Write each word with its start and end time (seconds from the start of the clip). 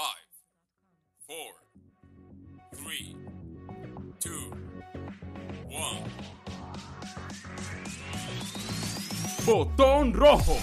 Five, 0.00 0.28
four, 1.26 1.52
three, 2.74 3.14
two, 4.18 4.50
one. 5.68 6.08
Botón 9.44 10.14
rojo. 10.14 10.56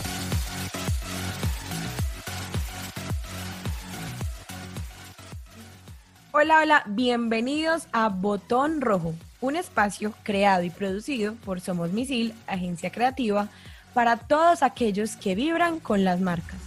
Hola, 6.31 6.61
hola, 6.61 6.83
bienvenidos 6.87 7.87
a 7.91 8.09
Botón 8.09 8.81
Rojo, 8.81 9.13
un 9.41 9.55
espacio 9.55 10.15
creado 10.23 10.63
y 10.63 10.71
producido 10.71 11.35
por 11.45 11.61
Somos 11.61 11.91
Misil, 11.91 12.33
agencia 12.47 12.91
creativa, 12.91 13.49
para 13.93 14.17
todos 14.17 14.63
aquellos 14.63 15.15
que 15.15 15.35
vibran 15.35 15.79
con 15.79 16.03
las 16.03 16.21
marcas. 16.21 16.66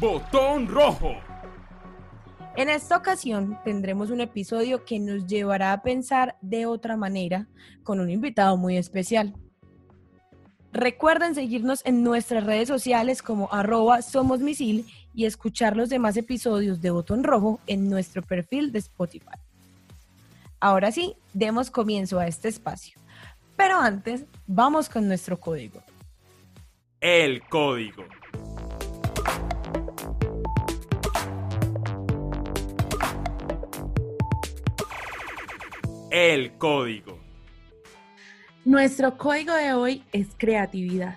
Botón 0.00 0.68
rojo. 0.68 1.16
En 2.56 2.68
esta 2.68 2.96
ocasión 2.96 3.58
tendremos 3.64 4.10
un 4.10 4.20
episodio 4.20 4.84
que 4.84 5.00
nos 5.00 5.26
llevará 5.26 5.72
a 5.72 5.82
pensar 5.82 6.36
de 6.40 6.66
otra 6.66 6.96
manera 6.96 7.48
con 7.82 7.98
un 7.98 8.08
invitado 8.08 8.56
muy 8.56 8.76
especial. 8.76 9.34
Recuerden 10.72 11.34
seguirnos 11.34 11.84
en 11.84 12.04
nuestras 12.04 12.44
redes 12.44 12.68
sociales 12.68 13.22
como 13.22 13.52
arroba 13.52 14.00
Somos 14.02 14.38
Misil 14.38 14.86
y 15.14 15.24
escuchar 15.24 15.76
los 15.76 15.88
demás 15.88 16.16
episodios 16.16 16.80
de 16.80 16.90
Botón 16.90 17.24
Rojo 17.24 17.58
en 17.66 17.90
nuestro 17.90 18.22
perfil 18.22 18.70
de 18.70 18.78
Spotify. 18.78 19.38
Ahora 20.60 20.92
sí, 20.92 21.16
demos 21.32 21.72
comienzo 21.72 22.20
a 22.20 22.28
este 22.28 22.46
espacio. 22.46 23.00
Pero 23.56 23.80
antes, 23.80 24.26
vamos 24.46 24.88
con 24.88 25.08
nuestro 25.08 25.40
código. 25.40 25.82
El 27.00 27.42
código. 27.48 28.04
El 36.20 36.58
código. 36.58 37.16
Nuestro 38.64 39.16
código 39.16 39.54
de 39.54 39.72
hoy 39.72 40.02
es 40.10 40.26
creatividad. 40.36 41.16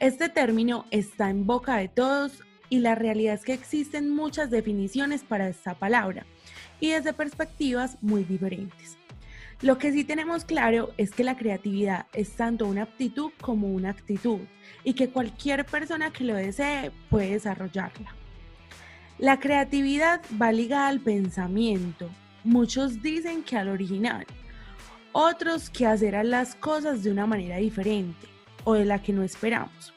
Este 0.00 0.28
término 0.28 0.84
está 0.90 1.30
en 1.30 1.46
boca 1.46 1.76
de 1.76 1.86
todos 1.86 2.42
y 2.68 2.80
la 2.80 2.96
realidad 2.96 3.34
es 3.34 3.44
que 3.44 3.52
existen 3.52 4.10
muchas 4.10 4.50
definiciones 4.50 5.22
para 5.22 5.46
esta 5.48 5.74
palabra 5.74 6.26
y 6.80 6.90
desde 6.90 7.12
perspectivas 7.12 7.98
muy 8.02 8.24
diferentes. 8.24 8.98
Lo 9.62 9.78
que 9.78 9.92
sí 9.92 10.02
tenemos 10.02 10.44
claro 10.44 10.90
es 10.96 11.12
que 11.12 11.22
la 11.22 11.36
creatividad 11.36 12.06
es 12.12 12.32
tanto 12.32 12.66
una 12.66 12.82
aptitud 12.82 13.30
como 13.40 13.68
una 13.68 13.90
actitud 13.90 14.40
y 14.82 14.94
que 14.94 15.08
cualquier 15.08 15.64
persona 15.64 16.12
que 16.12 16.24
lo 16.24 16.34
desee 16.34 16.90
puede 17.10 17.30
desarrollarla. 17.30 18.12
La 19.18 19.38
creatividad 19.38 20.20
va 20.42 20.50
ligada 20.50 20.88
al 20.88 20.98
pensamiento. 20.98 22.10
Muchos 22.46 23.02
dicen 23.02 23.42
que 23.42 23.56
al 23.56 23.68
original, 23.68 24.24
otros 25.10 25.68
que 25.68 25.84
hacer 25.84 26.24
las 26.24 26.54
cosas 26.54 27.02
de 27.02 27.10
una 27.10 27.26
manera 27.26 27.56
diferente 27.56 28.28
o 28.62 28.74
de 28.74 28.84
la 28.84 29.02
que 29.02 29.12
no 29.12 29.24
esperamos. 29.24 29.92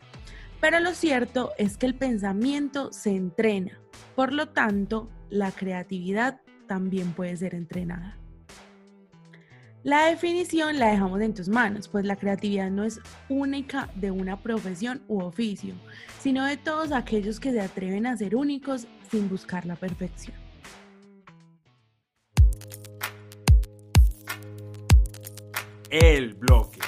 Pero 0.60 0.80
lo 0.80 0.96
cierto 0.96 1.52
es 1.60 1.78
que 1.78 1.86
el 1.86 1.94
pensamiento 1.94 2.92
se 2.92 3.12
entrena, 3.12 3.80
por 4.16 4.34
lo 4.34 4.50
tanto, 4.50 5.12
la 5.30 5.52
creatividad 5.52 6.42
también 6.66 7.14
puede 7.14 7.38
ser 7.38 7.54
entrenada. 7.54 8.18
La 9.84 10.06
definición 10.06 10.80
la 10.80 10.90
dejamos 10.90 11.22
en 11.22 11.36
tus 11.36 11.50
manos, 11.50 11.88
pues 11.88 12.04
la 12.04 12.16
creatividad 12.16 12.72
no 12.72 12.84
es 12.84 13.00
única 13.30 13.92
de 13.94 14.10
una 14.10 14.42
profesión 14.42 15.04
u 15.08 15.22
oficio, 15.22 15.76
sino 16.20 16.46
de 16.46 16.58
todos 16.58 16.94
aquellos 16.94 17.40
que 17.40 17.52
se 17.52 17.62
atreven 17.62 18.08
a 18.08 18.18
ser 18.18 18.36
únicos 18.36 18.88
sin 19.12 19.30
buscar 19.30 19.68
la 19.68 19.76
perfección. 19.76 20.39
El 25.90 26.36
bloque. 26.36 26.80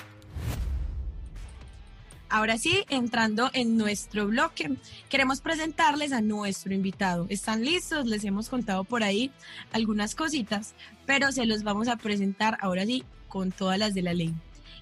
Ahora 2.30 2.60
sí, 2.60 2.86
entrando 2.90 3.50
en 3.54 3.76
nuestro 3.76 4.28
bloque, 4.28 4.78
queremos 5.10 5.42
presentarles 5.42 6.14
a 6.14 6.22
nuestro 6.22 6.74
invitado. 6.74 7.26
¿Están 7.30 7.66
listos? 7.66 8.06
Les 8.06 8.24
hemos 8.24 8.48
contado 8.48 8.84
por 8.84 9.04
ahí 9.04 9.32
algunas 9.74 10.14
cositas, 10.14 10.76
pero 11.06 11.32
se 11.32 11.46
los 11.46 11.64
vamos 11.64 11.88
a 11.88 11.98
presentar 11.98 12.58
ahora 12.62 12.86
sí 12.86 13.04
con 13.28 13.52
todas 13.52 13.80
las 13.80 13.94
de 13.96 14.04
la 14.04 14.14
ley. 14.14 14.34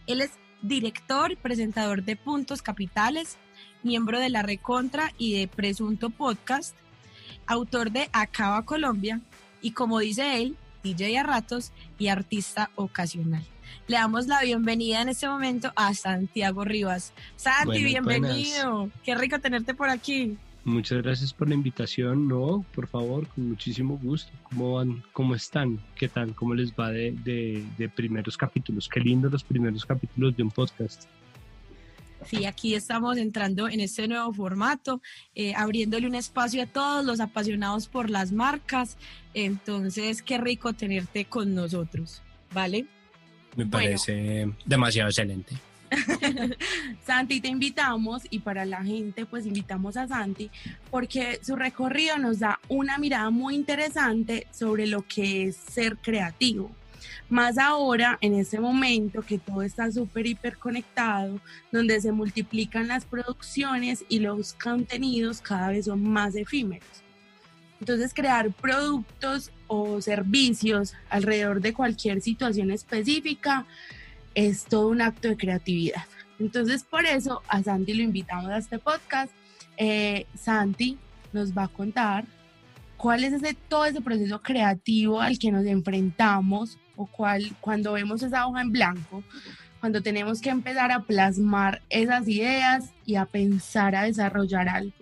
Él 0.05 0.21
es 0.21 0.31
director 0.61 1.37
presentador 1.37 2.03
de 2.03 2.17
Puntos 2.17 2.61
Capitales, 2.61 3.37
miembro 3.83 4.19
de 4.19 4.29
la 4.29 4.41
Recontra 4.41 5.13
y 5.17 5.39
de 5.39 5.47
Presunto 5.47 6.09
Podcast, 6.09 6.75
autor 7.47 7.89
de 7.91 8.09
Acaba 8.11 8.65
Colombia 8.65 9.21
y 9.61 9.71
como 9.71 9.99
dice 9.99 10.41
él, 10.41 10.57
DJ 10.83 11.17
a 11.19 11.23
ratos 11.23 11.71
y 11.97 12.09
artista 12.09 12.69
ocasional. 12.75 13.45
Le 13.87 13.97
damos 13.97 14.27
la 14.27 14.41
bienvenida 14.41 15.01
en 15.01 15.09
este 15.09 15.27
momento 15.27 15.71
a 15.75 15.93
Santiago 15.93 16.63
Rivas. 16.63 17.13
Santi, 17.35 17.83
bienvenido. 17.83 18.89
Qué 19.03 19.15
rico 19.15 19.39
tenerte 19.39 19.73
por 19.73 19.89
aquí. 19.89 20.37
Muchas 20.65 21.01
gracias 21.01 21.33
por 21.33 21.47
la 21.47 21.55
invitación. 21.55 22.27
No, 22.27 22.65
por 22.75 22.87
favor, 22.87 23.27
con 23.27 23.49
muchísimo 23.49 23.97
gusto. 23.97 24.31
¿Cómo 24.43 24.73
van? 24.75 25.03
¿Cómo 25.13 25.33
están? 25.33 25.79
¿Qué 25.95 26.07
tal? 26.07 26.35
¿Cómo 26.35 26.53
les 26.53 26.73
va 26.73 26.91
de, 26.91 27.11
de, 27.77 27.89
primeros 27.89 28.37
capítulos? 28.37 28.87
Qué 28.89 28.99
lindo 28.99 29.29
los 29.29 29.43
primeros 29.43 29.85
capítulos 29.85 30.35
de 30.35 30.43
un 30.43 30.51
podcast. 30.51 31.05
Sí, 32.25 32.45
aquí 32.45 32.75
estamos 32.75 33.17
entrando 33.17 33.69
en 33.69 33.79
este 33.79 34.07
nuevo 34.07 34.33
formato, 34.33 35.01
eh, 35.33 35.55
abriéndole 35.55 36.05
un 36.05 36.15
espacio 36.15 36.61
a 36.61 36.65
todos 36.67 37.05
los 37.05 37.21
apasionados 37.21 37.87
por 37.87 38.09
las 38.09 38.33
marcas. 38.33 38.97
Entonces, 39.33 40.21
qué 40.21 40.37
rico 40.37 40.73
tenerte 40.73 41.25
con 41.25 41.55
nosotros, 41.55 42.21
¿vale? 42.53 42.85
Me 43.55 43.65
parece 43.65 44.49
demasiado 44.65 45.09
excelente. 45.09 45.55
Santi, 47.05 47.41
te 47.41 47.47
invitamos 47.47 48.23
y 48.29 48.39
para 48.39 48.65
la 48.65 48.83
gente 48.83 49.25
pues 49.25 49.45
invitamos 49.45 49.97
a 49.97 50.07
Santi 50.07 50.51
porque 50.91 51.39
su 51.41 51.55
recorrido 51.55 52.17
nos 52.17 52.39
da 52.39 52.59
una 52.67 52.97
mirada 52.97 53.29
muy 53.29 53.55
interesante 53.55 54.47
sobre 54.51 54.87
lo 54.87 55.01
que 55.01 55.45
es 55.45 55.55
ser 55.55 55.97
creativo. 55.97 56.71
Más 57.29 57.57
ahora, 57.59 58.17
en 58.21 58.33
este 58.33 58.59
momento 58.59 59.21
que 59.21 59.37
todo 59.37 59.61
está 59.61 59.91
súper 59.91 60.25
hiper 60.25 60.57
conectado, 60.57 61.39
donde 61.71 62.01
se 62.01 62.11
multiplican 62.11 62.87
las 62.87 63.05
producciones 63.05 64.03
y 64.09 64.19
los 64.19 64.53
contenidos 64.53 65.41
cada 65.41 65.69
vez 65.69 65.85
son 65.85 66.03
más 66.03 66.35
efímeros. 66.35 66.87
Entonces, 67.79 68.13
crear 68.13 68.51
productos 68.51 69.51
o 69.67 70.01
servicios 70.01 70.93
alrededor 71.09 71.61
de 71.61 71.73
cualquier 71.73 72.21
situación 72.21 72.71
específica 72.71 73.65
es 74.35 74.65
todo 74.65 74.89
un 74.89 75.01
acto 75.01 75.27
de 75.27 75.37
creatividad. 75.37 76.03
Entonces, 76.39 76.83
por 76.83 77.05
eso 77.05 77.41
a 77.47 77.63
Santi 77.63 77.93
lo 77.93 78.03
invitamos 78.03 78.49
a 78.49 78.57
este 78.57 78.79
podcast. 78.79 79.31
Eh, 79.77 80.25
Santi 80.35 80.97
nos 81.33 81.57
va 81.57 81.63
a 81.63 81.67
contar 81.67 82.25
cuál 82.97 83.23
es 83.23 83.33
ese, 83.33 83.53
todo 83.53 83.85
ese 83.85 84.01
proceso 84.01 84.41
creativo 84.41 85.21
al 85.21 85.39
que 85.39 85.51
nos 85.51 85.65
enfrentamos 85.65 86.77
o 86.95 87.05
cuál, 87.05 87.55
cuando 87.61 87.93
vemos 87.93 88.23
esa 88.23 88.45
hoja 88.45 88.61
en 88.61 88.71
blanco, 88.71 89.23
cuando 89.79 90.01
tenemos 90.01 90.41
que 90.41 90.49
empezar 90.49 90.91
a 90.91 91.03
plasmar 91.03 91.81
esas 91.89 92.27
ideas 92.27 92.91
y 93.05 93.15
a 93.15 93.25
pensar 93.25 93.95
a 93.95 94.03
desarrollar 94.03 94.67
algo. 94.67 94.93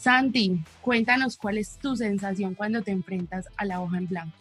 Santi, 0.00 0.58
cuéntanos 0.80 1.36
cuál 1.36 1.58
es 1.58 1.78
tu 1.78 1.94
sensación 1.94 2.54
cuando 2.54 2.80
te 2.80 2.90
enfrentas 2.90 3.48
a 3.58 3.66
la 3.66 3.82
hoja 3.82 3.98
en 3.98 4.08
blanco. 4.08 4.32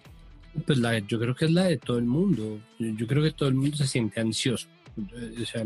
Pues 0.66 0.80
la, 0.80 0.98
yo 1.00 1.20
creo 1.20 1.36
que 1.36 1.46
es 1.46 1.52
la 1.52 1.66
de 1.66 1.78
todo 1.78 1.98
el 1.98 2.06
mundo. 2.06 2.62
Yo 2.80 3.06
creo 3.08 3.22
que 3.22 3.32
todo 3.32 3.50
el 3.50 3.56
mundo 3.56 3.76
se 3.76 3.86
siente 3.86 4.22
ansioso. 4.22 4.70
O 4.98 5.46
sea, 5.46 5.66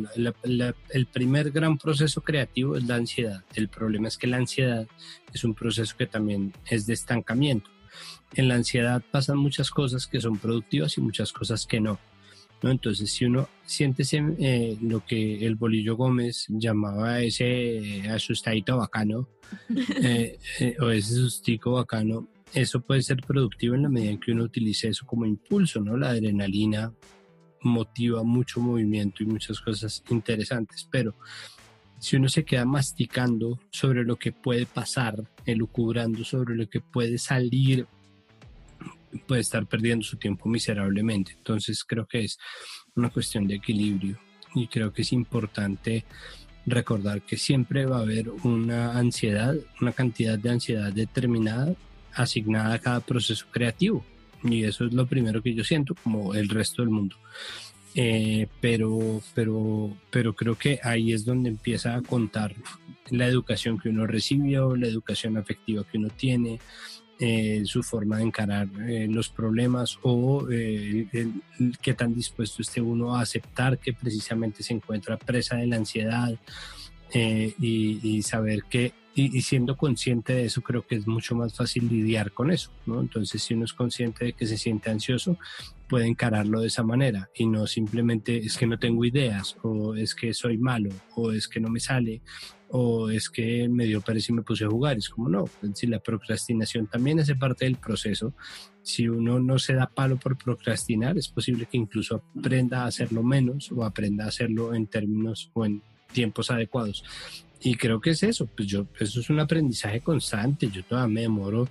el 0.89 1.05
primer 1.05 1.51
gran 1.51 1.77
proceso 1.77 2.21
creativo 2.21 2.75
es 2.75 2.85
la 2.85 2.95
ansiedad. 2.95 3.43
El 3.53 3.69
problema 3.69 4.07
es 4.07 4.17
que 4.17 4.25
la 4.25 4.37
ansiedad 4.37 4.87
es 5.31 5.43
un 5.43 5.53
proceso 5.53 5.95
que 5.95 6.07
también 6.07 6.53
es 6.67 6.87
de 6.87 6.93
estancamiento. 6.93 7.69
En 8.33 8.47
la 8.47 8.55
ansiedad 8.55 9.03
pasan 9.11 9.37
muchas 9.37 9.69
cosas 9.69 10.07
que 10.07 10.19
son 10.19 10.39
productivas 10.39 10.97
y 10.97 11.01
muchas 11.01 11.31
cosas 11.31 11.67
que 11.67 11.79
no. 11.79 11.99
Entonces, 12.69 13.11
si 13.11 13.25
uno 13.25 13.49
siente 13.65 14.03
eh, 14.11 14.77
lo 14.81 15.05
que 15.05 15.45
el 15.45 15.55
Bolillo 15.55 15.95
Gómez 15.95 16.45
llamaba 16.49 17.21
ese 17.21 18.03
asustadito 18.09 18.77
bacano, 18.77 19.27
eh, 20.01 20.39
eh, 20.59 20.75
o 20.79 20.89
ese 20.89 21.15
sustico 21.15 21.73
bacano, 21.73 22.27
eso 22.53 22.81
puede 22.81 23.01
ser 23.01 23.17
productivo 23.17 23.75
en 23.75 23.83
la 23.83 23.89
medida 23.89 24.11
en 24.11 24.19
que 24.19 24.31
uno 24.31 24.43
utilice 24.43 24.89
eso 24.89 25.05
como 25.05 25.25
impulso, 25.25 25.81
¿no? 25.81 25.97
La 25.97 26.09
adrenalina 26.09 26.93
motiva 27.61 28.23
mucho 28.23 28.59
movimiento 28.59 29.23
y 29.23 29.25
muchas 29.25 29.59
cosas 29.59 30.03
interesantes, 30.09 30.87
pero 30.91 31.15
si 31.99 32.17
uno 32.17 32.27
se 32.27 32.43
queda 32.43 32.65
masticando 32.65 33.59
sobre 33.71 34.03
lo 34.03 34.17
que 34.17 34.33
puede 34.33 34.65
pasar, 34.65 35.23
elucubrando 35.45 36.23
sobre 36.25 36.55
lo 36.55 36.69
que 36.69 36.81
puede 36.81 37.17
salir 37.17 37.87
puede 39.27 39.41
estar 39.41 39.65
perdiendo 39.65 40.03
su 40.05 40.17
tiempo 40.17 40.49
miserablemente. 40.49 41.33
Entonces 41.33 41.83
creo 41.83 42.05
que 42.05 42.25
es 42.25 42.37
una 42.95 43.09
cuestión 43.09 43.47
de 43.47 43.55
equilibrio 43.55 44.17
y 44.55 44.67
creo 44.67 44.93
que 44.93 45.01
es 45.01 45.11
importante 45.13 46.05
recordar 46.65 47.21
que 47.21 47.37
siempre 47.37 47.85
va 47.85 47.97
a 47.97 48.01
haber 48.01 48.29
una 48.29 48.97
ansiedad, 48.97 49.55
una 49.81 49.91
cantidad 49.91 50.37
de 50.37 50.49
ansiedad 50.49 50.93
determinada 50.93 51.75
asignada 52.13 52.75
a 52.75 52.79
cada 52.79 52.99
proceso 52.99 53.45
creativo. 53.51 54.05
Y 54.43 54.63
eso 54.63 54.85
es 54.85 54.93
lo 54.93 55.07
primero 55.07 55.41
que 55.41 55.53
yo 55.53 55.63
siento, 55.63 55.95
como 55.95 56.33
el 56.33 56.49
resto 56.49 56.81
del 56.81 56.91
mundo. 56.91 57.15
Eh, 57.95 58.47
pero, 58.59 59.21
pero, 59.35 59.95
pero 60.09 60.33
creo 60.33 60.57
que 60.57 60.79
ahí 60.83 61.13
es 61.13 61.25
donde 61.25 61.49
empieza 61.49 61.95
a 61.95 62.01
contar 62.01 62.55
la 63.11 63.27
educación 63.27 63.77
que 63.79 63.89
uno 63.89 64.07
recibió, 64.07 64.75
la 64.75 64.87
educación 64.87 65.37
afectiva 65.37 65.85
que 65.89 65.97
uno 65.97 66.09
tiene, 66.09 66.59
eh, 67.19 67.61
su 67.65 67.83
forma 67.83 68.17
de 68.17 68.23
encarar 68.23 68.67
eh, 68.87 69.07
los 69.07 69.29
problemas 69.29 69.99
o 70.01 70.47
eh, 70.51 71.07
qué 71.81 71.93
tan 71.93 72.15
dispuesto 72.15 72.63
esté 72.63 72.81
uno 72.81 73.15
a 73.15 73.21
aceptar 73.21 73.77
que 73.77 73.93
precisamente 73.93 74.63
se 74.63 74.73
encuentra 74.73 75.17
presa 75.17 75.57
de 75.57 75.67
la 75.67 75.75
ansiedad 75.75 76.35
y, 77.13 78.21
saber 78.23 78.63
que 78.63 78.93
y, 79.13 79.41
siendo 79.41 79.77
consciente 79.77 80.33
de 80.33 80.45
eso 80.45 80.61
creo 80.61 80.87
que 80.87 80.95
es 80.95 81.05
mucho 81.05 81.35
más 81.35 81.53
fácil 81.53 81.87
lidiar 81.87 82.31
con 82.31 82.49
eso. 82.49 82.71
Entonces 82.87 83.43
si 83.43 83.53
uno 83.53 83.65
es 83.65 83.73
consciente 83.73 84.25
de 84.25 84.33
que 84.33 84.47
se 84.47 84.57
siente 84.57 84.89
ansioso, 84.89 85.37
puede 85.93 86.07
encararlo 86.07 86.61
de 86.61 86.69
esa 86.69 86.81
manera 86.81 87.29
y 87.35 87.45
no 87.45 87.67
simplemente 87.67 88.35
es 88.35 88.57
que 88.57 88.65
no 88.65 88.79
tengo 88.79 89.05
ideas 89.05 89.55
o 89.61 89.93
es 89.93 90.15
que 90.15 90.33
soy 90.33 90.57
malo 90.57 90.89
o 91.15 91.31
es 91.31 91.47
que 91.47 91.59
no 91.59 91.69
me 91.69 91.79
sale 91.79 92.23
o 92.69 93.11
es 93.11 93.29
que 93.29 93.69
me 93.69 93.85
dio 93.85 94.01
pereza 94.01 94.31
y 94.31 94.35
me 94.37 94.41
puse 94.41 94.65
a 94.65 94.69
jugar. 94.69 94.97
Es 94.97 95.07
como 95.07 95.29
no, 95.29 95.45
si 95.75 95.85
la 95.85 95.99
procrastinación 95.99 96.87
también 96.87 97.19
hace 97.19 97.35
parte 97.35 97.65
del 97.65 97.75
proceso. 97.75 98.33
Si 98.81 99.07
uno 99.07 99.39
no 99.39 99.59
se 99.59 99.75
da 99.75 99.85
palo 99.85 100.17
por 100.17 100.35
procrastinar, 100.35 101.15
es 101.15 101.27
posible 101.27 101.67
que 101.67 101.77
incluso 101.77 102.23
aprenda 102.39 102.81
a 102.81 102.87
hacerlo 102.87 103.21
menos 103.21 103.71
o 103.71 103.85
aprenda 103.85 104.25
a 104.25 104.29
hacerlo 104.29 104.73
en 104.73 104.87
términos 104.87 105.51
o 105.53 105.63
en 105.63 105.83
tiempos 106.11 106.49
adecuados. 106.49 107.03
Y 107.61 107.75
creo 107.75 108.01
que 108.01 108.09
es 108.09 108.23
eso, 108.23 108.47
pues 108.47 108.67
yo, 108.67 108.87
eso 108.99 109.19
es 109.19 109.29
un 109.29 109.39
aprendizaje 109.39 110.01
constante. 110.01 110.71
Yo 110.71 110.83
todavía 110.83 111.13
me 111.13 111.21
demoro, 111.21 111.69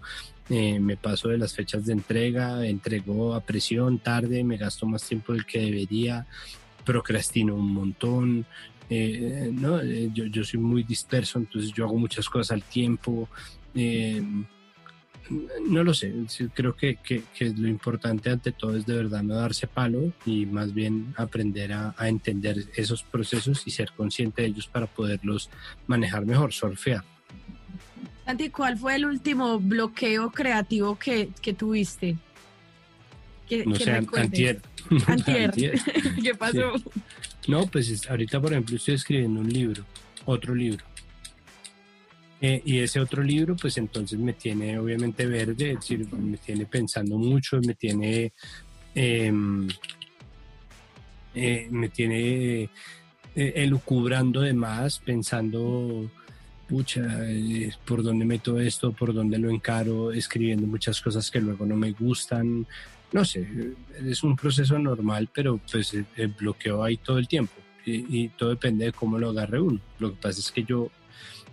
eh, 0.50 0.81
me 0.81 0.97
paso 0.97 1.29
de 1.29 1.39
las 1.39 1.55
fechas 1.55 1.87
de 1.87 1.93
entrega, 1.93 2.67
entrego 2.67 3.35
a 3.35 3.41
presión 3.41 3.99
tarde, 3.99 4.43
me 4.44 4.56
gasto 4.56 4.87
más 4.87 5.03
tiempo 5.05 5.33
del 5.33 5.47
que 5.47 5.61
debería, 5.61 6.27
procrastino 6.85 7.55
un 7.55 7.73
montón, 7.73 8.47
eh, 8.91 9.50
no, 9.53 9.81
eh, 9.81 10.11
yo, 10.12 10.27
yo, 10.27 10.44
soy 10.44 10.61
muy 10.61 10.83
disperso, 10.83 11.39
entonces 11.39 11.73
yo 11.73 11.85
hago 11.85 11.97
muchas 11.97 12.29
cosas 12.29 12.50
al 12.50 12.62
tiempo. 12.62 13.29
No 15.67 15.85
lo 15.85 15.94
sé, 15.94 16.12
creo 16.53 16.77
que, 16.77 16.97
que, 16.97 17.23
lo 17.56 17.69
importante 17.69 18.29
ante 18.29 18.53
todo 18.53 18.77
es 18.77 18.85
de 18.85 18.97
verdad 18.97 19.23
no 19.23 19.37
darse 19.37 19.67
palo 19.67 20.12
y 20.27 20.44
más 20.44 20.75
bien 20.75 21.15
aprender 21.17 21.73
a, 21.73 21.94
a, 21.97 22.09
entender 22.09 22.67
esos 22.75 23.03
procesos 23.05 23.62
y 23.67 23.71
ser 23.71 23.93
consciente 23.97 24.43
de 24.43 24.49
ellos 24.49 24.67
para 24.67 24.87
poderlos 24.87 25.49
manejar 25.87 26.27
mejor, 26.27 26.53
surfear. 26.53 27.05
Santi, 28.25 28.51
¿cuál 28.51 28.79
fue 28.79 28.97
el 28.97 29.07
último 29.07 29.59
bloqueo 29.59 30.31
creativo 30.31 30.99
que, 30.99 31.31
que 31.41 31.53
tuviste? 31.53 32.17
no 33.67 33.77
sé, 33.77 33.91
antier. 34.17 34.61
Antier. 35.07 35.53
¿Qué 36.23 36.35
pasó? 36.35 36.73
No, 37.49 37.67
pues 37.67 38.09
ahorita, 38.09 38.41
por 38.41 38.53
ejemplo, 38.53 38.77
estoy 38.77 38.95
escribiendo 38.95 39.41
un 39.41 39.49
libro, 39.49 39.85
otro 40.25 40.55
libro. 40.55 40.85
Eh, 42.41 42.61
y 42.65 42.79
ese 42.79 42.99
otro 42.99 43.23
libro, 43.23 43.55
pues 43.55 43.79
entonces 43.79 44.19
me 44.19 44.33
tiene 44.33 44.77
obviamente 44.77 45.27
verde, 45.27 45.73
es 45.73 45.77
decir, 45.77 46.13
me 46.13 46.37
tiene 46.39 46.67
pensando 46.67 47.17
mucho, 47.17 47.61
me 47.65 47.75
tiene, 47.75 48.33
em, 48.97 49.69
eh, 51.35 51.69
me 51.71 51.89
tiene 51.89 52.63
eh, 52.63 52.69
elucubrando 53.37 54.41
de 54.41 54.55
más, 54.55 54.99
pensando, 54.99 56.11
pucha, 56.73 57.03
por 57.85 58.03
dónde 58.03 58.25
meto 58.25 58.59
esto, 58.59 58.93
por 58.93 59.13
dónde 59.13 59.37
lo 59.37 59.51
encaro, 59.51 60.11
escribiendo 60.11 60.67
muchas 60.67 61.03
cosas 61.03 61.31
que 61.31 61.39
luego 61.39 61.67
no 61.67 61.77
me 61.77 61.93
gustan, 61.93 62.67
no 63.13 63.27
sé, 63.27 63.47
es 64.03 64.23
un 64.23 64.37
proceso 64.37 64.79
normal, 64.79 65.29
pero 65.31 65.61
pues 65.71 65.93
el 65.93 66.29
bloqueo 66.29 66.83
ahí 66.83 66.97
todo 66.97 67.19
el 67.19 67.29
tiempo 67.29 67.53
y, 67.85 68.29
todo 68.31 68.49
depende 68.49 68.87
de 68.87 68.93
cómo 68.93 69.19
lo 69.19 69.31
agarre 69.31 69.61
uno. 69.61 69.81
Lo 69.99 70.13
que 70.13 70.17
pasa 70.17 70.41
es 70.41 70.51
que 70.51 70.65
yo 70.65 70.91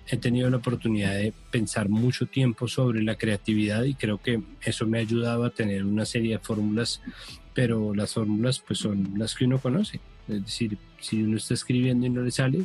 he 0.07 0.15
tenido 0.15 0.49
la 0.49 0.57
oportunidad 0.57 1.15
de 1.15 1.33
pensar 1.51 1.89
mucho 1.89 2.25
tiempo 2.25 2.69
sobre 2.69 3.03
la 3.03 3.15
creatividad 3.15 3.83
y 3.83 3.95
creo 3.95 4.21
que 4.21 4.41
eso 4.63 4.87
me 4.87 4.99
ha 4.99 5.01
ayudado 5.01 5.43
a 5.43 5.49
tener 5.49 5.83
una 5.83 6.05
serie 6.05 6.37
de 6.37 6.39
fórmulas, 6.39 7.01
pero 7.53 7.93
las 7.93 8.13
fórmulas 8.13 8.59
pues 8.59 8.79
son 8.79 9.15
las 9.17 9.35
que 9.35 9.43
uno 9.43 9.59
conoce. 9.59 9.99
Es 10.29 10.45
decir, 10.45 10.77
si 11.01 11.23
uno 11.23 11.35
está 11.35 11.55
escribiendo 11.55 12.05
y 12.05 12.09
no 12.09 12.21
le 12.21 12.31
sale, 12.31 12.63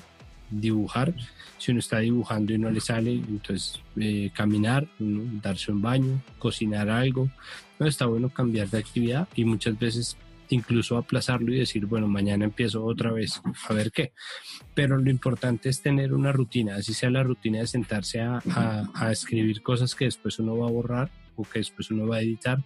dibujar. 0.51 1.15
Si 1.65 1.71
uno 1.71 1.81
está 1.81 2.01
dibujando 2.01 2.53
y 2.53 2.59
no 2.59 2.71
le 2.71 2.79
sale, 2.79 3.15
entonces 3.15 3.81
eh, 3.97 4.31
caminar, 4.35 4.87
darse 4.99 5.73
un 5.73 5.81
baño, 5.81 6.21
cocinar 6.39 6.91
algo. 6.91 7.31
No 7.79 7.87
está 7.87 8.05
bueno 8.05 8.29
cambiar 8.29 8.69
de 8.69 8.77
actividad 8.77 9.27
y 9.35 9.47
muchas 9.47 9.79
veces 9.79 10.19
incluso 10.51 10.99
aplazarlo 10.99 11.55
y 11.55 11.61
decir, 11.61 11.87
bueno, 11.87 12.07
mañana 12.07 12.45
empiezo 12.45 12.85
otra 12.85 13.13
vez, 13.13 13.41
a 13.67 13.73
ver 13.73 13.93
qué. 13.93 14.13
Pero 14.75 14.99
lo 14.99 15.09
importante 15.09 15.71
es 15.71 15.81
tener 15.81 16.13
una 16.13 16.33
rutina, 16.33 16.77
así 16.77 16.93
sea 16.93 17.09
la 17.09 17.23
rutina 17.23 17.61
de 17.61 17.67
sentarse 17.67 18.21
a, 18.21 18.43
a 18.93 19.11
escribir 19.11 19.63
cosas 19.63 19.95
que 19.95 20.05
después 20.05 20.39
uno 20.39 20.59
va 20.59 20.69
a 20.69 20.71
borrar 20.71 21.11
o 21.35 21.45
que 21.45 21.61
después 21.61 21.91
uno 21.91 22.07
va 22.07 22.17
a 22.17 22.21
editar, 22.21 22.63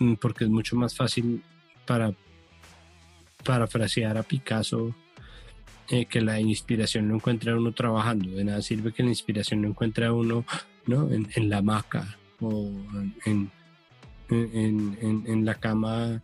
mm, 0.00 0.16
porque 0.16 0.44
es 0.44 0.50
mucho 0.50 0.76
más 0.76 0.94
fácil 0.94 1.42
para 1.86 2.12
parafrasear 3.42 4.18
a 4.18 4.22
Picasso 4.22 4.94
eh, 5.90 6.06
que 6.06 6.20
la 6.20 6.40
inspiración 6.40 7.08
no 7.08 7.16
encuentra 7.16 7.56
uno 7.56 7.72
trabajando. 7.72 8.30
De 8.30 8.44
nada 8.44 8.62
sirve 8.62 8.92
que 8.92 9.02
la 9.02 9.10
inspiración 9.10 9.62
no 9.62 9.68
encuentre 9.68 10.10
uno 10.10 10.44
¿no? 10.86 11.10
en, 11.10 11.28
en 11.34 11.48
la 11.48 11.58
hamaca 11.58 12.18
o 12.40 12.70
en, 13.24 13.50
en, 14.30 15.24
en 15.26 15.44
la 15.44 15.54
cama 15.54 16.22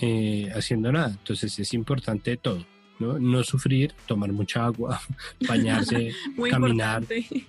eh, 0.00 0.48
haciendo 0.54 0.92
nada. 0.92 1.10
Entonces 1.10 1.58
es 1.58 1.74
importante 1.74 2.36
todo. 2.36 2.64
¿no? 3.00 3.18
no 3.18 3.42
sufrir, 3.42 3.94
tomar 4.06 4.30
mucha 4.32 4.66
agua, 4.66 5.00
bañarse, 5.48 6.12
caminar, 6.50 7.02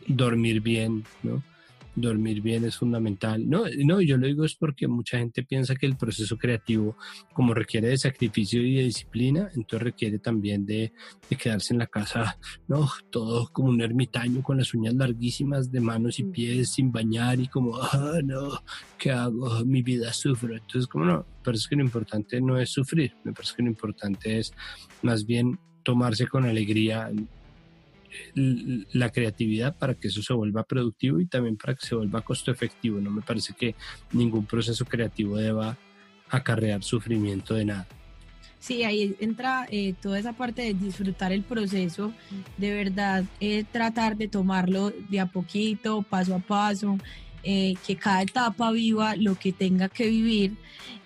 dormir 0.07 0.61
bien, 0.61 1.03
¿no? 1.23 1.43
Dormir 1.95 2.41
bien 2.41 2.63
es 2.65 2.77
fundamental. 2.77 3.49
No, 3.49 3.63
no, 3.85 4.01
yo 4.01 4.17
lo 4.17 4.27
digo 4.27 4.45
es 4.45 4.55
porque 4.55 4.87
mucha 4.87 5.17
gente 5.17 5.43
piensa 5.43 5.75
que 5.75 5.85
el 5.85 5.97
proceso 5.97 6.37
creativo, 6.37 6.95
como 7.33 7.53
requiere 7.53 7.89
de 7.89 7.97
sacrificio 7.97 8.61
y 8.61 8.75
de 8.75 8.83
disciplina, 8.83 9.49
entonces 9.55 9.81
requiere 9.81 10.19
también 10.19 10.65
de, 10.65 10.93
quedarse 11.37 11.73
en 11.73 11.79
la 11.79 11.87
casa, 11.87 12.37
no, 12.67 12.89
todo 13.09 13.47
como 13.51 13.69
un 13.69 13.81
ermitaño 13.81 14.41
con 14.43 14.57
las 14.57 14.73
uñas 14.73 14.93
larguísimas 14.93 15.71
de 15.71 15.79
manos 15.79 16.19
y 16.19 16.23
pies 16.23 16.73
sin 16.73 16.91
bañar 16.91 17.39
y 17.39 17.47
como, 17.47 17.77
ah, 17.81 18.19
no, 18.23 18.61
¿qué 18.97 19.11
hago? 19.11 19.65
Mi 19.65 19.81
vida 19.81 20.13
sufre. 20.13 20.55
Entonces, 20.55 20.87
como 20.87 21.05
no, 21.05 21.17
me 21.17 21.43
parece 21.43 21.67
que 21.69 21.75
lo 21.75 21.83
importante 21.83 22.41
no 22.41 22.59
es 22.59 22.69
sufrir, 22.69 23.13
me 23.23 23.33
parece 23.33 23.55
que 23.55 23.63
lo 23.63 23.69
importante 23.69 24.39
es 24.39 24.53
más 25.01 25.25
bien 25.25 25.59
tomarse 25.83 26.27
con 26.27 26.45
alegría 26.45 27.11
la 28.35 29.09
creatividad 29.09 29.77
para 29.77 29.95
que 29.95 30.07
eso 30.07 30.21
se 30.21 30.33
vuelva 30.33 30.63
productivo 30.63 31.19
y 31.19 31.25
también 31.25 31.57
para 31.57 31.75
que 31.75 31.85
se 31.85 31.95
vuelva 31.95 32.21
costo 32.21 32.51
efectivo. 32.51 32.99
No 32.99 33.11
me 33.11 33.21
parece 33.21 33.53
que 33.53 33.75
ningún 34.11 34.45
proceso 34.45 34.85
creativo 34.85 35.37
deba 35.37 35.77
acarrear 36.29 36.83
sufrimiento 36.83 37.53
de 37.53 37.65
nada. 37.65 37.87
Sí, 38.59 38.83
ahí 38.83 39.15
entra 39.19 39.67
eh, 39.71 39.95
toda 39.99 40.19
esa 40.19 40.33
parte 40.33 40.61
de 40.61 40.75
disfrutar 40.75 41.31
el 41.31 41.41
proceso, 41.41 42.13
de 42.57 42.71
verdad 42.71 43.25
eh, 43.39 43.63
tratar 43.71 44.15
de 44.17 44.27
tomarlo 44.27 44.93
de 45.09 45.19
a 45.19 45.25
poquito, 45.25 46.03
paso 46.03 46.35
a 46.35 46.39
paso, 46.39 46.99
eh, 47.43 47.75
que 47.85 47.95
cada 47.95 48.21
etapa 48.21 48.71
viva 48.71 49.15
lo 49.15 49.35
que 49.35 49.51
tenga 49.51 49.89
que 49.89 50.07
vivir 50.07 50.57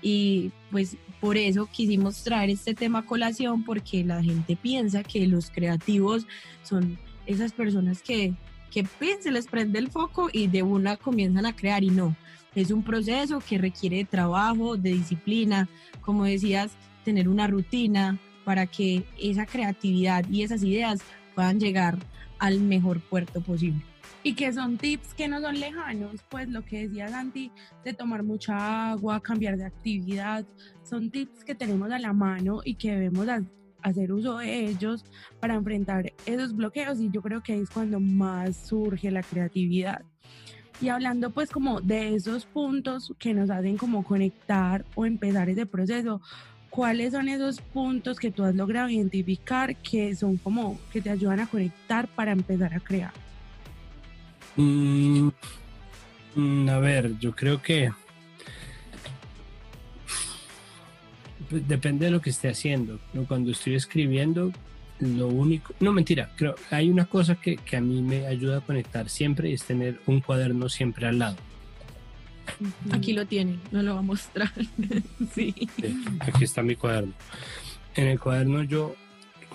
y 0.01 0.51
pues 0.69 0.97
por 1.21 1.37
eso 1.37 1.67
quisimos 1.71 2.23
traer 2.23 2.49
este 2.49 2.73
tema 2.73 2.99
a 2.99 3.05
colación 3.05 3.63
porque 3.63 4.03
la 4.03 4.21
gente 4.21 4.55
piensa 4.55 5.01
que 5.01 5.25
los 5.27 5.49
creativos 5.49 6.27
son 6.61 6.99
esas 7.25 7.53
personas 7.53 8.01
que, 8.01 8.33
que 8.69 8.85
se 9.21 9.31
les 9.31 9.47
prende 9.47 9.79
el 9.79 9.89
foco 9.89 10.29
y 10.31 10.47
de 10.47 10.61
una 10.61 10.97
comienzan 10.97 11.45
a 11.45 11.55
crear 11.55 11.83
y 11.83 11.89
no. 11.89 12.15
Es 12.53 12.69
un 12.69 12.83
proceso 12.83 13.39
que 13.39 13.57
requiere 13.57 13.97
de 13.97 14.05
trabajo, 14.05 14.77
de 14.77 14.91
disciplina, 14.91 15.69
como 16.01 16.25
decías, 16.25 16.71
tener 17.03 17.29
una 17.29 17.47
rutina 17.47 18.19
para 18.43 18.67
que 18.67 19.03
esa 19.17 19.45
creatividad 19.45 20.25
y 20.29 20.43
esas 20.43 20.63
ideas 20.63 20.99
puedan 21.33 21.59
llegar 21.59 21.97
al 22.39 22.59
mejor 22.59 22.99
puerto 22.99 23.41
posible 23.41 23.94
y 24.25 24.33
que 24.33 24.51
son 24.51 24.75
tips 24.79 25.13
que 25.13 25.27
no 25.27 25.39
son 25.39 25.59
lejanos, 25.59 26.25
pues 26.29 26.49
lo 26.49 26.65
que 26.65 26.87
decía 26.87 27.07
Santi 27.09 27.51
de 27.83 27.93
tomar 27.93 28.23
mucha 28.23 28.89
agua, 28.89 29.21
cambiar 29.21 29.55
de 29.55 29.65
actividad, 29.65 30.43
son 30.81 31.11
tips 31.11 31.43
que 31.43 31.53
tenemos 31.53 31.91
a 31.91 31.99
la 31.99 32.11
mano 32.11 32.61
y 32.65 32.73
que 32.73 32.89
debemos 32.89 33.27
hacer 33.83 34.11
uso 34.11 34.39
de 34.39 34.65
ellos 34.65 35.05
para 35.39 35.53
enfrentar 35.53 36.11
esos 36.25 36.55
bloqueos 36.55 36.99
y 36.99 37.11
yo 37.11 37.21
creo 37.21 37.43
que 37.43 37.55
es 37.55 37.69
cuando 37.69 37.99
más 37.99 38.55
surge 38.55 39.11
la 39.11 39.21
creatividad. 39.21 40.01
Y 40.81 40.89
hablando 40.89 41.29
pues 41.29 41.51
como 41.51 41.79
de 41.79 42.15
esos 42.15 42.47
puntos 42.47 43.13
que 43.19 43.35
nos 43.35 43.51
hacen 43.51 43.77
como 43.77 44.03
conectar 44.03 44.85
o 44.95 45.05
empezar 45.05 45.49
ese 45.49 45.67
proceso, 45.67 46.19
¿cuáles 46.71 47.13
son 47.13 47.29
esos 47.29 47.61
puntos 47.61 48.17
que 48.17 48.31
tú 48.31 48.43
has 48.43 48.55
logrado 48.55 48.89
identificar 48.89 49.75
que 49.75 50.15
son 50.15 50.37
como 50.37 50.79
que 50.91 50.99
te 50.99 51.11
ayudan 51.11 51.41
a 51.41 51.47
conectar 51.47 52.07
para 52.07 52.31
empezar 52.31 52.73
a 52.73 52.79
crear? 52.79 53.24
Mm, 54.55 55.29
mm, 56.35 56.69
a 56.69 56.79
ver, 56.79 57.17
yo 57.19 57.35
creo 57.35 57.61
que 57.61 57.91
depende 61.49 62.05
de 62.05 62.11
lo 62.11 62.21
que 62.21 62.29
esté 62.29 62.49
haciendo. 62.49 62.99
Cuando 63.27 63.51
estoy 63.51 63.75
escribiendo, 63.75 64.51
lo 64.99 65.27
único, 65.27 65.73
no 65.79 65.91
mentira, 65.91 66.31
creo, 66.35 66.55
hay 66.71 66.89
una 66.89 67.05
cosa 67.05 67.35
que, 67.35 67.57
que, 67.57 67.77
a 67.77 67.81
mí 67.81 68.01
me 68.01 68.25
ayuda 68.27 68.57
a 68.57 68.61
conectar 68.61 69.09
siempre 69.09 69.49
y 69.49 69.53
es 69.53 69.63
tener 69.63 69.99
un 70.05 70.21
cuaderno 70.21 70.69
siempre 70.69 71.07
al 71.07 71.19
lado. 71.19 71.37
Aquí 72.91 73.13
lo 73.13 73.25
tiene, 73.25 73.59
no 73.71 73.81
lo 73.81 73.95
va 73.95 73.99
a 73.99 74.03
mostrar. 74.03 74.51
sí. 75.33 75.53
Aquí 76.19 76.43
está 76.43 76.61
mi 76.61 76.75
cuaderno. 76.75 77.13
En 77.95 78.07
el 78.07 78.19
cuaderno 78.19 78.63
yo, 78.63 78.95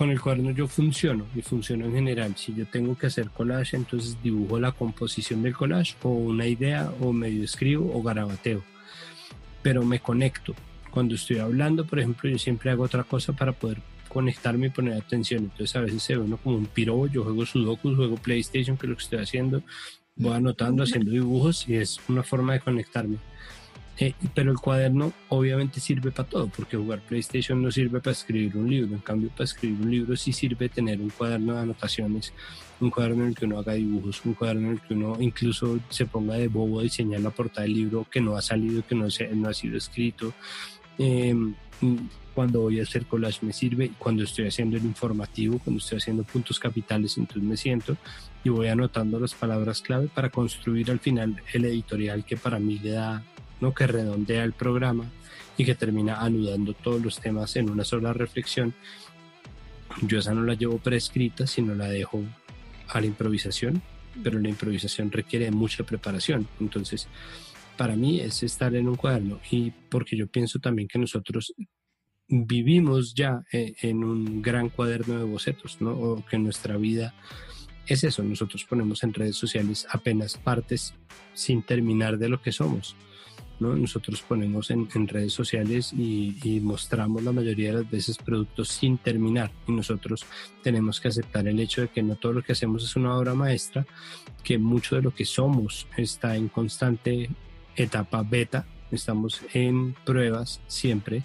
con 0.01 0.09
el 0.09 0.19
cuaderno 0.19 0.49
yo 0.49 0.67
funciono 0.67 1.27
y 1.35 1.43
funciono 1.43 1.85
en 1.85 1.93
general. 1.93 2.35
Si 2.35 2.55
yo 2.55 2.65
tengo 2.65 2.97
que 2.97 3.05
hacer 3.05 3.29
collage, 3.29 3.77
entonces 3.77 4.17
dibujo 4.23 4.59
la 4.59 4.71
composición 4.71 5.43
del 5.43 5.55
collage 5.55 5.93
o 6.01 6.09
una 6.09 6.47
idea 6.47 6.91
o 7.01 7.13
medio 7.13 7.43
escribo 7.43 7.95
o 7.95 8.01
garabateo. 8.01 8.63
Pero 9.61 9.85
me 9.85 9.99
conecto. 9.99 10.55
Cuando 10.89 11.13
estoy 11.13 11.37
hablando, 11.37 11.85
por 11.85 11.99
ejemplo, 11.99 12.27
yo 12.27 12.39
siempre 12.39 12.71
hago 12.71 12.81
otra 12.81 13.03
cosa 13.03 13.33
para 13.33 13.51
poder 13.51 13.77
conectarme 14.07 14.65
y 14.65 14.69
poner 14.71 14.95
atención. 14.95 15.43
Entonces 15.43 15.75
a 15.75 15.81
veces 15.81 16.01
se 16.01 16.15
ve 16.15 16.23
uno 16.23 16.37
como 16.37 16.57
un 16.57 16.65
piro, 16.65 17.05
yo 17.05 17.23
juego 17.23 17.45
Sudoku, 17.45 17.95
juego 17.95 18.15
PlayStation, 18.15 18.77
que 18.77 18.87
es 18.87 18.89
lo 18.89 18.95
que 18.95 19.03
estoy 19.03 19.19
haciendo, 19.19 19.61
voy 20.15 20.33
anotando, 20.33 20.81
haciendo 20.81 21.11
dibujos 21.11 21.69
y 21.69 21.75
es 21.75 21.99
una 22.09 22.23
forma 22.23 22.53
de 22.53 22.61
conectarme. 22.61 23.17
Eh, 24.01 24.15
pero 24.33 24.51
el 24.51 24.57
cuaderno 24.57 25.13
obviamente 25.29 25.79
sirve 25.79 26.09
para 26.09 26.27
todo, 26.27 26.47
porque 26.47 26.75
jugar 26.75 27.01
PlayStation 27.01 27.61
no 27.61 27.69
sirve 27.71 27.99
para 27.99 28.13
escribir 28.13 28.57
un 28.57 28.67
libro, 28.67 28.95
en 28.95 29.01
cambio 29.01 29.29
para 29.29 29.43
escribir 29.43 29.79
un 29.79 29.91
libro 29.91 30.17
sí 30.17 30.33
sirve 30.33 30.69
tener 30.69 30.99
un 30.99 31.11
cuaderno 31.11 31.53
de 31.53 31.59
anotaciones, 31.59 32.33
un 32.79 32.89
cuaderno 32.89 33.25
en 33.25 33.29
el 33.29 33.35
que 33.35 33.45
uno 33.45 33.59
haga 33.59 33.73
dibujos, 33.73 34.25
un 34.25 34.33
cuaderno 34.33 34.69
en 34.69 34.73
el 34.73 34.81
que 34.81 34.95
uno 34.95 35.17
incluso 35.19 35.79
se 35.89 36.07
ponga 36.07 36.33
de 36.33 36.47
bobo 36.47 36.79
a 36.79 36.83
diseñar 36.83 37.21
la 37.21 37.29
portada 37.29 37.61
del 37.61 37.75
libro 37.75 38.07
que 38.09 38.19
no 38.19 38.35
ha 38.35 38.41
salido, 38.41 38.83
que 38.87 38.95
no, 38.95 39.07
se, 39.11 39.27
no 39.35 39.49
ha 39.49 39.53
sido 39.53 39.77
escrito. 39.77 40.33
Eh, 40.97 41.35
cuando 42.33 42.61
voy 42.61 42.79
a 42.79 42.83
hacer 42.83 43.05
collage 43.05 43.45
me 43.45 43.53
sirve, 43.53 43.91
cuando 43.99 44.23
estoy 44.23 44.47
haciendo 44.47 44.77
el 44.77 44.83
informativo, 44.85 45.59
cuando 45.59 45.77
estoy 45.77 45.99
haciendo 45.99 46.23
puntos 46.23 46.59
capitales, 46.59 47.19
entonces 47.19 47.43
me 47.43 47.55
siento 47.55 47.97
y 48.43 48.49
voy 48.49 48.67
anotando 48.67 49.19
las 49.19 49.35
palabras 49.35 49.81
clave 49.81 50.07
para 50.07 50.29
construir 50.29 50.89
al 50.89 50.99
final 50.99 51.39
el 51.53 51.65
editorial 51.65 52.25
que 52.25 52.37
para 52.37 52.57
mí 52.57 52.79
le 52.79 52.91
da, 52.91 53.23
¿no? 53.61 53.73
que 53.73 53.87
redondea 53.87 54.43
el 54.43 54.53
programa 54.53 55.05
y 55.57 55.65
que 55.65 55.75
termina 55.75 56.21
anudando 56.21 56.73
todos 56.73 57.01
los 57.01 57.19
temas 57.19 57.55
en 57.55 57.69
una 57.69 57.83
sola 57.83 58.13
reflexión. 58.13 58.73
Yo 60.01 60.19
esa 60.19 60.33
no 60.33 60.43
la 60.43 60.55
llevo 60.55 60.77
prescrita, 60.77 61.47
sino 61.47 61.75
la 61.75 61.87
dejo 61.87 62.23
a 62.87 62.99
la 62.99 63.05
improvisación, 63.05 63.81
pero 64.23 64.39
la 64.39 64.49
improvisación 64.49 65.11
requiere 65.11 65.51
mucha 65.51 65.83
preparación. 65.83 66.47
Entonces, 66.59 67.07
para 67.77 67.95
mí 67.95 68.19
es 68.19 68.43
estar 68.43 68.75
en 68.75 68.87
un 68.87 68.95
cuaderno 68.95 69.39
y 69.49 69.71
porque 69.89 70.17
yo 70.17 70.27
pienso 70.27 70.59
también 70.59 70.87
que 70.87 70.99
nosotros 70.99 71.53
vivimos 72.27 73.13
ya 73.13 73.43
eh, 73.51 73.75
en 73.81 74.03
un 74.03 74.41
gran 74.41 74.69
cuaderno 74.69 75.17
de 75.17 75.25
bocetos, 75.25 75.81
¿no? 75.81 75.91
O 75.91 76.25
que 76.25 76.37
nuestra 76.37 76.77
vida 76.77 77.13
es 77.87 78.03
eso, 78.03 78.23
nosotros 78.23 78.63
ponemos 78.63 79.03
en 79.03 79.13
redes 79.13 79.35
sociales 79.35 79.85
apenas 79.89 80.37
partes 80.37 80.93
sin 81.33 81.61
terminar 81.61 82.17
de 82.17 82.29
lo 82.29 82.41
que 82.41 82.51
somos, 82.51 82.95
¿no? 83.61 83.75
Nosotros 83.75 84.21
ponemos 84.27 84.71
en, 84.71 84.87
redes 85.07 85.33
sociales 85.33 85.93
y, 85.93 86.35
y, 86.43 86.59
mostramos 86.59 87.23
la 87.23 87.31
mayoría 87.31 87.69
de 87.69 87.83
las 87.83 87.91
veces 87.91 88.17
productos 88.17 88.69
sin 88.69 88.97
terminar 88.97 89.51
y 89.67 89.71
nosotros 89.71 90.25
tenemos 90.63 90.99
que 90.99 91.07
aceptar 91.07 91.47
el 91.47 91.59
hecho 91.59 91.81
de 91.81 91.87
que 91.87 92.03
no 92.03 92.15
todo 92.15 92.33
lo 92.33 92.41
que 92.41 92.51
hacemos 92.51 92.83
es 92.83 92.95
una 92.95 93.15
obra 93.15 93.33
maestra, 93.35 93.85
que 94.43 94.57
mucho 94.57 94.95
de 94.95 95.03
lo 95.03 95.11
que 95.11 95.25
somos 95.25 95.87
está 95.95 96.35
en 96.35 96.49
constante 96.49 97.29
etapa 97.75 98.23
beta, 98.23 98.65
estamos 98.91 99.41
en 99.53 99.93
pruebas 100.05 100.59
siempre 100.67 101.23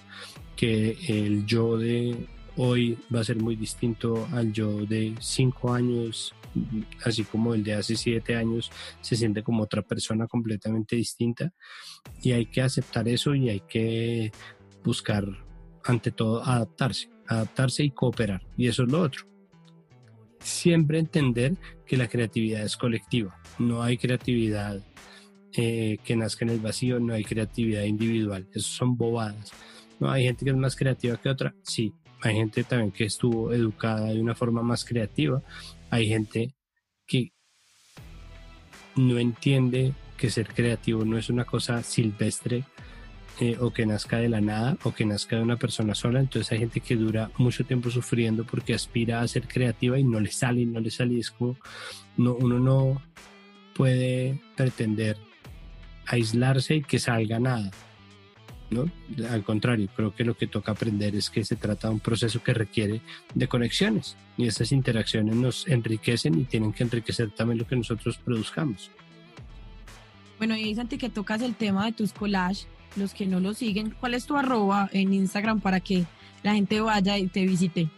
que 0.57 0.97
el 1.09 1.47
yo 1.47 1.76
de 1.76 2.28
hoy 2.57 2.99
va 3.14 3.21
a 3.21 3.25
ser 3.25 3.37
muy 3.37 3.57
distinto 3.57 4.26
al 4.33 4.52
yo 4.52 4.87
de 4.87 5.14
cinco 5.21 5.73
años, 5.73 6.35
así 7.04 7.25
como 7.25 7.54
el 7.54 7.64
de 7.64 7.75
hace 7.75 7.96
siete 7.96 8.36
años 8.36 8.70
se 9.00 9.16
siente 9.16 9.42
como 9.42 9.62
otra 9.62 9.82
persona 9.82 10.26
completamente 10.26 10.96
distinta 10.96 11.52
y 12.22 12.32
hay 12.32 12.46
que 12.46 12.62
aceptar 12.62 13.08
eso 13.08 13.34
y 13.34 13.48
hay 13.48 13.60
que 13.60 14.32
buscar 14.84 15.25
ante 15.84 16.10
todo 16.10 16.44
adaptarse, 16.44 17.10
adaptarse 17.26 17.84
y 17.84 17.90
cooperar 17.90 18.42
y 18.56 18.68
eso 18.68 18.84
es 18.84 18.90
lo 18.90 19.02
otro. 19.02 19.26
Siempre 20.40 20.98
entender 20.98 21.56
que 21.86 21.96
la 21.96 22.08
creatividad 22.08 22.62
es 22.62 22.76
colectiva, 22.76 23.40
no 23.58 23.82
hay 23.82 23.98
creatividad 23.98 24.80
eh, 25.52 25.98
que 26.04 26.16
nazca 26.16 26.44
en 26.44 26.50
el 26.50 26.60
vacío, 26.60 27.00
no 27.00 27.14
hay 27.14 27.25
creatividad 27.25 27.82
individual, 27.82 28.46
eso 28.52 28.68
son 28.68 28.96
bobadas 28.96 29.52
¿no? 29.98 30.10
Hay 30.10 30.25
gente 30.25 30.44
que 30.44 30.50
es 30.50 30.56
más 30.56 30.76
creativa 30.76 31.16
que 31.16 31.28
otra, 31.28 31.54
sí. 31.62 31.94
Hay 32.22 32.34
gente 32.34 32.64
también 32.64 32.92
que 32.92 33.04
estuvo 33.04 33.52
educada 33.52 34.06
de 34.06 34.20
una 34.20 34.34
forma 34.34 34.62
más 34.62 34.84
creativa. 34.84 35.42
Hay 35.90 36.09
gente 36.09 36.55
que 37.07 37.33
no 38.97 39.19
entiende 39.19 39.95
que 40.16 40.31
ser 40.31 40.49
creativo 40.49 41.05
no 41.05 41.19
es 41.19 41.28
una 41.28 41.45
cosa 41.45 41.83
silvestre 41.83 42.64
eh, 43.38 43.59
o 43.61 43.71
que 43.71 43.85
nazca 43.85 44.16
de 44.16 44.31
la 44.31 44.40
nada 44.40 44.78
o 44.85 44.93
que 44.93 45.05
nazca 45.05 45.37
de 45.37 45.43
una 45.43 45.59
persona 45.59 45.95
sola. 45.95 46.21
Entonces 46.21 46.50
hay 46.52 46.59
gente 46.59 46.81
que 46.81 46.97
dura 46.97 47.31
mucho 47.37 47.64
tiempo 47.64 47.90
sufriendo 47.90 48.45
porque 48.45 48.75
aspira 48.75 49.21
a 49.21 49.28
ser 49.28 49.47
creativa 49.47 49.99
y 49.99 50.05
no 50.05 50.21
le 50.21 50.31
sale, 50.31 50.64
no 50.64 50.81
le 50.81 50.90
sale. 50.90 51.21
no, 52.16 52.35
uno 52.35 52.59
no 52.59 53.02
puede 53.75 54.40
pretender 54.57 55.19
aislarse 56.07 56.76
y 56.76 56.83
que 56.83 56.99
salga 56.99 57.38
nada. 57.38 57.71
¿No? 58.70 58.90
Al 59.30 59.44
contrario, 59.44 59.88
creo 59.94 60.14
que 60.14 60.25
lo 60.25 60.37
que 60.37 60.46
toca 60.46 60.73
aprender 60.73 61.14
es 61.14 61.30
que 61.30 61.44
se 61.44 61.56
trata 61.56 61.88
de 61.88 61.94
un 61.94 62.00
proceso 62.00 62.42
que 62.42 62.54
requiere 62.54 63.00
de 63.35 63.49
conexiones 63.49 64.16
y 64.37 64.46
esas 64.46 64.73
interacciones 64.73 65.35
nos 65.37 65.68
enriquecen 65.68 66.38
y 66.38 66.44
tienen 66.44 66.73
que 66.73 66.82
enriquecer 66.82 67.30
también 67.30 67.58
lo 67.58 67.66
que 67.66 67.76
nosotros 67.76 68.18
produzcamos. 68.18 68.90
Bueno, 70.38 70.56
y 70.56 70.75
Santi, 70.75 70.99
que 70.99 71.08
tocas 71.08 71.40
el 71.42 71.54
tema 71.54 71.87
de 71.87 71.92
tus 71.92 72.12
collages, 72.12 72.66
los 72.96 73.14
que 73.14 73.26
no 73.26 73.40
lo 73.40 73.54
siguen, 73.54 73.94
¿cuál 73.99 74.14
es 74.14 74.26
tu 74.26 74.37
arroba 74.37 74.88
en 74.92 75.14
Instagram 75.14 75.61
para 75.61 75.80
que 75.80 76.04
la 76.42 76.54
gente 76.54 76.80
vaya 76.80 77.18
y 77.18 77.28
te 77.28 77.46
visite? 77.46 77.88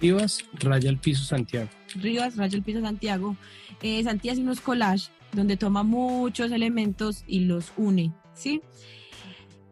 Rivas, 0.00 0.44
raya 0.54 0.90
el 0.90 0.98
piso 0.98 1.24
Santiago. 1.24 1.68
Rivas, 1.96 2.36
raya 2.36 2.56
el 2.56 2.62
piso 2.62 2.80
Santiago. 2.80 3.36
Eh, 3.82 4.02
Santi 4.04 4.30
hace 4.30 4.40
unos 4.40 4.60
collages 4.60 5.10
donde 5.32 5.56
toma 5.56 5.82
muchos 5.82 6.50
elementos 6.52 7.24
y 7.26 7.40
los 7.40 7.72
une, 7.76 8.12
¿sí? 8.34 8.62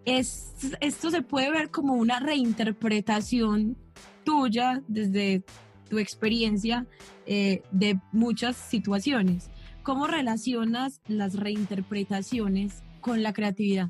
Es, 0.07 0.55
esto 0.81 1.11
se 1.11 1.23
puede 1.23 1.51
ver 1.51 1.71
como 1.71 1.95
una 1.95 2.21
reinterpretación 2.21 3.77
tuya 4.25 4.83
desde 4.89 5.43
tu 5.91 5.99
experiencia 5.99 6.87
eh, 7.27 7.63
de 7.73 8.01
muchas 8.13 8.57
situaciones. 8.57 9.51
¿Cómo 9.83 10.07
relacionas 10.07 11.01
las 11.07 11.35
reinterpretaciones 11.35 12.83
con 13.01 13.23
la 13.23 13.33
creatividad? 13.33 13.89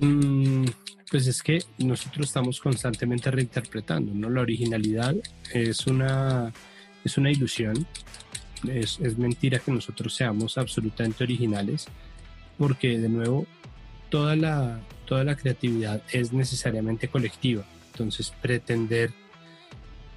Mm, 0.00 0.64
pues 1.10 1.26
es 1.28 1.42
que 1.42 1.62
nosotros 1.78 2.26
estamos 2.26 2.60
constantemente 2.60 3.30
reinterpretando, 3.30 4.12
¿no? 4.12 4.28
La 4.28 4.40
originalidad 4.40 5.14
es 5.52 5.86
una, 5.86 6.52
es 7.04 7.16
una 7.16 7.30
ilusión, 7.30 7.86
es, 8.68 8.98
es 9.00 9.18
mentira 9.18 9.60
que 9.60 9.70
nosotros 9.70 10.14
seamos 10.14 10.58
absolutamente 10.58 11.22
originales, 11.24 11.86
porque 12.58 12.98
de 12.98 13.08
nuevo 13.08 13.46
toda 14.12 14.36
la, 14.36 14.78
toda 15.06 15.24
la 15.24 15.36
creatividad 15.36 16.02
es 16.12 16.34
necesariamente 16.34 17.08
colectiva. 17.08 17.64
Entonces, 17.92 18.30
pretender 18.42 19.10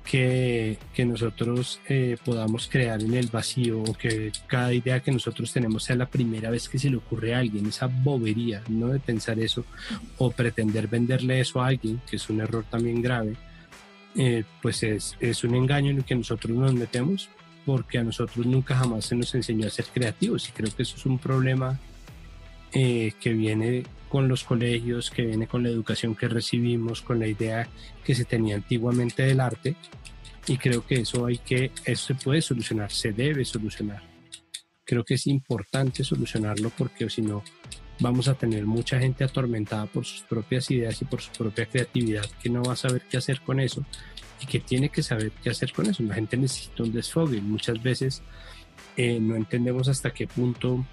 que, 0.03 0.77
que 0.93 1.05
nosotros 1.05 1.79
eh, 1.87 2.17
podamos 2.25 2.67
crear 2.67 3.01
en 3.01 3.13
el 3.13 3.27
vacío 3.27 3.81
o 3.81 3.93
que 3.93 4.33
cada 4.47 4.73
idea 4.73 4.99
que 4.99 5.13
nosotros 5.13 5.53
tenemos 5.53 5.85
sea 5.85 5.95
la 5.95 6.07
primera 6.07 6.49
vez 6.49 6.67
que 6.67 6.77
se 6.77 6.89
le 6.89 6.97
ocurre 6.97 7.35
a 7.35 7.39
alguien, 7.39 7.67
esa 7.67 7.87
bobería, 7.87 8.61
¿no? 8.67 8.89
De 8.89 8.99
pensar 8.99 9.39
eso, 9.39 9.63
o 10.17 10.29
pretender 10.29 10.89
venderle 10.89 11.39
eso 11.39 11.61
a 11.61 11.67
alguien, 11.67 12.01
que 12.09 12.17
es 12.17 12.29
un 12.29 12.41
error 12.41 12.65
también 12.69 13.01
grave, 13.01 13.37
eh, 14.17 14.43
pues 14.61 14.83
es, 14.83 15.15
es 15.21 15.45
un 15.45 15.55
engaño 15.55 15.91
en 15.91 15.97
el 15.97 16.03
que 16.03 16.15
nosotros 16.15 16.55
nos 16.55 16.73
metemos 16.73 17.29
porque 17.65 17.97
a 17.97 18.03
nosotros 18.03 18.45
nunca 18.45 18.75
jamás 18.75 19.05
se 19.05 19.15
nos 19.15 19.33
enseñó 19.33 19.67
a 19.67 19.71
ser 19.71 19.85
creativos 19.85 20.49
y 20.49 20.51
creo 20.51 20.69
que 20.75 20.83
eso 20.83 20.97
es 20.97 21.05
un 21.05 21.17
problema 21.17 21.79
eh, 22.77 23.13
que 23.21 23.31
viene 23.31 23.83
con 24.09 24.27
los 24.27 24.43
colegios, 24.43 25.09
que 25.09 25.21
viene 25.21 25.47
con 25.47 25.63
la 25.63 25.69
educación 25.69 26.13
que 26.13 26.27
recibimos, 26.27 27.01
con 27.01 27.19
la 27.19 27.27
idea 27.27 27.69
que 28.03 28.13
se 28.13 28.25
tenía 28.25 28.55
antiguamente 28.55 29.23
del 29.23 29.39
arte. 29.39 29.77
Y 30.45 30.57
creo 30.57 30.85
que 30.85 30.95
eso 30.95 31.25
hay 31.25 31.37
que, 31.37 31.71
eso 31.85 32.07
se 32.07 32.15
puede 32.15 32.41
solucionar, 32.41 32.91
se 32.91 33.13
debe 33.13 33.45
solucionar. 33.45 34.03
Creo 34.83 35.05
que 35.05 35.13
es 35.13 35.25
importante 35.27 36.03
solucionarlo 36.03 36.69
porque 36.77 37.09
si 37.09 37.21
no, 37.21 37.43
vamos 38.01 38.27
a 38.27 38.33
tener 38.33 38.65
mucha 38.65 38.99
gente 38.99 39.23
atormentada 39.23 39.85
por 39.85 40.05
sus 40.05 40.23
propias 40.23 40.69
ideas 40.69 41.01
y 41.01 41.05
por 41.05 41.21
su 41.21 41.31
propia 41.31 41.67
creatividad 41.67 42.25
que 42.43 42.49
no 42.49 42.61
va 42.61 42.73
a 42.73 42.75
saber 42.75 43.03
qué 43.09 43.15
hacer 43.15 43.39
con 43.39 43.61
eso 43.61 43.85
y 44.41 44.47
que 44.47 44.59
tiene 44.59 44.89
que 44.89 45.01
saber 45.01 45.31
qué 45.41 45.49
hacer 45.49 45.71
con 45.71 45.85
eso. 45.85 46.03
La 46.03 46.15
gente 46.15 46.35
necesita 46.35 46.83
un 46.83 46.91
desfogue. 46.91 47.39
Muchas 47.39 47.81
veces 47.81 48.21
eh, 48.97 49.17
no 49.21 49.37
entendemos 49.37 49.87
hasta 49.87 50.11
qué 50.11 50.27
punto 50.27 50.85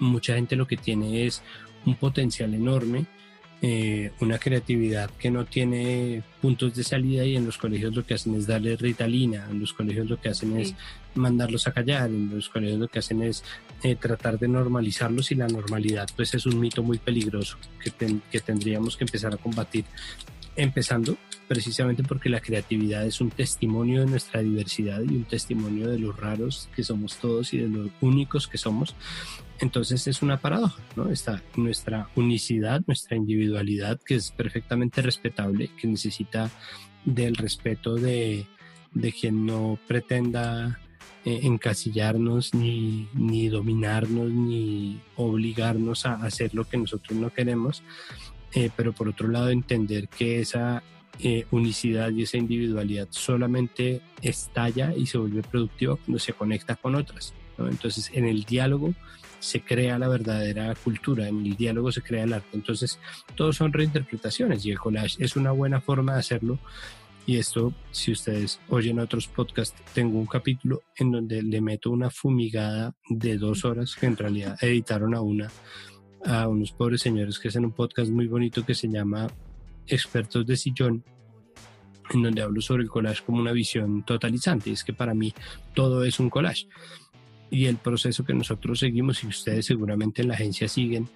mucha 0.00 0.34
gente 0.34 0.56
lo 0.56 0.66
que 0.66 0.76
tiene 0.76 1.26
es 1.26 1.42
un 1.86 1.94
potencial 1.94 2.52
enorme, 2.54 3.06
eh, 3.62 4.12
una 4.20 4.38
creatividad 4.38 5.10
que 5.18 5.30
no 5.30 5.44
tiene 5.44 6.22
puntos 6.40 6.74
de 6.74 6.82
salida 6.82 7.26
y 7.26 7.36
en 7.36 7.44
los 7.44 7.58
colegios 7.58 7.94
lo 7.94 8.06
que 8.06 8.14
hacen 8.14 8.34
es 8.34 8.46
darle 8.46 8.74
ritalina, 8.76 9.46
en 9.50 9.60
los 9.60 9.74
colegios 9.74 10.08
lo 10.08 10.18
que 10.18 10.30
hacen 10.30 10.58
es 10.58 10.74
mandarlos 11.14 11.66
a 11.66 11.72
callar, 11.72 12.08
en 12.08 12.30
los 12.34 12.48
colegios 12.48 12.78
lo 12.78 12.88
que 12.88 13.00
hacen 13.00 13.22
es 13.22 13.44
eh, 13.82 13.96
tratar 13.96 14.38
de 14.38 14.48
normalizarlos 14.48 15.30
y 15.30 15.34
la 15.34 15.46
normalidad 15.46 16.08
pues 16.16 16.32
es 16.34 16.46
un 16.46 16.58
mito 16.58 16.82
muy 16.82 16.98
peligroso 16.98 17.58
que, 17.82 17.92
que 18.30 18.40
tendríamos 18.40 18.96
que 18.96 19.04
empezar 19.04 19.34
a 19.34 19.36
combatir 19.36 19.84
empezando 20.62 21.16
precisamente 21.48 22.02
porque 22.02 22.28
la 22.28 22.40
creatividad 22.40 23.04
es 23.04 23.20
un 23.20 23.30
testimonio 23.30 24.00
de 24.00 24.06
nuestra 24.06 24.40
diversidad 24.40 25.00
y 25.02 25.16
un 25.16 25.24
testimonio 25.24 25.88
de 25.88 25.98
los 25.98 26.16
raros 26.16 26.68
que 26.76 26.84
somos 26.84 27.16
todos 27.16 27.52
y 27.54 27.58
de 27.58 27.68
los 27.68 27.90
únicos 28.00 28.46
que 28.46 28.58
somos. 28.58 28.94
Entonces 29.58 30.06
es 30.06 30.22
una 30.22 30.40
paradoja, 30.40 30.80
¿no? 30.96 31.10
Está 31.10 31.42
nuestra 31.56 32.08
unicidad, 32.14 32.82
nuestra 32.86 33.16
individualidad, 33.16 34.00
que 34.00 34.14
es 34.14 34.30
perfectamente 34.30 35.02
respetable, 35.02 35.70
que 35.76 35.86
necesita 35.86 36.50
del 37.04 37.36
respeto 37.36 37.96
de, 37.96 38.46
de 38.92 39.12
quien 39.12 39.44
no 39.44 39.78
pretenda 39.86 40.78
eh, 41.24 41.40
encasillarnos, 41.42 42.54
ni, 42.54 43.08
ni 43.12 43.48
dominarnos, 43.48 44.30
ni 44.30 45.00
obligarnos 45.16 46.06
a 46.06 46.14
hacer 46.14 46.54
lo 46.54 46.64
que 46.64 46.78
nosotros 46.78 47.18
no 47.18 47.30
queremos. 47.30 47.82
Eh, 48.54 48.70
pero 48.76 48.92
por 48.92 49.08
otro 49.08 49.28
lado 49.28 49.50
entender 49.50 50.08
que 50.08 50.40
esa 50.40 50.82
eh, 51.20 51.46
unicidad 51.50 52.10
y 52.10 52.22
esa 52.22 52.38
individualidad 52.38 53.08
solamente 53.10 54.00
estalla 54.22 54.94
y 54.96 55.06
se 55.06 55.18
vuelve 55.18 55.42
productiva 55.42 55.96
cuando 55.96 56.18
se 56.18 56.32
conecta 56.32 56.76
con 56.76 56.94
otras. 56.94 57.34
Entonces 57.58 58.10
en 58.14 58.24
el 58.24 58.44
diálogo 58.44 58.94
se 59.38 59.60
crea 59.60 59.98
la 59.98 60.08
verdadera 60.08 60.74
cultura, 60.74 61.28
en 61.28 61.44
el 61.44 61.56
diálogo 61.56 61.92
se 61.92 62.02
crea 62.02 62.24
el 62.24 62.32
arte. 62.32 62.48
Entonces 62.54 62.98
todos 63.34 63.56
son 63.56 63.72
reinterpretaciones 63.72 64.64
y 64.64 64.70
el 64.70 64.78
collage 64.78 65.22
es 65.22 65.36
una 65.36 65.50
buena 65.50 65.80
forma 65.80 66.14
de 66.14 66.20
hacerlo. 66.20 66.58
Y 67.26 67.36
esto, 67.36 67.74
si 67.90 68.12
ustedes 68.12 68.60
oyen 68.68 68.98
otros 68.98 69.28
podcasts, 69.28 69.80
tengo 69.92 70.18
un 70.18 70.26
capítulo 70.26 70.82
en 70.96 71.12
donde 71.12 71.42
le 71.42 71.60
meto 71.60 71.90
una 71.90 72.10
fumigada 72.10 72.94
de 73.08 73.36
dos 73.36 73.64
horas 73.64 73.94
que 73.94 74.06
en 74.06 74.16
realidad 74.16 74.56
editaron 74.60 75.14
a 75.14 75.20
una 75.20 75.50
a 76.24 76.48
unos 76.48 76.72
pobres 76.72 77.02
señores 77.02 77.38
que 77.38 77.48
hacen 77.48 77.64
un 77.64 77.72
podcast 77.72 78.10
muy 78.10 78.26
bonito 78.26 78.64
que 78.64 78.74
se 78.74 78.88
llama 78.88 79.28
Expertos 79.86 80.46
de 80.46 80.56
Sillón, 80.56 81.04
en 82.12 82.22
donde 82.22 82.42
hablo 82.42 82.60
sobre 82.60 82.82
el 82.82 82.88
collage 82.88 83.24
como 83.24 83.40
una 83.40 83.52
visión 83.52 84.02
totalizante. 84.04 84.70
es 84.70 84.84
que 84.84 84.92
para 84.92 85.14
mí 85.14 85.32
todo 85.74 86.04
es 86.04 86.20
un 86.20 86.30
collage. 86.30 86.66
Y 87.50 87.66
el 87.66 87.76
proceso 87.76 88.24
que 88.24 88.34
nosotros 88.34 88.78
seguimos 88.78 89.24
y 89.24 89.26
ustedes 89.26 89.66
seguramente 89.66 90.22
en 90.22 90.28
la 90.28 90.34
agencia 90.34 90.68
siguen 90.68 91.08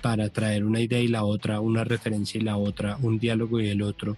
para 0.00 0.28
traer 0.30 0.64
una 0.64 0.80
idea 0.80 1.00
y 1.00 1.08
la 1.08 1.24
otra, 1.24 1.60
una 1.60 1.84
referencia 1.84 2.40
y 2.40 2.44
la 2.44 2.56
otra, 2.56 2.96
un 3.02 3.18
diálogo 3.18 3.60
y 3.60 3.68
el 3.68 3.82
otro, 3.82 4.16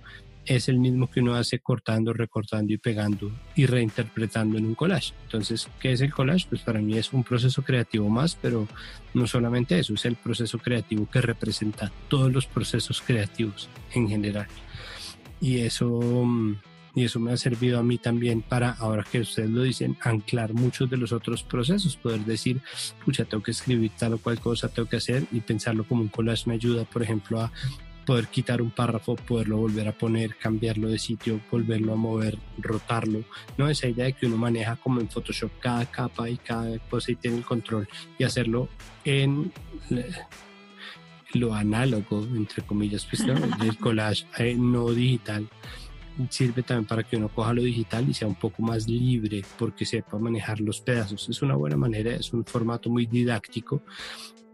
es 0.51 0.69
el 0.69 0.81
mismo 0.81 1.09
que 1.09 1.21
uno 1.21 1.37
hace 1.37 1.61
cortando, 1.61 2.13
recortando 2.13 2.73
y 2.73 2.77
pegando 2.77 3.31
y 3.55 3.67
reinterpretando 3.67 4.59
en 4.59 4.67
un 4.67 4.75
collage. 4.75 5.15
Entonces, 5.23 5.69
¿qué 5.79 5.93
es 5.93 6.01
el 6.01 6.13
collage? 6.13 6.47
Pues 6.49 6.63
para 6.63 6.81
mí 6.81 6.99
es 6.99 7.13
un 7.13 7.23
proceso 7.23 7.63
creativo 7.63 8.09
más, 8.09 8.35
pero 8.35 8.67
no 9.15 9.29
solamente 9.29 9.79
eso, 9.79 9.95
es 9.95 10.05
el 10.07 10.17
proceso 10.17 10.59
creativo 10.59 11.09
que 11.09 11.21
representa 11.21 11.93
todos 12.09 12.33
los 12.33 12.47
procesos 12.47 13.01
creativos 13.01 13.69
en 13.95 14.09
general. 14.09 14.49
Y 15.41 15.59
eso, 15.59 16.01
mm, 16.01 16.57
y 16.97 17.05
eso 17.05 17.21
me 17.21 17.33
ha 17.33 17.37
servido 17.37 17.79
a 17.79 17.85
mí 17.85 17.99
también 17.99 18.43
para, 18.43 18.73
ahora 18.73 19.05
que 19.09 19.21
ustedes 19.21 19.51
lo 19.51 19.63
dicen, 19.63 19.97
anclar 20.01 20.53
muchos 20.53 20.91
de 20.91 20.97
los 20.97 21.13
otros 21.13 21.45
procesos, 21.45 21.97
poder 21.97 22.25
decir, 22.25 22.61
pucha, 23.05 23.25
tengo 23.25 23.45
que 23.45 23.53
escribir 23.53 23.93
tal 23.97 24.15
o 24.15 24.19
cual 24.19 24.41
cosa, 24.41 24.69
tengo 24.69 24.89
que 24.89 24.97
hacer 24.97 25.27
y 25.31 25.43
pensarlo 25.43 25.85
como 25.85 26.03
un 26.03 26.09
collage 26.09 26.49
me 26.49 26.55
ayuda, 26.55 26.83
por 26.87 27.05
ejemplo, 27.05 27.41
a 27.41 27.53
poder 28.07 28.29
quitar 28.29 28.63
un 28.63 28.71
párrafo, 28.71 29.17
poderlo 29.17 29.59
volver 29.59 29.89
a 29.89 29.93
poner, 29.93 30.37
cambiarlo 30.37 30.89
de 30.89 30.99
sitio, 30.99 31.41
volverlo 31.51 31.93
a 31.93 31.97
mover, 31.97 32.39
rotarlo, 32.59 33.25
¿no? 33.57 33.69
Esa 33.69 33.89
idea 33.89 34.07
de 34.07 34.13
que 34.15 34.27
uno 34.27 34.37
maneja 34.37 34.77
como 34.77 35.01
en 35.01 35.09
Photoshop 35.09 35.51
cada 35.61 35.87
capa 35.87 36.29
y 36.29 36.37
cada 36.37 36.79
cosa 36.79 37.13
y 37.13 37.17
tiene 37.17 37.39
el 37.39 37.45
control 37.45 37.89
y 38.19 38.25
hacerlo 38.25 38.69
en 39.05 39.53
lo 41.35 41.55
análogo, 41.55 42.25
entre 42.35 42.63
comillas, 42.63 43.07
pues, 43.07 43.25
¿no? 43.25 43.35
el 43.65 43.77
collage 43.79 44.27
eh, 44.39 44.57
no 44.57 44.91
digital 44.91 45.49
sirve 46.29 46.63
también 46.63 46.87
para 46.87 47.03
que 47.03 47.17
uno 47.17 47.29
coja 47.29 47.55
lo 47.55 47.63
digital 47.63 48.09
y 48.09 48.15
sea 48.15 48.29
un 48.29 48.35
poco 48.35 48.63
más 48.63 48.89
libre 48.89 49.43
porque 49.59 49.87
sepa 49.87 50.19
manejar 50.19 50.61
los 50.61 50.81
pedazos. 50.81 51.29
Es 51.29 51.41
una 51.41 51.55
buena 51.55 51.77
manera, 51.77 52.15
es 52.15 52.33
un 52.33 52.45
formato 52.45 52.91
muy 52.91 53.07
didáctico 53.07 53.83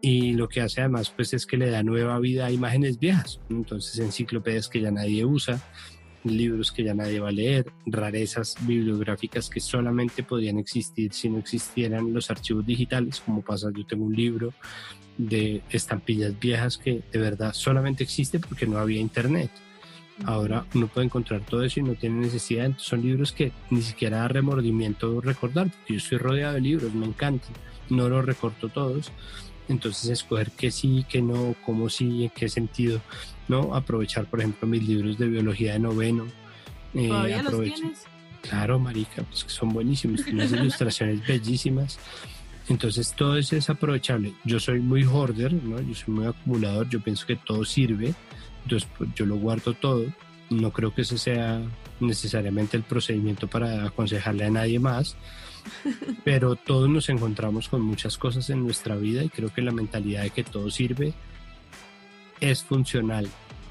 y 0.00 0.34
lo 0.34 0.48
que 0.48 0.60
hace 0.60 0.80
además 0.80 1.10
pues 1.10 1.32
es 1.34 1.46
que 1.46 1.56
le 1.56 1.70
da 1.70 1.82
nueva 1.82 2.18
vida 2.18 2.46
a 2.46 2.50
imágenes 2.50 2.98
viejas. 2.98 3.40
Entonces 3.48 3.98
enciclopedias 3.98 4.68
que 4.68 4.80
ya 4.80 4.90
nadie 4.90 5.24
usa, 5.24 5.60
libros 6.24 6.72
que 6.72 6.84
ya 6.84 6.94
nadie 6.94 7.20
va 7.20 7.28
a 7.28 7.32
leer, 7.32 7.72
rarezas 7.86 8.56
bibliográficas 8.62 9.48
que 9.48 9.60
solamente 9.60 10.22
podían 10.22 10.58
existir 10.58 11.12
si 11.12 11.28
no 11.28 11.38
existieran 11.38 12.12
los 12.12 12.30
archivos 12.30 12.66
digitales, 12.66 13.20
como 13.20 13.42
pasa, 13.42 13.70
yo 13.74 13.86
tengo 13.86 14.04
un 14.04 14.14
libro 14.14 14.52
de 15.16 15.62
estampillas 15.70 16.38
viejas 16.38 16.76
que 16.76 17.02
de 17.10 17.18
verdad 17.18 17.52
solamente 17.54 18.04
existe 18.04 18.38
porque 18.38 18.66
no 18.66 18.78
había 18.78 19.00
internet. 19.00 19.50
Ahora 20.24 20.64
uno 20.74 20.88
puede 20.88 21.06
encontrar 21.06 21.42
todo 21.42 21.62
eso 21.62 21.80
y 21.80 21.82
no 21.82 21.94
tiene 21.94 22.20
necesidad. 22.20 22.72
son 22.78 23.02
libros 23.02 23.32
que 23.32 23.52
ni 23.70 23.82
siquiera 23.82 24.18
da 24.18 24.28
remordimiento 24.28 25.20
recordar, 25.20 25.70
porque 25.70 25.94
yo 25.94 25.98
estoy 25.98 26.18
rodeado 26.18 26.54
de 26.54 26.60
libros, 26.62 26.94
me 26.94 27.06
encantan. 27.06 27.52
No 27.90 28.08
los 28.08 28.24
recorto 28.24 28.68
todos, 28.68 29.12
entonces 29.68 30.10
escoger 30.10 30.50
qué 30.52 30.70
sí, 30.70 31.04
qué 31.08 31.22
no, 31.22 31.54
cómo 31.64 31.88
sí, 31.88 32.24
en 32.24 32.30
qué 32.30 32.48
sentido, 32.48 33.00
¿no? 33.48 33.74
Aprovechar, 33.74 34.26
por 34.26 34.40
ejemplo, 34.40 34.68
mis 34.68 34.86
libros 34.86 35.18
de 35.18 35.28
biología 35.28 35.74
de 35.74 35.78
noveno. 35.78 36.26
Eh, 36.94 37.08
¿Todavía 37.08 37.42
los 37.42 37.60
tienes? 37.62 38.04
Claro, 38.42 38.78
marica, 38.78 39.22
pues 39.24 39.44
que 39.44 39.50
son 39.50 39.70
buenísimos, 39.70 40.24
tienen 40.24 40.54
ilustraciones 40.54 41.26
bellísimas. 41.26 41.98
Entonces 42.68 43.12
todo 43.14 43.36
eso 43.36 43.56
es 43.56 43.70
aprovechable. 43.70 44.34
Yo 44.44 44.58
soy 44.58 44.80
muy 44.80 45.04
hoarder, 45.04 45.52
¿no? 45.52 45.80
Yo 45.80 45.94
soy 45.94 46.14
muy 46.14 46.26
acumulador, 46.26 46.88
yo 46.88 47.00
pienso 47.00 47.26
que 47.26 47.36
todo 47.36 47.64
sirve, 47.64 48.14
entonces 48.64 48.88
pues, 48.96 49.10
yo 49.14 49.26
lo 49.26 49.36
guardo 49.36 49.74
todo. 49.74 50.04
No 50.50 50.72
creo 50.72 50.94
que 50.94 51.02
ese 51.02 51.18
sea 51.18 51.60
necesariamente 52.00 52.76
el 52.76 52.82
procedimiento 52.82 53.48
para 53.48 53.84
aconsejarle 53.84 54.44
a 54.44 54.50
nadie 54.50 54.78
más, 54.78 55.16
pero 56.24 56.56
todos 56.56 56.88
nos 56.88 57.08
encontramos 57.08 57.68
con 57.68 57.82
muchas 57.82 58.18
cosas 58.18 58.50
en 58.50 58.62
nuestra 58.62 58.96
vida 58.96 59.22
y 59.22 59.28
creo 59.28 59.52
que 59.52 59.62
la 59.62 59.72
mentalidad 59.72 60.22
de 60.22 60.30
que 60.30 60.44
todo 60.44 60.70
sirve 60.70 61.14
es 62.40 62.64
funcional. 62.64 63.28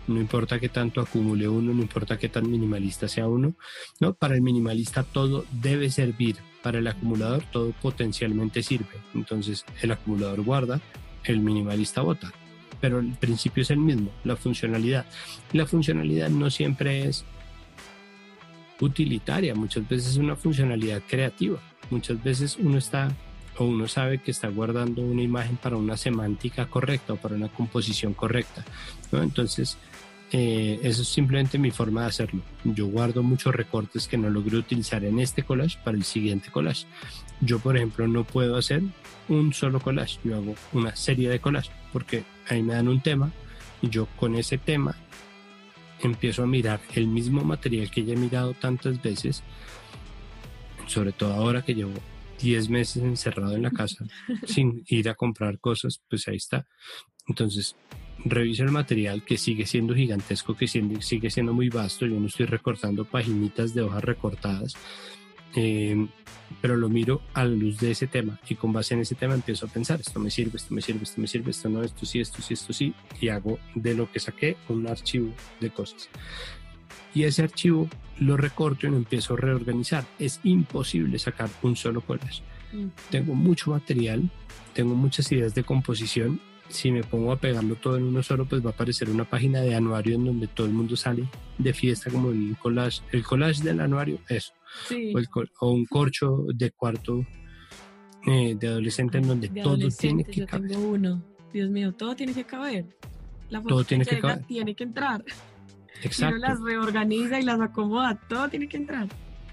No 0.07 0.19
importa 0.19 0.59
qué 0.59 0.69
tanto 0.69 1.01
acumule 1.01 1.47
uno, 1.47 1.73
no 1.73 1.81
importa 1.81 2.17
qué 2.17 2.29
tan 2.29 2.49
minimalista 2.49 3.07
sea 3.07 3.27
uno, 3.27 3.55
¿no? 3.99 4.13
Para 4.13 4.35
el 4.35 4.41
minimalista 4.41 5.03
todo 5.03 5.45
debe 5.51 5.89
servir, 5.89 6.37
para 6.61 6.77
el 6.77 6.87
acumulador 6.87 7.43
todo 7.51 7.71
potencialmente 7.81 8.61
sirve. 8.61 9.01
Entonces 9.15 9.65
el 9.81 9.91
acumulador 9.91 10.41
guarda, 10.41 10.79
el 11.23 11.39
minimalista 11.39 12.01
vota, 12.01 12.31
pero 12.79 12.99
el 12.99 13.13
principio 13.13 13.63
es 13.63 13.71
el 13.71 13.79
mismo, 13.79 14.11
la 14.23 14.35
funcionalidad. 14.35 15.05
La 15.53 15.65
funcionalidad 15.65 16.29
no 16.29 16.51
siempre 16.51 17.07
es 17.07 17.25
utilitaria, 18.79 19.55
muchas 19.55 19.87
veces 19.87 20.11
es 20.11 20.17
una 20.17 20.35
funcionalidad 20.35 21.01
creativa. 21.07 21.59
Muchas 21.89 22.23
veces 22.23 22.57
uno 22.57 22.77
está 22.77 23.11
o 23.57 23.65
uno 23.65 23.87
sabe 23.87 24.19
que 24.19 24.31
está 24.31 24.49
guardando 24.49 25.01
una 25.01 25.21
imagen 25.21 25.57
para 25.57 25.77
una 25.77 25.97
semántica 25.97 26.65
correcta 26.67 27.13
o 27.13 27.15
para 27.17 27.35
una 27.35 27.47
composición 27.47 28.13
correcta. 28.13 28.65
Entonces, 29.11 29.77
eh, 30.31 30.79
eso 30.83 31.03
es 31.03 31.07
simplemente 31.07 31.57
mi 31.57 31.71
forma 31.71 32.01
de 32.01 32.07
hacerlo. 32.07 32.41
Yo 32.63 32.87
guardo 32.87 33.23
muchos 33.23 33.55
recortes 33.55 34.07
que 34.07 34.17
no 34.17 34.29
logré 34.29 34.57
utilizar 34.57 35.05
en 35.05 35.19
este 35.19 35.43
collage 35.43 35.77
para 35.83 35.95
el 35.95 36.03
siguiente 36.03 36.51
collage. 36.51 36.85
Yo, 37.41 37.59
por 37.59 37.77
ejemplo, 37.77 38.07
no 38.07 38.23
puedo 38.23 38.57
hacer 38.57 38.81
un 39.29 39.53
solo 39.53 39.79
collage, 39.79 40.19
yo 40.23 40.35
hago 40.35 40.55
una 40.73 40.95
serie 40.95 41.29
de 41.29 41.39
collages 41.39 41.71
porque 41.93 42.23
ahí 42.49 42.61
me 42.61 42.73
dan 42.73 42.87
un 42.87 43.01
tema 43.01 43.31
y 43.81 43.89
yo 43.89 44.07
con 44.17 44.35
ese 44.35 44.57
tema 44.57 44.95
empiezo 46.01 46.43
a 46.43 46.47
mirar 46.47 46.81
el 46.93 47.07
mismo 47.07 47.43
material 47.43 47.89
que 47.89 48.03
ya 48.03 48.13
he 48.13 48.17
mirado 48.17 48.53
tantas 48.53 49.01
veces 49.01 49.43
sobre 50.87 51.11
todo 51.11 51.33
ahora 51.33 51.63
que 51.63 51.75
llevo 51.75 51.93
10 52.41 52.69
meses 52.69 53.03
encerrado 53.03 53.55
en 53.55 53.63
la 53.63 53.71
casa 53.71 54.05
sin 54.45 54.83
ir 54.87 55.09
a 55.09 55.15
comprar 55.15 55.59
cosas, 55.59 56.01
pues 56.09 56.27
ahí 56.27 56.37
está. 56.37 56.67
Entonces, 57.27 57.75
reviso 58.23 58.63
el 58.63 58.71
material 58.71 59.23
que 59.23 59.37
sigue 59.37 59.65
siendo 59.65 59.95
gigantesco, 59.95 60.55
que 60.55 60.67
sigue 60.67 61.29
siendo 61.29 61.53
muy 61.53 61.69
vasto. 61.69 62.05
Yo 62.05 62.19
no 62.19 62.27
estoy 62.27 62.45
recortando 62.45 63.05
paginitas 63.05 63.73
de 63.73 63.81
hojas 63.81 64.03
recortadas. 64.03 64.75
eh, 65.55 66.07
pero 66.61 66.77
lo 66.77 66.89
miro 66.89 67.21
a 67.33 67.43
la 67.43 67.55
luz 67.55 67.79
de 67.79 67.91
ese 67.91 68.07
tema 68.07 68.39
y 68.47 68.55
con 68.55 68.73
base 68.73 68.93
en 68.93 69.01
ese 69.01 69.15
tema 69.15 69.33
empiezo 69.33 69.65
a 69.65 69.69
pensar, 69.69 69.99
esto 69.99 70.19
me 70.19 70.29
sirve, 70.29 70.57
esto 70.57 70.73
me 70.73 70.81
sirve, 70.81 71.03
esto 71.03 71.21
me 71.21 71.27
sirve, 71.27 71.51
esto 71.51 71.69
no, 71.69 71.83
esto 71.83 72.05
sí, 72.05 72.19
esto 72.19 72.41
sí, 72.41 72.53
esto 72.53 72.73
sí, 72.73 72.93
y 73.19 73.29
hago 73.29 73.59
de 73.73 73.93
lo 73.93 74.11
que 74.11 74.19
saqué 74.19 74.57
un 74.69 74.87
archivo 74.87 75.33
de 75.59 75.69
cosas. 75.71 76.09
Y 77.15 77.23
ese 77.23 77.41
archivo 77.43 77.89
lo 78.19 78.37
recorto 78.37 78.85
y 78.85 78.91
lo 78.91 78.97
empiezo 78.97 79.33
a 79.33 79.37
reorganizar. 79.37 80.05
Es 80.19 80.39
imposible 80.43 81.17
sacar 81.17 81.49
un 81.63 81.75
solo 81.75 82.01
collage. 82.01 82.43
Mm. 82.73 82.87
Tengo 83.09 83.33
mucho 83.33 83.71
material, 83.71 84.29
tengo 84.73 84.93
muchas 84.95 85.31
ideas 85.31 85.55
de 85.55 85.63
composición. 85.63 86.39
Si 86.67 86.91
me 86.91 87.03
pongo 87.03 87.31
a 87.31 87.37
pegarlo 87.37 87.75
todo 87.75 87.97
en 87.97 88.03
uno 88.03 88.21
solo, 88.23 88.45
pues 88.45 88.63
va 88.65 88.71
a 88.71 88.73
aparecer 88.73 89.09
una 89.09 89.23
página 89.23 89.61
de 89.61 89.75
anuario 89.75 90.15
en 90.15 90.25
donde 90.25 90.47
todo 90.47 90.67
el 90.67 90.73
mundo 90.73 90.95
sale 90.95 91.27
de 91.57 91.73
fiesta 91.73 92.09
como 92.11 92.31
el 92.31 92.55
collage, 92.61 93.01
el 93.11 93.23
collage 93.23 93.63
del 93.63 93.79
anuario, 93.79 94.19
eso 94.29 94.53
Sí. 94.87 95.13
o, 95.15 95.19
el 95.19 95.27
o 95.61 95.71
un 95.71 95.85
corcho 95.85 96.43
de 96.53 96.71
cuarto 96.71 97.25
eh, 98.27 98.55
de 98.59 98.67
adolescente 98.67 99.19
en 99.19 99.27
donde 99.27 99.47
De 99.47 99.61
todo 99.61 99.87
tiene 99.89 100.23
que 100.23 100.41
yo 100.41 100.47
caber. 100.47 100.71
tengo 100.71 100.87
uno. 100.89 101.23
Dios 101.53 101.69
mío, 101.69 101.93
todo 101.93 102.15
tiene 102.15 102.33
que 102.33 102.43
caber. 102.43 102.85
La 103.49 103.61
Todo 103.61 103.83
tiene 103.83 104.05
que 104.05 104.19
caber. 104.19 104.43
Tiene 104.45 104.75
que 104.75 104.83
entrar. 104.83 105.23
Si 106.01 106.23
uno 106.23 106.35
Exacto. 106.35 106.37
las 106.37 106.61
reorganiza 106.61 107.39
y 107.39 107.43
las 107.43 107.59
acomoda, 107.61 108.19
todo 108.27 108.49
tiene 108.49 108.67
que 108.67 108.77
entrar. 108.77 109.07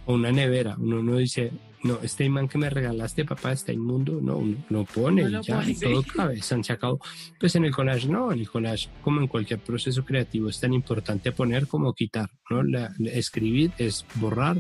O 0.07 0.14
una 0.14 0.33
nevera. 0.33 0.76
Uno 0.78 1.02
no 1.02 1.16
dice, 1.16 1.52
no, 1.85 1.98
este 2.02 2.24
imán 2.24 2.48
que 2.48 2.59
me 2.59 2.68
regalaste, 2.68 3.24
papá, 3.24 3.52
está 3.52 3.72
inmundo. 3.72 4.18
No, 4.20 4.37
uno 4.38 4.57
lo 4.68 4.85
pone 4.85 5.22
No 5.22 5.28
y 5.28 5.33
lo 5.33 5.42
ya, 5.42 5.57
pone, 5.61 5.70
y 5.70 5.74
sí. 5.74 5.81
todo 5.87 6.02
cabe, 6.16 6.42
se. 6.42 6.98
Pues 7.38 7.55
en 7.55 7.64
el 7.64 7.72
collage 7.72 8.09
no, 8.09 8.33
en 8.33 8.40
el 8.40 8.48
collage, 8.50 8.88
como 9.02 9.20
en 9.20 9.28
cualquier 9.28 9.61
proceso 9.61 10.05
creativo, 10.05 10.48
es 10.48 10.59
tan 10.61 10.72
importante 10.74 11.31
poner 11.33 11.66
como 11.68 11.94
quitar, 11.94 12.28
¿no? 12.50 12.62
La- 12.64 12.92
la- 12.98 13.11
escribir 13.12 13.70
es 13.78 14.05
borrar, 14.16 14.57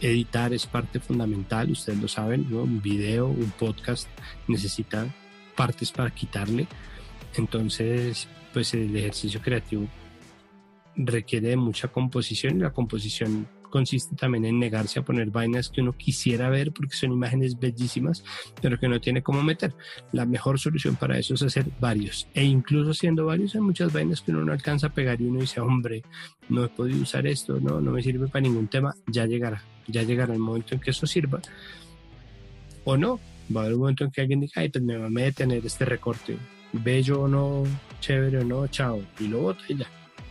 editar 0.00 0.52
es 0.52 0.66
parte 0.66 1.00
fundamental, 1.00 1.70
ustedes 1.72 1.98
lo 2.00 2.06
saben, 2.08 2.46
¿no? 2.48 2.62
Un 2.62 2.80
video, 2.80 3.26
un 3.26 3.50
podcast 3.58 4.08
necesita 4.46 5.12
partes 5.56 5.90
para 5.90 6.10
quitarle. 6.10 6.68
Entonces, 7.36 8.28
pues 8.52 8.74
el 8.74 8.94
ejercicio 8.96 9.40
creativo 9.40 9.88
requiere 10.98 11.48
de 11.50 11.56
mucha 11.56 11.88
composición 11.88 12.56
y 12.56 12.60
la 12.60 12.72
composición 12.72 13.48
consiste 13.68 14.16
también 14.16 14.44
en 14.44 14.58
negarse 14.58 14.98
a 14.98 15.04
poner 15.04 15.30
vainas 15.30 15.68
que 15.68 15.80
uno 15.80 15.96
quisiera 15.96 16.48
ver 16.48 16.72
porque 16.72 16.96
son 16.96 17.12
imágenes 17.12 17.58
bellísimas, 17.58 18.24
pero 18.60 18.78
que 18.78 18.88
no 18.88 19.00
tiene 19.00 19.22
cómo 19.22 19.42
meter. 19.42 19.74
La 20.12 20.26
mejor 20.26 20.58
solución 20.58 20.96
para 20.96 21.18
eso 21.18 21.34
es 21.34 21.42
hacer 21.42 21.66
varios. 21.80 22.28
E 22.34 22.44
incluso 22.44 22.94
siendo 22.94 23.26
varios, 23.26 23.54
hay 23.54 23.60
muchas 23.60 23.92
vainas 23.92 24.22
que 24.22 24.32
uno 24.32 24.44
no 24.44 24.52
alcanza 24.52 24.88
a 24.88 24.92
pegar 24.92 25.20
y 25.20 25.26
uno 25.26 25.40
dice, 25.40 25.60
hombre, 25.60 26.02
no 26.48 26.64
he 26.64 26.68
podido 26.68 27.02
usar 27.02 27.26
esto, 27.26 27.60
no, 27.60 27.80
no 27.80 27.92
me 27.92 28.02
sirve 28.02 28.28
para 28.28 28.42
ningún 28.42 28.68
tema. 28.68 28.94
Ya 29.06 29.26
llegará, 29.26 29.62
ya 29.86 30.02
llegará 30.02 30.34
el 30.34 30.40
momento 30.40 30.74
en 30.74 30.80
que 30.80 30.90
eso 30.90 31.06
sirva. 31.06 31.40
O 32.84 32.96
no, 32.96 33.20
va 33.54 33.60
a 33.60 33.64
haber 33.64 33.74
un 33.74 33.80
momento 33.80 34.04
en 34.04 34.10
que 34.10 34.20
alguien 34.22 34.40
diga, 34.40 34.54
ay, 34.56 34.70
pues 34.70 34.82
me 34.82 34.96
va 34.96 35.06
a 35.06 35.10
detener 35.10 35.64
este 35.64 35.84
recorte. 35.84 36.36
Bello 36.72 37.22
o 37.22 37.28
no, 37.28 37.64
chévere 38.00 38.38
o 38.38 38.44
no, 38.44 38.66
chao. 38.68 39.02
Y 39.20 39.28
lo 39.28 39.40
bota 39.40 39.62
y 39.68 39.76
ya. 39.76 39.86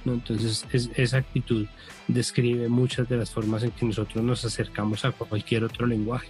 ¿No? 0.07 0.13
Entonces, 0.13 0.65
es- 0.73 0.89
esa 0.95 1.17
actitud 1.17 1.67
describe 2.07 2.67
muchas 2.69 3.07
de 3.07 3.17
las 3.17 3.29
formas 3.29 3.61
en 3.63 3.71
que 3.71 3.85
nosotros 3.85 4.23
nos 4.23 4.43
acercamos 4.45 5.05
a 5.05 5.11
cualquier 5.11 5.63
otro 5.63 5.85
lenguaje. 5.85 6.29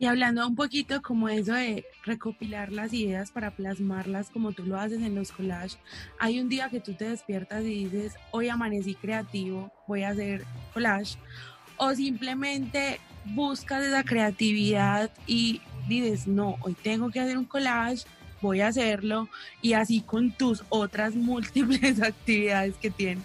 Y 0.00 0.06
hablando 0.06 0.46
un 0.46 0.54
poquito 0.54 1.02
como 1.02 1.28
eso 1.28 1.54
de 1.54 1.84
recopilar 2.04 2.70
las 2.70 2.92
ideas 2.92 3.32
para 3.32 3.50
plasmarlas 3.50 4.30
como 4.30 4.52
tú 4.52 4.64
lo 4.64 4.78
haces 4.78 5.02
en 5.02 5.16
los 5.16 5.32
collages, 5.32 5.76
hay 6.20 6.38
un 6.38 6.48
día 6.48 6.68
que 6.70 6.78
tú 6.78 6.92
te 6.94 7.08
despiertas 7.08 7.64
y 7.64 7.86
dices, 7.86 8.14
hoy 8.30 8.48
amanecí 8.48 8.94
creativo, 8.94 9.72
voy 9.88 10.02
a 10.04 10.10
hacer 10.10 10.44
collage, 10.72 11.16
o 11.78 11.92
simplemente 11.94 13.00
buscas 13.24 13.84
esa 13.84 14.04
creatividad 14.04 15.10
y 15.26 15.60
dices, 15.88 16.28
no, 16.28 16.56
hoy 16.60 16.74
tengo 16.80 17.10
que 17.10 17.18
hacer 17.18 17.36
un 17.36 17.44
collage, 17.44 18.04
voy 18.40 18.60
a 18.60 18.68
hacerlo, 18.68 19.28
y 19.62 19.72
así 19.72 20.00
con 20.00 20.32
tus 20.32 20.64
otras 20.68 21.14
múltiples 21.16 22.00
actividades 22.02 22.74
que 22.76 22.90
tienes. 22.90 23.24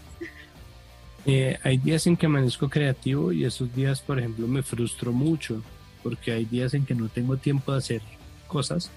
Eh, 1.26 1.58
hay 1.64 1.78
días 1.78 2.06
en 2.08 2.18
que 2.18 2.26
amanezco 2.26 2.70
creativo 2.70 3.32
y 3.32 3.46
esos 3.46 3.74
días, 3.74 4.02
por 4.02 4.20
ejemplo, 4.20 4.46
me 4.48 4.62
frustro 4.62 5.14
mucho 5.14 5.64
porque 6.02 6.34
hay 6.34 6.44
días 6.44 6.74
en 6.74 6.86
que 6.86 6.96
no 6.96 7.08
tengo 7.08 7.38
tiempo 7.38 7.72
de 7.72 7.78
hacer 7.78 8.02
cosas 8.48 8.92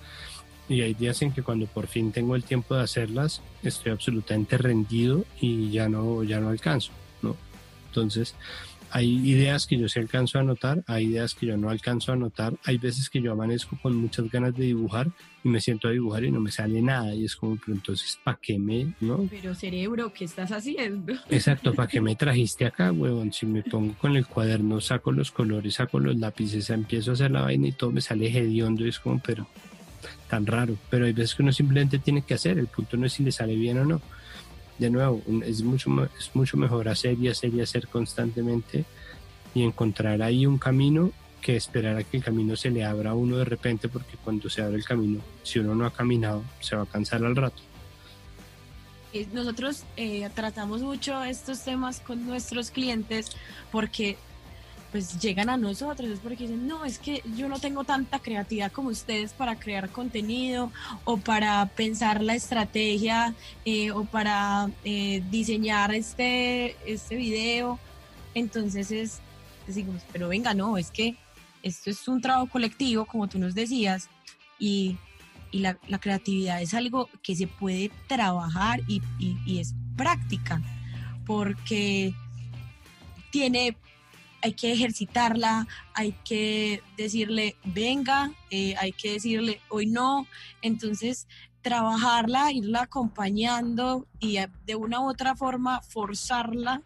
y 0.69 0.83
hay 0.83 0.95
días 0.95 1.23
en 1.23 1.33
que 1.33 1.43
cuando 1.43 1.67
por 1.67 1.87
fin 1.87 2.11
tengo 2.11 2.35
el 2.35 2.43
tiempo 2.43 2.75
de 2.75 2.83
hacerlas 2.83 3.41
estoy 3.63 3.93
absolutamente 3.93 4.59
rendido 4.59 5.25
y 5.41 5.71
ya 5.71 5.89
no 5.89 6.25
ya 6.25 6.41
no 6.41 6.49
alcanzo, 6.49 6.91
¿no? 7.23 7.37
Entonces, 7.89 8.35
hay 8.91 9.29
ideas 9.29 9.67
que 9.67 9.79
yo 9.79 9.89
sí 9.89 9.99
alcanzo 9.99 10.39
a 10.39 10.43
anotar, 10.43 10.83
hay 10.87 11.07
ideas 11.07 11.35
que 11.35 11.47
yo 11.47 11.57
no 11.57 11.71
alcanzo 11.71 12.13
a 12.13 12.15
anotar, 12.15 12.55
hay 12.65 12.79
veces 12.79 13.11
que 13.11 13.21
yo 13.21 13.33
amanezco 13.33 13.79
con 13.81 13.97
muchas 13.97 14.31
ganas 14.31 14.55
de 14.55 14.65
dibujar 14.65 15.11
y 15.43 15.49
me 15.49 15.61
siento 15.61 15.89
a 15.89 15.91
dibujar 15.91 16.25
y 16.25 16.31
no 16.31 16.41
me 16.41 16.51
sale 16.51 16.81
nada 16.83 17.15
y 17.15 17.25
es 17.25 17.37
como, 17.37 17.57
pero 17.57 17.77
entonces, 17.77 18.19
¿para 18.23 18.39
qué 18.41 18.59
me, 18.59 18.95
no? 19.01 19.27
Pero 19.31 19.55
cerebro, 19.55 20.13
¿qué 20.13 20.25
estás 20.25 20.53
haciendo? 20.53 21.15
Exacto, 21.31 21.75
¿para 21.75 21.89
qué 21.89 22.01
me 22.01 22.17
trajiste 22.17 22.65
acá, 22.65 22.93
huevón? 22.93 23.33
Si 23.33 23.47
me 23.47 23.63
pongo 23.63 23.95
con 23.99 24.17
el 24.17 24.27
cuaderno, 24.27 24.81
saco 24.81 25.13
los 25.13 25.31
colores, 25.31 25.75
saco 25.75 26.01
los 26.01 26.17
lápices, 26.17 26.71
empiezo 26.71 27.11
a 27.11 27.15
hacer 27.15 27.31
la 27.31 27.43
vaina 27.43 27.69
y 27.69 27.73
todo 27.73 27.93
me 27.93 28.01
sale 28.01 28.27
hediondo 28.27 28.85
y 28.85 28.89
es 28.89 28.99
como, 28.99 29.21
pero 29.21 29.47
tan 30.29 30.47
raro. 30.47 30.77
Pero 30.91 31.07
hay 31.07 31.13
veces 31.13 31.35
que 31.35 31.43
uno 31.43 31.53
simplemente 31.53 31.99
tiene 31.99 32.23
que 32.23 32.35
hacer, 32.35 32.59
el 32.59 32.67
punto 32.67 32.97
no 32.97 33.07
es 33.07 33.13
si 33.13 33.25
le 33.25 33.33
sale 33.33 33.55
bien 33.55 33.79
o 33.79 33.85
no. 33.85 34.01
De 34.79 34.91
nuevo, 34.91 35.23
es 35.45 35.63
mucho, 35.63 35.91
es 36.19 36.31
mucho 36.35 36.57
mejor 36.57 36.89
hacer 36.89 37.19
y 37.19 37.29
hacer 37.29 37.55
y 37.55 37.61
hacer 37.61 37.89
constantemente 37.89 38.85
y 39.55 39.63
encontrar 39.63 40.21
ahí 40.21 40.45
un 40.45 40.59
camino 40.59 41.13
que 41.41 41.57
esperar 41.57 41.97
a 41.97 42.03
que 42.03 42.17
el 42.17 42.25
camino 42.25 42.57
se 42.57 42.71
le 42.71 42.85
abra 42.85 43.11
a 43.11 43.15
uno 43.15 43.39
de 43.39 43.45
repente, 43.45 43.89
porque 43.89 44.17
cuando 44.23 44.51
se 44.51 44.63
abre 44.63 44.77
el 44.77 44.85
camino, 44.85 45.21
si 45.43 45.61
uno 45.61 45.75
no 45.75 45.87
ha 45.87 45.93
caminado, 45.93 46.43
se 46.61 46.77
va 46.77 46.83
a 46.83 46.87
cansar 46.87 47.25
al 47.25 47.37
rato. 47.37 47.63
Nosotros 49.33 49.85
eh, 49.97 50.29
tratamos 50.35 50.83
mucho 50.83 51.23
estos 51.25 51.63
temas 51.63 52.01
con 52.01 52.27
nuestros 52.27 52.71
clientes 52.71 53.31
porque 53.73 54.19
pues 54.93 55.19
llegan 55.21 55.49
a 55.51 55.57
nosotros, 55.57 56.09
es 56.09 56.21
porque 56.21 56.45
dicen, 56.45 56.67
no, 56.67 56.85
es 56.85 56.99
que 56.99 57.23
yo 57.37 57.49
no 57.49 57.59
tengo 57.59 57.85
tanta 57.85 58.19
creatividad 58.21 58.73
como 58.73 58.89
ustedes 58.91 59.33
para 59.33 59.57
crear 59.57 59.91
contenido 59.91 60.73
o 61.05 61.19
para 61.19 61.67
pensar 61.67 62.23
la 62.23 62.35
estrategia 62.35 63.35
eh, 63.65 63.91
o 63.91 64.05
para 64.05 64.71
eh, 64.85 65.23
diseñar 65.31 65.93
este, 65.95 66.77
este 66.91 67.17
video. 67.17 67.79
Entonces 68.35 68.91
es, 68.91 69.21
decimos, 69.67 70.03
pero 70.13 70.29
venga, 70.29 70.55
no, 70.55 70.79
es 70.79 70.91
que 70.91 71.17
esto 71.63 71.91
es 71.91 72.07
un 72.07 72.21
trabajo 72.21 72.47
colectivo, 72.49 73.05
como 73.07 73.27
tú 73.29 73.39
nos 73.39 73.55
decías, 73.55 74.09
y, 74.59 74.97
y 75.51 75.59
la, 75.59 75.77
creatividad 76.01 76.63
es 76.63 76.73
algo 76.75 77.09
que 77.23 77.35
se 77.35 77.47
puede 77.49 77.91
trabajar 78.07 78.81
y, 78.87 79.03
y- 79.19 79.37
y 79.45 79.59
es 79.59 79.75
práctica, 79.97 80.63
porque 81.27 82.15
tiene, 83.31 83.77
hay 84.43 84.53
que 84.53 84.73
ejercitarla, 84.73 85.67
hay 85.95 86.13
que 86.25 86.83
decirle, 86.97 87.57
venga, 87.65 88.33
eh, 88.51 88.75
hay 88.79 88.93
que 88.93 89.13
decirle, 89.13 89.61
hoy 89.69 89.87
no, 89.87 90.27
entonces 90.63 91.27
trabajarla, 91.63 92.53
irla 92.53 92.83
acompañando 92.83 94.07
y 94.21 94.37
a- 94.37 94.51
de 94.67 94.77
una 94.77 95.01
u 95.01 95.09
otra 95.09 95.35
forma 95.37 95.81
forzarla. 95.83 96.83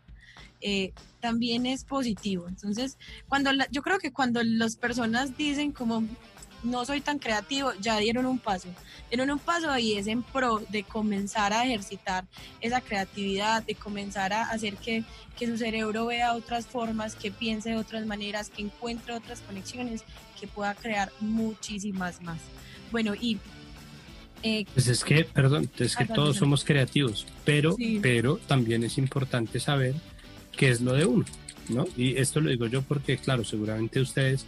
eh, 0.63 0.93
también 1.21 1.65
es 1.65 1.85
positivo. 1.85 2.47
Entonces, 2.47 2.99
cuando 3.31 3.51
la- 3.51 3.67
yo 3.71 3.81
creo 3.81 3.99
que 3.99 4.13
cuando 4.13 4.43
las 4.43 4.77
personas 4.77 5.35
dicen 5.39 5.73
como 5.73 6.05
no 6.63 6.85
soy 6.85 7.01
tan 7.01 7.19
creativo, 7.19 7.73
ya 7.81 7.99
dieron 7.99 8.27
un 8.27 8.39
paso. 8.39 8.69
Dieron 9.09 9.31
un 9.31 9.39
paso 9.39 9.77
y 9.79 9.95
es 9.95 10.07
en 10.07 10.23
pro 10.23 10.63
de 10.69 10.83
comenzar 10.85 11.53
a 11.53 11.65
ejercitar 11.65 12.25
esa 12.61 12.81
creatividad, 12.81 13.63
de 13.65 13.75
comenzar 13.75 14.33
a 14.33 14.43
hacer 14.51 14.77
que, 14.77 15.05
que 15.39 15.47
su 15.47 15.57
cerebro 15.57 16.07
vea 16.07 16.35
otras 16.35 16.67
formas, 16.67 17.15
que 17.15 17.31
piense 17.31 17.71
de 17.71 17.77
otras 17.77 18.07
maneras, 18.07 18.51
que 18.51 18.63
encuentre 18.63 19.15
otras 19.15 19.41
conexiones, 19.41 20.03
que 20.39 20.47
pueda 20.47 20.75
crear 20.75 21.11
muchísimas 21.21 22.23
más. 22.23 22.39
Bueno, 22.93 23.15
y 23.15 23.39
eh, 24.43 24.65
Pues 24.73 24.87
es 24.89 25.05
que, 25.05 25.25
perdón, 25.25 25.71
es 25.79 25.97
que 25.97 26.05
Ah, 26.05 26.15
todos 26.15 26.37
somos 26.39 26.65
creativos, 26.65 27.27
pero, 27.45 27.73
Sí. 27.77 27.99
pero 28.03 28.39
también 28.39 28.83
es 28.85 28.97
importante 28.97 29.61
saber 29.61 29.95
qué 30.57 30.71
es 30.71 30.81
lo 30.81 30.93
de 30.95 31.05
uno, 31.05 31.25
¿no? 31.69 31.87
Y 31.97 32.17
esto 32.17 32.41
lo 32.41 32.49
digo 32.51 32.67
yo 32.67 32.81
porque, 32.83 33.19
claro, 33.19 33.45
seguramente 33.45 34.01
ustedes 34.01 34.47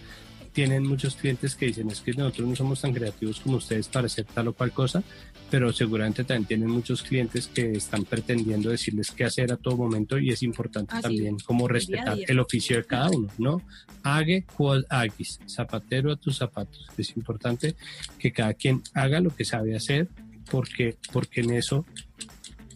tienen 0.53 0.87
muchos 0.87 1.17
clientes 1.17 1.55
que 1.55 1.67
dicen, 1.67 1.91
es 1.91 2.01
que 2.01 2.12
nosotros 2.12 2.49
no 2.49 2.57
somos 2.57 2.81
tan 2.81 2.93
creativos 2.93 3.41
como 3.41 3.57
ustedes 3.57 3.88
para 3.88 4.07
hacer 4.07 4.25
tal 4.27 4.49
o 4.49 4.53
cual 4.53 4.73
cosa, 4.73 5.03
pero 5.51 5.73
seguramente 5.73 6.25
también 6.25 6.47
tienen 6.47 6.71
muchos 6.71 7.03
clientes 7.03 7.47
que 7.47 7.73
están 7.73 8.05
pretendiendo 8.05 8.71
decirles 8.71 9.11
qué 9.11 9.25
hacer 9.25 9.53
a 9.53 9.57
todo 9.57 9.77
momento 9.77 10.19
y 10.19 10.31
es 10.31 10.43
importante 10.43 10.93
Ah, 10.95 10.97
sí. 10.99 11.03
también 11.03 11.37
como 11.45 11.69
respetar 11.69 12.19
el 12.27 12.38
oficio 12.41 12.77
de 12.77 12.85
cada 12.85 13.11
uno, 13.11 13.29
¿no? 13.38 13.62
Hague 14.03 14.45
quod 14.57 14.85
agis, 14.88 15.41
zapatero 15.47 16.12
a 16.12 16.17
tus 16.17 16.37
zapatos. 16.37 16.87
Es 16.97 17.17
importante 17.17 17.75
que 18.19 18.33
cada 18.33 18.55
quien 18.55 18.83
haga 18.95 19.21
lo 19.21 19.35
que 19.35 19.45
sabe 19.45 19.75
hacer 19.77 20.09
porque, 20.51 20.97
porque 21.12 21.41
en 21.41 21.53
eso 21.53 21.87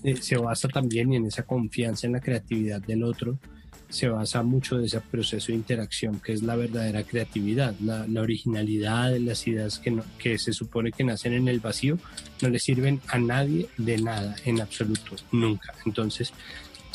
eh, 0.02 0.16
se 0.16 0.36
basa 0.36 0.68
también 0.68 1.12
y 1.12 1.16
en 1.16 1.26
esa 1.26 1.42
confianza 1.44 2.06
en 2.06 2.14
la 2.14 2.20
creatividad 2.20 2.80
del 2.80 3.02
otro 3.02 3.38
se 3.88 4.08
basa 4.08 4.42
mucho 4.42 4.78
de 4.78 4.86
ese 4.86 5.00
proceso 5.00 5.48
de 5.48 5.54
interacción 5.54 6.20
que 6.20 6.32
es 6.32 6.42
la 6.42 6.56
verdadera 6.56 7.02
creatividad, 7.04 7.74
la, 7.80 8.04
originalidad 8.20 9.12
de 9.12 9.20
las 9.20 9.46
ideas 9.46 9.78
que, 9.78 9.96
que 10.18 10.38
se 10.38 10.52
supone 10.52 10.92
que 10.92 11.04
nacen 11.04 11.32
en 11.32 11.48
el 11.48 11.60
vacío 11.60 11.98
no 12.42 12.48
le 12.48 12.58
sirven 12.58 13.00
a 13.08 13.18
nadie 13.18 13.68
de 13.76 13.98
nada 13.98 14.36
en 14.44 14.60
absoluto, 14.60 15.16
nunca. 15.32 15.74
Entonces, 15.84 16.32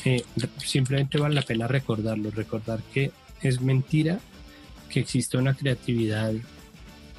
eh, 0.03 0.23
simplemente 0.63 1.17
vale 1.17 1.35
la 1.35 1.41
pena 1.43 1.67
recordarlo, 1.67 2.31
recordar 2.31 2.81
que 2.93 3.11
es 3.41 3.61
mentira 3.61 4.19
que 4.89 4.99
exista 4.99 5.37
una 5.37 5.53
creatividad 5.53 6.33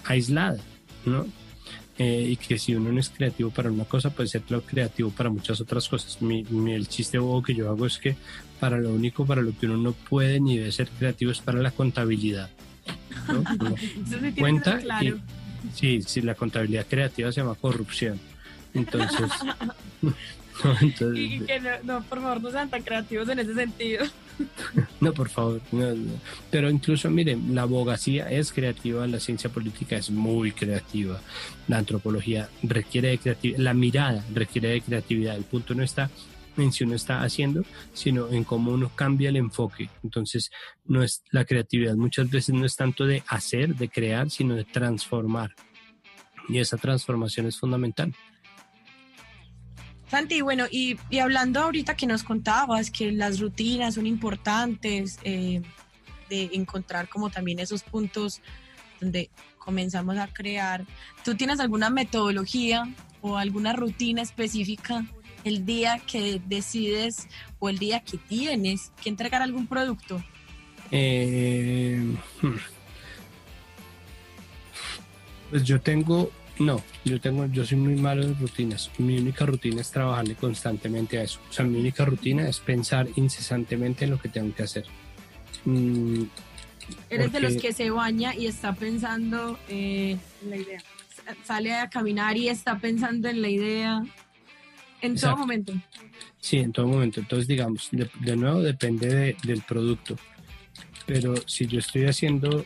aislada, 0.05 0.61
¿no? 1.07 1.27
Eh, 2.03 2.31
y 2.31 2.37
que 2.37 2.59
si 2.59 2.75
uno 2.75 2.91
no 2.91 2.99
es 2.99 3.11
creativo 3.11 3.51
para 3.51 3.71
una 3.71 3.85
cosa, 3.85 4.11
puede 4.11 4.29
ser 4.29 4.43
creativo 4.43 5.11
para 5.11 5.31
muchas 5.31 5.61
otras 5.61 5.89
cosas. 5.89 6.21
Mi, 6.21 6.45
el 6.73 6.89
chiste 6.89 7.17
bobo 7.17 7.45
que 7.45 7.55
yo 7.55 7.71
hago 7.71 7.87
es 7.87 7.99
que 7.99 8.17
para 8.59 8.77
lo 8.79 8.93
único 8.93 9.25
para 9.25 9.41
lo 9.41 9.57
que 9.57 9.67
uno 9.67 9.77
no 9.77 9.93
puede 9.93 10.41
ni 10.41 10.59
debe 10.59 10.73
ser 10.73 10.89
creativo 10.89 11.31
es 11.31 11.39
para 11.39 11.61
la 11.61 11.71
contabilidad. 11.71 12.51
¿no? 13.29 13.45
cuenta 14.37 14.79
claro. 14.79 15.21
sí, 15.75 16.03
sí, 16.03 16.23
la 16.23 16.35
contabilidad 16.35 16.87
creativa 16.91 17.31
se 17.31 17.41
llama 17.41 17.55
corrupción. 17.55 18.19
Entonces, 18.75 19.31
y 21.15 21.41
que 21.41 21.61
no, 21.85 22.03
por 22.03 22.21
favor, 22.21 22.43
no 22.43 22.51
sean 22.51 22.71
tan 22.71 22.83
creativos 22.83 23.29
en 23.29 23.39
ese 23.39 23.55
sentido. 23.55 24.05
No, 25.01 25.13
por 25.13 25.29
favor. 25.29 25.61
Pero 26.51 26.71
incluso, 26.71 27.11
miren, 27.11 27.55
la 27.55 27.63
abogacía 27.63 28.31
es 28.31 28.53
creativa, 28.53 29.07
la 29.07 29.21
ciencia 29.21 29.51
política 29.51 29.97
es 29.97 30.11
muy 30.11 30.53
creativa, 30.53 31.21
la 31.69 31.79
antropología 31.79 32.49
requiere 32.63 33.09
de 33.09 33.19
creatividad, 33.19 33.59
la 33.59 33.75
mirada 33.75 34.25
requiere 34.33 34.69
de 34.69 34.81
creatividad. 34.81 35.37
El 35.37 35.45
punto 35.45 35.75
no 35.75 35.83
está 35.83 36.11
en 36.57 36.73
si 36.73 36.85
uno 36.85 36.95
está 36.95 37.23
haciendo, 37.23 37.65
sino 37.93 38.29
en 38.31 38.45
cómo 38.45 38.73
uno 38.73 38.91
cambia 38.95 39.29
el 39.29 39.37
enfoque. 39.37 39.89
Entonces, 40.03 40.51
no 40.85 41.03
es 41.03 41.23
la 41.31 41.45
creatividad 41.45 41.95
muchas 41.97 42.31
veces 42.31 42.55
no 42.55 42.67
es 42.67 42.77
tanto 42.77 43.07
de 43.07 43.23
hacer, 43.29 43.75
de 43.75 43.89
crear, 43.89 44.31
sino 44.31 44.55
de 44.55 44.65
transformar. 44.65 45.55
Y 46.49 46.59
esa 46.59 46.77
transformación 46.77 47.47
es 47.47 47.59
fundamental. 47.59 48.15
Santi, 50.13 50.43
bueno, 50.43 50.67
y, 50.71 50.99
hablando 51.19 51.59
ahorita 51.61 51.97
que 51.97 52.07
nos 52.07 52.23
contabas 52.23 52.91
que 52.91 53.13
las 53.13 53.41
rutinas 53.41 53.95
son 53.95 54.07
importantes, 54.07 55.19
eh, 55.25 55.63
de 56.29 56.51
encontrar 56.53 57.09
como 57.09 57.31
también 57.31 57.59
esos 57.61 57.83
puntos 57.83 58.43
donde 59.01 59.31
comenzamos 59.57 60.19
a 60.19 60.27
crear, 60.27 60.85
¿tú 61.25 61.35
tienes 61.35 61.61
alguna 61.61 61.89
metodología 61.89 62.87
o 63.23 63.39
alguna 63.39 63.73
rutina 63.73 64.21
específica 64.21 65.07
el 65.45 65.65
día 65.65 65.99
que 66.07 66.43
decides 66.45 67.27
o 67.59 67.71
el 67.71 67.79
día 67.79 68.01
que 68.01 68.19
tienes 68.19 68.93
que 69.03 69.09
entregar 69.09 69.41
algún 69.41 69.67
producto? 69.67 70.23
Eh, 70.91 71.99
hmm. 72.43 72.57
pues 75.49 75.65
yo 75.65 75.81
tengo 75.81 76.31
no, 76.65 76.83
yo 77.05 77.21
tengo, 77.21 77.47
yo 77.47 77.65
soy 77.65 77.79
muy 77.79 77.97
malo 77.97 78.23
en 78.23 78.39
rutinas. 78.39 78.91
Mi 78.99 79.19
única 79.19 79.47
rutina 79.47 79.81
es 79.81 79.91
trabajarle 79.91 80.35
constantemente 80.35 81.19
a 81.19 81.23
eso. 81.23 81.41
O 81.49 81.53
sea, 81.53 81.65
mi 81.65 81.79
única 81.79 82.05
rutina 82.05 82.49
es 82.49 82.61
pensar 82.61 83.09
incesantemente 83.17 84.05
en 84.05 84.11
lo 84.11 84.21
que 84.21 84.29
tengo 84.29 84.55
que 84.55 84.63
hacer. 84.63 84.85
Mm, 85.65 86.25
Eres 87.11 87.33
de 87.33 87.41
los 87.41 87.57
que 87.57 87.73
se 87.73 87.91
baña 87.91 88.35
y 88.35 88.47
está 88.47 88.75
pensando 88.75 89.59
eh, 89.69 90.17
en 90.43 90.51
la 90.51 90.57
idea. 90.57 90.83
Sale 91.45 91.75
a 91.75 91.89
caminar 91.89 92.37
y 92.37 92.49
está 92.49 92.79
pensando 92.79 93.29
en 93.29 93.43
la 93.43 93.49
idea. 93.49 94.03
En 95.01 95.17
todo 95.17 95.37
momento. 95.37 95.73
Sí, 96.41 96.59
en 96.59 96.73
todo 96.73 96.87
momento. 96.87 97.21
Entonces, 97.21 97.49
digamos, 97.49 97.89
de, 97.91 98.37
nuevo 98.37 98.61
depende 98.61 99.37
del 99.43 99.63
producto. 99.63 100.17
Pero 101.07 101.35
si 101.47 101.67
yo 101.67 101.81
estoy 101.81 102.07
haciendo 102.07 102.65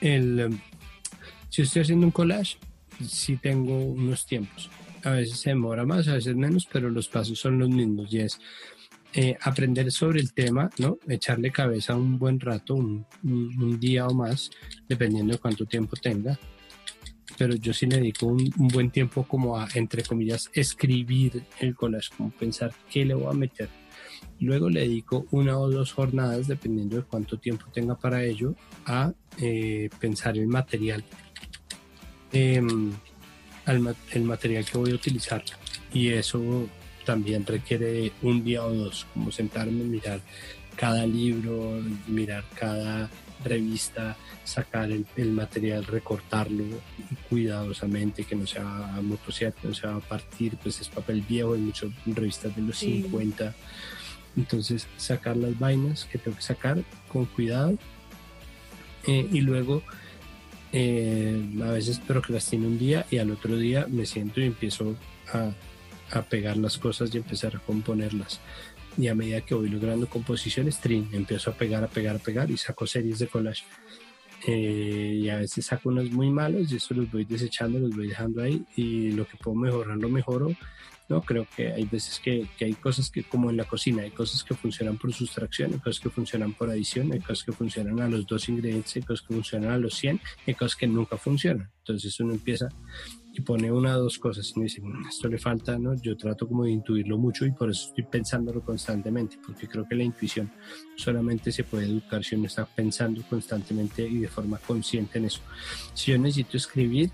el 0.00 0.58
si 1.56 1.62
estoy 1.62 1.80
haciendo 1.80 2.04
un 2.04 2.12
collage, 2.12 2.58
sí 3.08 3.38
tengo 3.38 3.78
unos 3.78 4.26
tiempos. 4.26 4.68
A 5.04 5.12
veces 5.12 5.38
se 5.38 5.50
demora 5.50 5.86
más, 5.86 6.06
a 6.06 6.12
veces 6.12 6.36
menos, 6.36 6.68
pero 6.70 6.90
los 6.90 7.08
pasos 7.08 7.38
son 7.38 7.58
los 7.58 7.70
mismos 7.70 8.12
y 8.12 8.18
es 8.18 8.38
eh, 9.14 9.38
aprender 9.40 9.90
sobre 9.90 10.20
el 10.20 10.34
tema, 10.34 10.68
¿no? 10.76 10.98
Echarle 11.08 11.50
cabeza 11.50 11.96
un 11.96 12.18
buen 12.18 12.40
rato, 12.40 12.74
un, 12.74 13.06
día 13.80 14.06
o 14.06 14.12
más, 14.12 14.50
dependiendo 14.86 15.32
de 15.32 15.38
cuánto 15.38 15.64
tiempo 15.64 15.96
tenga. 15.96 16.38
Pero 17.38 17.54
yo 17.54 17.72
sí 17.72 17.86
le 17.86 17.96
dedico 17.96 18.26
un, 18.26 18.52
buen 18.58 18.90
tiempo 18.90 19.26
como 19.26 19.56
a, 19.56 19.66
entre 19.76 20.02
comillas, 20.02 20.50
escribir 20.52 21.42
el 21.60 21.74
collage, 21.74 22.10
como 22.18 22.32
pensar 22.32 22.74
qué 22.90 23.06
le 23.06 23.14
voy 23.14 23.30
a 23.30 23.32
meter. 23.32 23.70
Luego 24.40 24.68
le 24.68 24.80
dedico 24.80 25.24
una 25.30 25.58
o 25.58 25.70
dos 25.70 25.94
jornadas, 25.94 26.48
dependiendo 26.48 26.96
de 26.96 27.02
cuánto 27.04 27.38
tiempo 27.38 27.64
tenga 27.72 27.96
para 27.96 28.22
ello, 28.22 28.54
a 28.84 29.14
eh, 29.38 29.88
pensar 29.98 30.36
el 30.36 30.48
material 30.48 31.02
Em, 32.32 32.92
el 33.66 34.22
material 34.22 34.64
que 34.64 34.78
voy 34.78 34.92
a 34.92 34.94
utilizar. 34.94 35.42
Y 35.92 36.08
eso 36.08 36.68
también 37.04 37.46
requiere 37.46 38.12
un 38.22 38.44
día 38.44 38.64
o 38.64 38.72
dos, 38.72 39.06
como 39.12 39.32
sentarme, 39.32 39.84
mirar 39.84 40.20
cada 40.76 41.06
libro, 41.06 41.80
mirar 42.06 42.44
cada 42.54 43.08
revista, 43.44 44.16
sacar 44.44 44.90
el, 44.90 45.32
material, 45.32 45.84
recortarlo 45.84 46.64
cuidadosamente, 47.28 48.24
que 48.24 48.34
no 48.34 48.46
sea 48.46 48.64
motocicleta, 49.02 49.60
que 49.62 49.68
no 49.68 49.74
se 49.74 49.86
va 49.86 49.96
a 49.96 50.00
partir, 50.00 50.56
pues 50.62 50.80
es 50.80 50.88
papel 50.88 51.22
viejo, 51.22 51.54
hay 51.54 51.60
muchas 51.60 51.90
revistas 52.04 52.54
de 52.54 52.62
los 52.62 52.78
50. 52.78 53.54
Entonces, 54.36 54.86
sacar 54.96 55.36
las 55.36 55.58
vainas 55.58 56.04
que 56.04 56.18
tengo 56.18 56.36
que 56.36 56.42
sacar 56.42 56.82
con 57.08 57.24
cuidado 57.24 57.78
eh, 59.06 59.26
y 59.32 59.40
luego 59.40 59.82
eh, 60.78 61.42
a 61.64 61.70
veces 61.70 61.98
procrastino 62.00 62.66
un 62.66 62.78
día 62.78 63.06
y 63.10 63.16
al 63.16 63.30
otro 63.30 63.56
día 63.56 63.86
me 63.88 64.04
siento 64.04 64.42
y 64.42 64.44
empiezo 64.44 64.94
a, 65.32 65.50
a, 66.10 66.22
pegar 66.22 66.58
las 66.58 66.76
cosas 66.76 67.14
y 67.14 67.16
empezar 67.16 67.56
a 67.56 67.60
componerlas. 67.60 68.40
Y 68.98 69.08
a 69.08 69.14
medida 69.14 69.40
que 69.40 69.54
voy 69.54 69.70
logrando 69.70 70.06
composiciones, 70.06 70.78
trin, 70.78 71.08
empiezo 71.12 71.50
a 71.50 71.54
pegar, 71.54 71.82
a 71.82 71.86
pegar, 71.86 72.16
a 72.16 72.18
pegar 72.18 72.50
y 72.50 72.58
saco 72.58 72.86
series 72.86 73.20
de 73.20 73.26
collage. 73.26 73.64
Eh, 74.46 75.20
y 75.22 75.30
a 75.30 75.36
veces 75.36 75.64
saco 75.64 75.88
unos 75.88 76.10
muy 76.10 76.28
malos 76.28 76.70
y 76.70 76.76
eso 76.76 76.92
los 76.92 77.10
voy 77.10 77.24
desechando, 77.24 77.78
los 77.78 77.96
voy 77.96 78.08
dejando 78.08 78.42
ahí 78.42 78.62
y 78.76 79.12
lo 79.12 79.26
que 79.26 79.38
puedo 79.38 79.56
mejorar 79.56 79.96
lo 79.96 80.10
mejoro 80.10 80.54
¿no? 81.08 81.22
Creo 81.22 81.46
que 81.56 81.72
hay 81.72 81.84
veces 81.84 82.20
que, 82.20 82.48
hay 82.60 82.74
cosas 82.74 83.10
que, 83.10 83.22
como 83.24 83.50
en 83.50 83.56
la 83.56 83.64
cocina, 83.64 84.02
hay 84.02 84.10
cosas 84.10 84.42
que 84.42 84.54
funcionan 84.54 84.96
por 84.96 85.12
sustracción, 85.12 85.72
hay 85.74 85.78
cosas 85.78 86.00
que 86.00 86.10
funcionan 86.10 86.52
por 86.52 86.70
adición, 86.70 87.12
hay 87.12 87.20
cosas 87.20 87.44
que 87.44 87.52
funcionan 87.52 88.00
a 88.00 88.08
los 88.08 88.26
dos 88.26 88.48
ingredientes, 88.48 88.96
hay 88.96 89.02
cosas 89.02 89.26
que 89.26 89.34
funcionan 89.34 89.70
a 89.70 89.78
los 89.78 89.94
100, 89.94 90.20
hay 90.46 90.54
cosas 90.54 90.76
que 90.76 90.86
nunca 90.86 91.16
funcionan. 91.16 91.70
Entonces 91.78 92.18
uno 92.20 92.32
empieza 92.32 92.68
y 93.32 93.42
pone 93.42 93.70
una 93.70 93.96
o 93.96 94.02
dos 94.02 94.18
cosas 94.18 94.50
y 94.54 94.58
me 94.58 94.64
dice, 94.64 94.80
mm, 94.80 95.08
esto 95.08 95.28
le 95.28 95.38
falta, 95.38 95.78
¿no? 95.78 95.94
Yo 95.94 96.16
trato 96.16 96.48
como 96.48 96.64
de 96.64 96.70
intuirlo 96.70 97.18
mucho 97.18 97.44
y 97.44 97.52
por 97.52 97.70
eso 97.70 97.88
estoy 97.88 98.04
pensándolo 98.04 98.62
constantemente, 98.62 99.38
porque 99.44 99.68
creo 99.68 99.86
que 99.86 99.94
la 99.94 100.04
intuición 100.04 100.50
solamente 100.96 101.52
se 101.52 101.62
puede 101.62 101.84
educar 101.84 102.24
si 102.24 102.34
uno 102.34 102.46
está 102.46 102.64
pensando 102.64 103.22
constantemente 103.28 104.08
y 104.08 104.20
de 104.20 104.28
forma 104.28 104.58
consciente 104.58 105.18
en 105.18 105.26
eso. 105.26 105.40
Si 105.92 106.12
yo 106.12 106.18
necesito 106.18 106.56
escribir, 106.56 107.10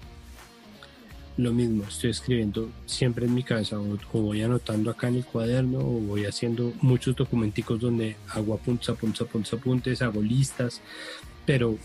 lo 1.37 1.53
mismo, 1.53 1.85
estoy 1.85 2.11
escribiendo 2.11 2.71
siempre 2.85 3.27
en 3.27 3.35
mi 3.35 3.43
cabeza 3.43 3.79
o, 3.79 3.99
voy 4.13 4.43
anotando 4.43 4.91
acá 4.91 5.09
en 5.09 5.17
el 5.17 5.25
cuaderno 5.25 5.79
o 5.79 6.01
voy 6.01 6.27
haciendo 6.27 6.73
muchos 6.83 7.17
documenticos 7.17 7.81
donde 7.81 8.17
hago 8.29 8.55
apuntes, 8.55 8.91
apuntes, 8.91 9.23
apuntes, 9.23 9.53
apuntes, 9.53 10.03
hago 10.03 10.21
listas, 10.21 10.83
pero 11.47 11.79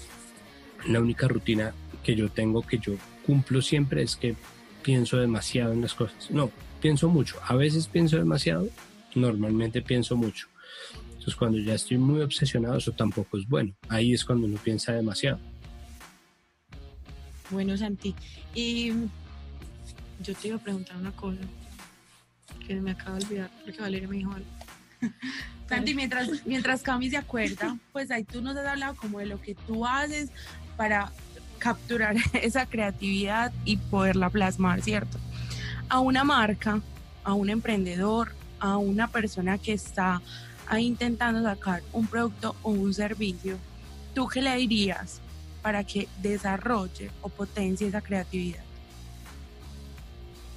la 0.87 0.99
única 0.99 1.27
rutina 1.27 1.73
que 2.03 2.15
yo 2.15 2.29
tengo, 2.29 2.61
que 2.61 2.77
yo 2.77 2.93
cumplo 3.25 3.61
siempre 3.61 4.03
es 4.03 4.15
que 4.15 4.35
pienso 4.83 5.17
demasiado 5.17 5.73
en 5.73 5.81
las 5.81 5.93
cosas. 5.93 6.29
No, 6.29 6.51
pienso 6.81 7.09
mucho. 7.09 7.37
A 7.43 7.55
veces 7.55 7.87
pienso 7.87 8.17
demasiado, 8.17 8.67
normalmente 9.15 9.81
pienso 9.81 10.15
mucho. 10.15 10.47
Entonces 11.07 11.35
cuando 11.35 11.57
ya 11.57 11.73
estoy 11.73 11.97
muy 11.97 12.21
obsesionado, 12.21 12.77
eso 12.77 12.91
tampoco 12.91 13.37
es 13.37 13.47
bueno. 13.47 13.73
Ahí 13.89 14.13
es 14.13 14.23
cuando 14.23 14.45
uno 14.45 14.57
piensa 14.63 14.93
demasiado. 14.93 15.39
Bueno, 17.49 17.77
Santi. 17.77 18.13
Y 18.53 18.91
yo 20.21 20.33
te 20.35 20.47
iba 20.49 20.57
a 20.57 20.59
preguntar 20.59 20.97
una 20.97 21.11
cosa 21.11 21.41
que 22.65 22.75
me 22.75 22.91
acabo 22.91 23.17
de 23.17 23.25
olvidar 23.25 23.51
porque 23.63 23.81
Valeria 23.81 24.07
me 24.07 24.17
dijo 24.17 24.33
algo. 24.33 24.47
Santi, 25.69 25.93
mientras, 25.93 26.45
mientras 26.45 26.81
Cami 26.81 27.09
se 27.09 27.17
acuerda, 27.17 27.77
pues 27.91 28.09
ahí 28.09 28.23
tú 28.23 28.41
nos 28.41 28.55
has 28.55 28.65
hablado 28.65 28.95
como 28.95 29.19
de 29.19 29.25
lo 29.25 29.41
que 29.41 29.53
tú 29.53 29.85
haces 29.85 30.29
para 30.77 31.11
capturar 31.59 32.15
esa 32.33 32.65
creatividad 32.65 33.51
y 33.65 33.77
poderla 33.77 34.29
plasmar, 34.29 34.81
¿cierto? 34.81 35.17
A 35.89 35.99
una 35.99 36.23
marca, 36.23 36.81
a 37.23 37.33
un 37.33 37.49
emprendedor, 37.49 38.33
a 38.59 38.77
una 38.77 39.07
persona 39.09 39.57
que 39.57 39.73
está 39.73 40.21
intentando 40.77 41.41
sacar 41.43 41.81
un 41.93 42.07
producto 42.07 42.55
o 42.61 42.71
un 42.71 42.93
servicio, 42.93 43.57
¿tú 44.13 44.27
qué 44.27 44.41
le 44.41 44.55
dirías 44.55 45.21
para 45.61 45.83
que 45.83 46.07
desarrolle 46.21 47.11
o 47.21 47.29
potencie 47.29 47.87
esa 47.87 48.01
creatividad? 48.01 48.66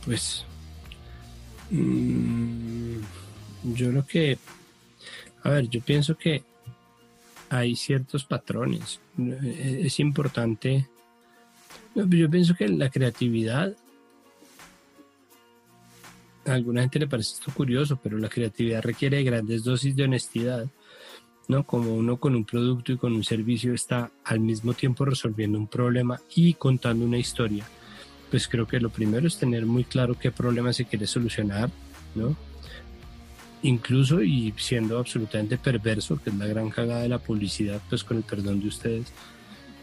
Pues 0.04 0.44
mm, 1.70 2.96
yo 3.74 3.90
creo 3.90 4.06
que 4.06 4.38
A 5.42 5.50
ver, 5.50 5.68
yo 5.68 5.80
pienso 5.80 6.16
que 6.16 6.42
hay 7.48 7.74
ciertos 7.74 8.24
patrones. 8.24 9.00
Eh, 9.18 9.82
es 9.84 10.00
importante. 10.00 10.86
Yo 11.94 12.30
pienso 12.30 12.54
que 12.54 12.68
la 12.68 12.90
creatividad. 12.90 13.74
A 16.46 16.54
alguna 16.54 16.82
gente 16.82 17.00
le 17.00 17.06
parece 17.06 17.34
esto 17.34 17.52
curioso, 17.52 17.98
pero 18.02 18.16
la 18.18 18.28
creatividad 18.28 18.82
requiere 18.82 19.22
grandes 19.22 19.64
dosis 19.64 19.94
de 19.96 20.04
honestidad. 20.04 20.66
¿no? 21.48 21.66
Como 21.66 21.94
uno 21.94 22.18
con 22.18 22.36
un 22.36 22.44
producto 22.44 22.92
y 22.92 22.96
con 22.96 23.12
un 23.12 23.24
servicio 23.24 23.74
está 23.74 24.10
al 24.24 24.38
mismo 24.38 24.72
tiempo 24.72 25.04
resolviendo 25.04 25.58
un 25.58 25.66
problema 25.66 26.20
y 26.34 26.54
contando 26.54 27.04
una 27.04 27.18
historia. 27.18 27.66
Pues 28.30 28.48
creo 28.48 28.66
que 28.66 28.80
lo 28.80 28.90
primero 28.90 29.26
es 29.26 29.38
tener 29.38 29.66
muy 29.66 29.84
claro 29.84 30.18
qué 30.18 30.30
problema 30.30 30.72
se 30.72 30.84
quiere 30.84 31.06
solucionar, 31.06 31.70
¿no? 32.14 32.36
incluso 33.62 34.22
y 34.22 34.52
siendo 34.56 34.98
absolutamente 34.98 35.58
perverso, 35.58 36.20
que 36.22 36.30
es 36.30 36.36
la 36.36 36.46
gran 36.46 36.70
cagada 36.70 37.02
de 37.02 37.08
la 37.08 37.18
publicidad, 37.18 37.80
pues 37.88 38.04
con 38.04 38.18
el 38.18 38.22
perdón 38.22 38.60
de 38.60 38.68
ustedes, 38.68 39.12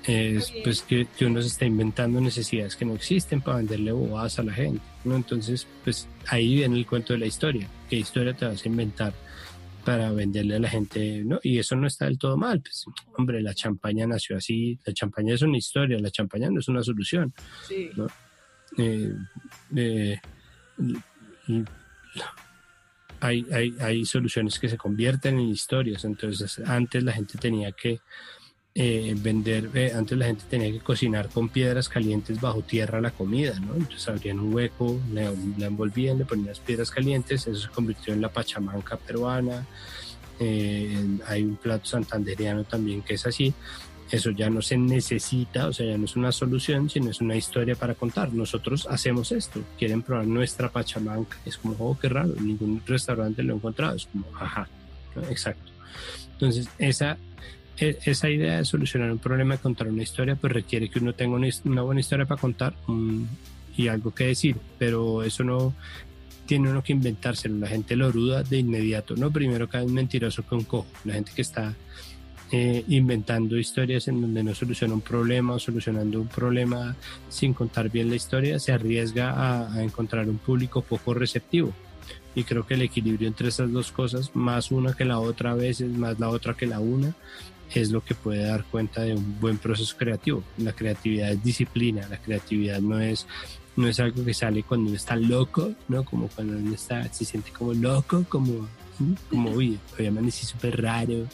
es 0.05 0.53
pues 0.63 0.81
que, 0.81 1.07
uno 1.21 1.41
se 1.41 1.49
está 1.49 1.65
inventando 1.65 2.21
necesidades 2.21 2.75
que 2.75 2.85
no 2.85 2.95
existen 2.95 3.41
para 3.41 3.57
venderle 3.57 3.91
bobadas 3.91 4.39
a 4.39 4.43
la 4.43 4.53
gente, 4.53 4.81
¿no? 5.03 5.15
Entonces, 5.15 5.67
pues 5.83 6.07
ahí 6.27 6.55
viene 6.55 6.77
el 6.77 6.85
cuento 6.85 7.13
de 7.13 7.19
la 7.19 7.25
historia, 7.25 7.67
qué 7.89 7.97
historia 7.97 8.33
te 8.33 8.45
vas 8.45 8.63
a 8.63 8.67
inventar 8.67 9.13
para 9.83 10.11
venderle 10.11 10.55
a 10.55 10.59
la 10.59 10.69
gente, 10.69 11.23
¿no? 11.25 11.39
Y 11.43 11.59
eso 11.59 11.75
no 11.75 11.87
está 11.87 12.05
del 12.05 12.17
todo 12.17 12.37
mal, 12.37 12.61
pues, 12.61 12.85
hombre, 13.17 13.41
la 13.41 13.53
champaña 13.53 14.07
nació 14.07 14.37
así, 14.37 14.79
la 14.85 14.93
champaña 14.93 15.35
es 15.35 15.41
una 15.41 15.57
historia, 15.57 15.99
la 15.99 16.11
champaña 16.11 16.49
no 16.49 16.59
es 16.59 16.67
una 16.67 16.83
solución, 16.83 17.33
¿no? 17.95 18.07
Eh, 18.77 19.13
eh, 19.75 20.19
hay, 23.19 23.45
hay, 23.51 23.75
hay, 23.79 24.05
soluciones 24.05 24.59
que 24.59 24.69
se 24.69 24.77
convierten 24.77 25.39
en 25.39 25.49
historias. 25.49 26.03
Entonces, 26.05 26.59
antes 26.65 27.03
la 27.03 27.13
gente 27.13 27.37
tenía 27.37 27.71
que 27.71 27.99
eh, 28.75 29.15
vender, 29.17 29.71
antes 29.95 30.17
la 30.17 30.25
gente 30.25 30.45
tenía 30.49 30.71
que 30.71 30.79
cocinar 30.79 31.29
con 31.29 31.49
piedras 31.49 31.89
calientes 31.89 32.39
bajo 32.39 32.61
tierra 32.61 33.01
la 33.01 33.11
comida, 33.11 33.59
¿no? 33.59 33.75
Entonces 33.75 34.07
abrían 34.07 34.39
un 34.39 34.53
hueco, 34.53 34.99
la, 35.13 35.31
envolvían, 35.65 36.19
le 36.19 36.25
ponían 36.25 36.49
las 36.49 36.59
piedras 36.59 36.91
calientes, 36.91 37.47
eso 37.47 37.59
se 37.59 37.69
convirtió 37.69 38.13
en 38.13 38.21
la 38.21 38.31
pachamanca 38.31 38.97
peruana. 38.97 39.65
Hay 40.39 41.41
un 41.41 41.55
plato 41.55 41.85
santanderiano 41.87 42.63
también 42.65 43.01
que 43.01 43.15
es 43.15 43.25
así 43.25 43.51
eso 44.11 44.31
ya 44.31 44.49
no 44.49 44.61
se 44.61 44.77
necesita, 44.77 45.67
o 45.67 45.73
sea, 45.73 45.85
ya 45.85 45.97
no 45.97 46.05
es 46.05 46.15
una 46.15 46.31
solución, 46.31 46.89
sino 46.89 47.09
es 47.09 47.19
una 47.19 47.35
historia 47.35 47.75
para 47.75 47.93
contar. 47.93 48.33
Nosotros 48.33 48.87
hacemos 48.89 49.31
esto, 49.31 49.61
quieren 49.77 50.01
probar 50.01 50.27
nuestra 50.27 50.69
pachamanca. 50.69 51.37
Es 51.45 51.57
como, 51.57 51.75
oh, 51.79 51.97
qué 51.99 52.07
raro, 52.07 52.33
ningún 52.39 52.81
restaurante 52.85 53.43
lo 53.43 53.53
ha 53.53 53.57
encontrado. 53.57 53.95
Es 53.95 54.05
como, 54.05 54.25
ajá, 54.39 54.67
exacto. 55.29 55.71
Entonces, 56.33 56.69
esa, 56.77 57.17
e, 57.77 57.97
esa 58.05 58.29
idea 58.29 58.57
de 58.57 58.65
solucionar 58.65 59.11
un 59.11 59.19
problema, 59.19 59.55
de 59.55 59.61
contar 59.61 59.87
una 59.87 60.03
historia, 60.03 60.35
pues 60.35 60.53
requiere 60.53 60.89
que 60.89 60.99
uno 60.99 61.13
tenga 61.13 61.35
una, 61.35 61.81
buena 61.81 61.99
historia 61.99 62.25
para 62.25 62.39
contar 62.39 62.75
y 63.75 63.89
algo 63.89 64.13
que 64.13 64.27
decir, 64.27 64.55
pero 64.79 65.23
eso 65.23 65.43
no 65.43 65.73
tiene 66.45 66.71
uno 66.71 66.81
que 66.81 66.93
inventárselo. 66.93 67.57
La 67.57 67.67
gente 67.67 67.95
lo 67.95 68.11
ruda 68.11 68.41
de 68.41 68.57
inmediato, 68.59 69.15
¿no? 69.15 69.31
Primero 69.31 69.67
cae 69.67 69.83
un 69.83 69.93
mentiroso 69.93 70.43
con 70.43 70.63
cojo. 70.63 70.87
La 71.03 71.13
gente 71.13 71.31
que 71.35 71.41
está 71.41 71.75
eh, 72.51 72.85
inventando 72.87 73.57
historias 73.57 74.07
en 74.07 74.21
donde 74.21 74.43
no 74.43 74.55
soluciona 74.55 74.93
un 74.93 75.01
problema 75.01 75.53
o 75.53 75.59
solucionando 75.59 76.21
un 76.21 76.27
problema 76.27 76.95
sin 77.29 77.53
contar 77.53 77.89
bien 77.89 78.09
la 78.09 78.15
historia, 78.15 78.59
se 78.59 78.71
arriesga 78.71 79.73
a, 79.73 79.83
encontrar 79.83 80.29
un 80.29 80.37
público 80.37 80.81
poco 80.81 81.13
receptivo. 81.13 81.73
Y 82.35 82.43
creo 82.43 82.65
que 82.65 82.75
el 82.75 82.83
equilibrio 82.83 83.27
entre 83.27 83.49
esas 83.49 83.71
dos 83.71 83.91
cosas, 83.91 84.35
más 84.35 84.71
una 84.71 84.93
que 84.93 85.03
la 85.03 85.19
otra 85.19 85.51
a 85.51 85.55
veces, 85.55 85.89
más 85.89 86.19
la 86.19 86.29
otra 86.29 86.53
que 86.53 86.67
la 86.67 86.79
una, 86.79 87.15
es 87.73 87.91
lo 87.91 88.01
que 88.01 88.15
puede 88.15 88.45
dar 88.45 88.63
cuenta 88.63 89.01
de 89.01 89.13
un 89.13 89.39
buen 89.39 89.57
proceso 89.57 89.95
creativo. 89.97 90.43
La 90.57 90.71
creatividad 90.71 91.31
es 91.31 91.43
disciplina, 91.43 92.07
la 92.07 92.17
creatividad 92.17 92.79
no 92.79 92.99
es 92.99 93.27
no 93.75 93.87
es 93.87 93.99
algo 93.99 94.25
que 94.25 94.33
sale 94.33 94.63
cuando 94.63 94.87
uno 94.87 94.95
está 94.95 95.15
loco, 95.15 95.71
¿no? 95.87 96.03
Como 96.03 96.27
cuando 96.29 96.57
uno 96.57 96.73
está, 96.73 97.11
se 97.13 97.25
siente 97.25 97.51
como 97.51 97.73
loco, 97.73 98.25
como 98.27 98.67
como, 99.29 99.51
uy, 99.51 99.79
hoy 99.97 100.07
amanecí 100.07 100.45
súper 100.45 100.81
raro. 100.81 101.27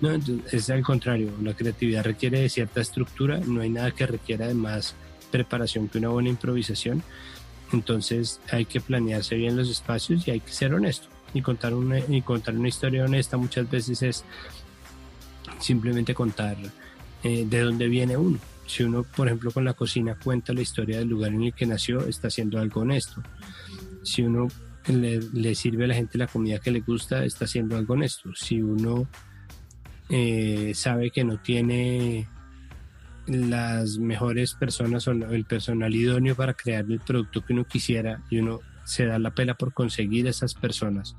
No, 0.00 0.10
es 0.52 0.70
al 0.70 0.82
contrario, 0.82 1.32
la 1.42 1.54
creatividad 1.54 2.04
requiere 2.04 2.40
de 2.40 2.48
cierta 2.48 2.80
estructura, 2.80 3.38
no 3.38 3.60
hay 3.60 3.70
nada 3.70 3.90
que 3.90 4.06
requiera 4.06 4.46
de 4.46 4.54
más 4.54 4.94
preparación 5.30 5.88
que 5.88 5.98
una 5.98 6.08
buena 6.08 6.28
improvisación. 6.28 7.02
Entonces 7.72 8.40
hay 8.50 8.64
que 8.64 8.80
planearse 8.80 9.34
bien 9.34 9.56
los 9.56 9.68
espacios 9.68 10.26
y 10.28 10.30
hay 10.30 10.40
que 10.40 10.52
ser 10.52 10.74
honesto. 10.74 11.08
Y 11.34 11.42
contar 11.42 11.74
una, 11.74 11.98
y 11.98 12.22
contar 12.22 12.54
una 12.54 12.68
historia 12.68 13.04
honesta 13.04 13.36
muchas 13.36 13.68
veces 13.68 14.02
es 14.02 14.24
simplemente 15.58 16.14
contar 16.14 16.56
eh, 17.22 17.44
de 17.48 17.60
dónde 17.60 17.88
viene 17.88 18.16
uno. 18.16 18.38
Si 18.66 18.82
uno, 18.82 19.04
por 19.04 19.28
ejemplo, 19.28 19.50
con 19.50 19.64
la 19.64 19.74
cocina 19.74 20.16
cuenta 20.22 20.52
la 20.52 20.60
historia 20.60 20.98
del 20.98 21.08
lugar 21.08 21.32
en 21.32 21.42
el 21.44 21.54
que 21.54 21.66
nació, 21.66 22.06
está 22.06 22.28
haciendo 22.28 22.58
algo 22.58 22.80
honesto. 22.80 23.22
Si 24.02 24.22
uno 24.22 24.48
le, 24.88 25.54
sirve 25.54 25.84
a 25.84 25.88
la 25.88 25.94
gente 25.94 26.18
la 26.18 26.26
comida 26.26 26.58
que 26.58 26.70
le 26.70 26.80
gusta, 26.80 27.24
está 27.24 27.44
haciendo 27.44 27.76
algo 27.76 27.94
honesto. 27.94 28.34
Si 28.34 28.60
uno 28.62 29.08
eh, 30.08 30.72
sabe 30.74 31.10
que 31.10 31.24
no 31.24 31.38
tiene 31.40 32.28
las 33.26 33.98
mejores 33.98 34.54
personas 34.54 35.08
o 35.08 35.12
el 35.12 35.44
personal 35.44 35.94
idóneo 35.94 36.36
para 36.36 36.54
crear 36.54 36.84
el 36.88 37.00
producto 37.00 37.44
que 37.44 37.52
uno 37.52 37.64
quisiera 37.64 38.22
y 38.30 38.38
uno 38.38 38.60
se 38.84 39.04
da 39.06 39.18
la 39.18 39.34
pela 39.34 39.54
por 39.54 39.74
conseguir 39.74 40.28
esas 40.28 40.54
personas, 40.54 41.16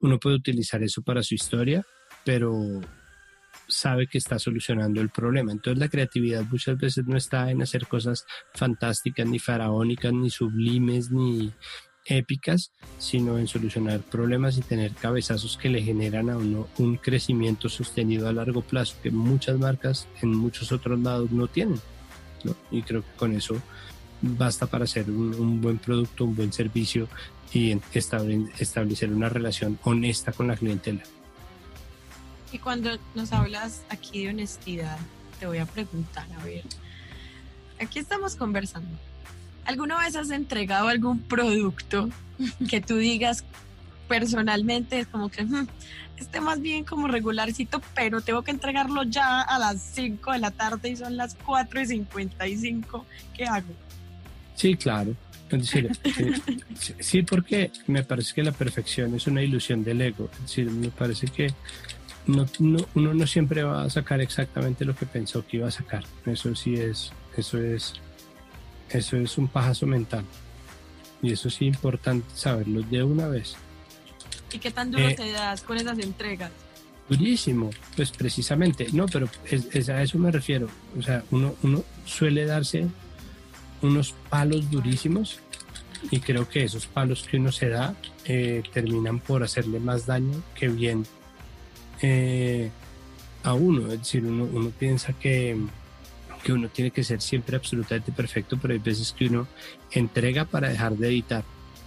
uno 0.00 0.18
puede 0.18 0.36
utilizar 0.36 0.82
eso 0.82 1.02
para 1.02 1.22
su 1.22 1.34
historia, 1.34 1.84
pero 2.24 2.80
sabe 3.66 4.06
que 4.06 4.18
está 4.18 4.38
solucionando 4.38 5.00
el 5.00 5.10
problema. 5.10 5.50
Entonces 5.50 5.78
la 5.78 5.88
creatividad 5.88 6.44
muchas 6.50 6.78
veces 6.78 7.06
no 7.06 7.16
está 7.16 7.50
en 7.50 7.62
hacer 7.62 7.86
cosas 7.86 8.24
fantásticas, 8.54 9.26
ni 9.26 9.38
faraónicas, 9.38 10.12
ni 10.12 10.30
sublimes, 10.30 11.10
ni, 11.10 11.52
épicas, 12.06 12.72
sino 12.98 13.38
en 13.38 13.46
solucionar 13.46 14.00
problemas 14.00 14.56
y 14.58 14.62
tener 14.62 14.92
cabezazos 14.92 15.56
que 15.56 15.68
le 15.68 15.82
generan 15.82 16.30
a 16.30 16.36
uno 16.36 16.68
un 16.78 16.96
crecimiento 16.96 17.68
sostenido 17.68 18.28
a 18.28 18.32
largo 18.32 18.62
plazo 18.62 18.96
que 19.02 19.10
muchas 19.10 19.58
marcas 19.58 20.08
en 20.22 20.34
muchos 20.34 20.72
otros 20.72 20.98
lados 21.00 21.30
no 21.30 21.46
tienen. 21.46 21.80
Y 22.70 22.82
creo 22.82 23.02
que 23.02 23.12
con 23.16 23.32
eso 23.32 23.60
basta 24.22 24.66
para 24.66 24.84
hacer 24.84 25.10
un, 25.10 25.60
buen 25.60 25.78
producto, 25.78 26.24
un 26.24 26.36
buen 26.36 26.52
servicio 26.52 27.08
y 27.52 27.78
establecer 27.92 29.12
una 29.12 29.28
relación 29.28 29.78
honesta 29.82 30.32
con 30.32 30.48
la 30.48 30.56
clientela. 30.56 31.02
Y 32.52 32.58
cuando 32.58 32.90
nos 33.14 33.32
hablas 33.32 33.82
aquí 33.88 34.24
de 34.24 34.30
honestidad, 34.30 34.98
te 35.38 35.46
voy 35.46 35.58
a 35.58 35.66
preguntar, 35.66 36.26
a 36.38 36.44
ver, 36.44 36.64
aquí 37.78 37.98
estamos 37.98 38.34
conversando 38.34 38.98
¿Alguna 39.64 39.98
vez 39.98 40.16
has 40.16 40.30
entregado 40.30 40.88
algún 40.88 41.20
producto 41.20 42.08
que 42.68 42.80
tú 42.80 42.96
digas 42.96 43.44
personalmente 44.08 45.00
es 45.00 45.06
como 45.06 45.28
que 45.28 45.44
hmm, 45.44 45.68
esté 46.16 46.40
más 46.40 46.60
bien 46.60 46.84
como 46.84 47.08
regularcito, 47.08 47.80
pero 47.94 48.20
tengo 48.20 48.42
que 48.42 48.50
entregarlo 48.50 49.04
ya 49.04 49.40
a 49.40 49.58
las 49.58 49.80
5 49.94 50.32
de 50.32 50.38
la 50.38 50.50
tarde 50.50 50.90
y 50.90 50.96
son 50.96 51.16
las 51.16 51.36
4 51.46 51.80
y 51.80 51.86
55? 51.86 53.06
¿Qué 53.36 53.44
hago? 53.44 53.72
Sí, 54.54 54.76
claro. 54.76 55.14
sí, 57.00 57.22
porque 57.22 57.72
me 57.86 58.04
parece 58.04 58.34
que 58.34 58.42
la 58.42 58.52
perfección 58.52 59.14
es 59.14 59.26
una 59.26 59.42
ilusión 59.42 59.82
del 59.82 60.00
ego. 60.00 60.30
Es 60.34 60.42
decir, 60.42 60.70
me 60.70 60.90
parece 60.90 61.26
que 61.26 61.52
no, 62.26 62.46
uno 62.94 63.14
no 63.14 63.26
siempre 63.26 63.64
va 63.64 63.82
a 63.82 63.90
sacar 63.90 64.20
exactamente 64.20 64.84
lo 64.84 64.94
que 64.94 65.06
pensó 65.06 65.44
que 65.46 65.56
iba 65.56 65.68
a 65.68 65.72
sacar. 65.72 66.04
Eso 66.26 66.54
sí 66.54 66.74
es, 66.74 67.12
eso 67.36 67.58
es 67.58 67.94
eso 68.90 69.16
es 69.16 69.38
un 69.38 69.48
pajazo 69.48 69.86
mental. 69.86 70.24
Y 71.22 71.32
eso 71.32 71.50
sí 71.50 71.68
es 71.68 71.74
importante 71.74 72.26
saberlo 72.34 72.82
de 72.82 73.02
una 73.02 73.28
vez. 73.28 73.56
¿Y 74.52 74.58
qué 74.58 74.70
tan 74.70 74.90
duro 74.90 75.08
eh, 75.08 75.14
te 75.14 75.30
das 75.32 75.62
con 75.62 75.76
esas 75.76 75.98
entregas? 75.98 76.50
Durísimo, 77.08 77.70
pues 77.96 78.10
precisamente, 78.12 78.86
no, 78.92 79.06
pero 79.06 79.28
es, 79.44 79.88
a 79.88 80.02
eso 80.02 80.18
me 80.18 80.30
refiero. 80.30 80.68
O 80.98 81.02
sea, 81.02 81.24
uno, 81.30 81.54
uno 81.62 81.84
suele 82.04 82.46
darse 82.46 82.86
unos 83.82 84.14
palos 84.28 84.70
durísimos 84.70 85.40
y 86.10 86.20
creo 86.20 86.48
que 86.48 86.64
esos 86.64 86.86
palos 86.86 87.26
que 87.28 87.36
uno 87.36 87.52
se 87.52 87.68
da 87.68 87.94
eh, 88.24 88.62
terminan 88.72 89.18
por 89.18 89.42
hacerle 89.42 89.80
más 89.80 90.06
daño 90.06 90.42
que 90.54 90.68
bien 90.68 91.04
eh, 92.00 92.70
a 93.42 93.54
uno. 93.54 93.92
Es 93.92 93.98
decir, 94.00 94.24
uno, 94.24 94.44
uno 94.44 94.70
piensa 94.70 95.12
que, 95.12 95.56
que 96.42 96.52
uno 96.52 96.68
tiene 96.68 96.90
que 96.90 97.04
ser 97.04 97.20
siempre 97.20 97.56
absolutamente 97.56 98.12
perfecto, 98.12 98.58
pero 98.60 98.74
hay 98.74 98.80
veces 98.80 99.12
que 99.12 99.26
uno 99.26 99.46
entrega 99.90 100.44
para 100.44 100.68
dejar 100.68 100.96
de 100.96 101.08
editar. 101.08 101.44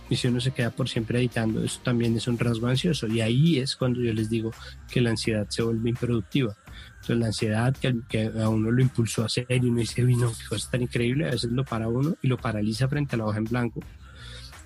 Y 0.09 0.15
si 0.15 0.27
uno 0.27 0.39
se 0.41 0.51
queda 0.51 0.69
por 0.69 0.89
siempre 0.89 1.19
editando, 1.19 1.63
eso 1.63 1.79
también 1.83 2.15
es 2.15 2.27
un 2.27 2.37
rasgo 2.37 2.67
ansioso. 2.67 3.07
Y 3.07 3.21
ahí 3.21 3.59
es 3.59 3.75
cuando 3.75 4.01
yo 4.01 4.13
les 4.13 4.29
digo 4.29 4.51
que 4.91 5.01
la 5.01 5.11
ansiedad 5.11 5.47
se 5.49 5.63
vuelve 5.63 5.89
improductiva. 5.89 6.55
Entonces 6.95 7.17
la 7.17 7.25
ansiedad 7.27 7.75
que, 7.75 8.31
a 8.39 8.49
uno 8.49 8.71
lo 8.71 8.81
impulsó 8.81 9.23
a 9.23 9.25
hacer 9.25 9.47
y 9.49 9.67
uno 9.67 9.79
dice, 9.79 10.03
uy, 10.03 10.15
no, 10.15 10.31
qué 10.31 10.45
cosa 10.47 10.71
tan 10.71 10.83
increíble, 10.83 11.27
a 11.27 11.31
veces 11.31 11.51
lo 11.51 11.63
para 11.63 11.87
uno 11.87 12.15
y 12.21 12.27
lo 12.27 12.37
paraliza 12.37 12.87
frente 12.87 13.15
a 13.15 13.19
la 13.19 13.25
hoja 13.25 13.39
en 13.39 13.45
blanco. 13.45 13.79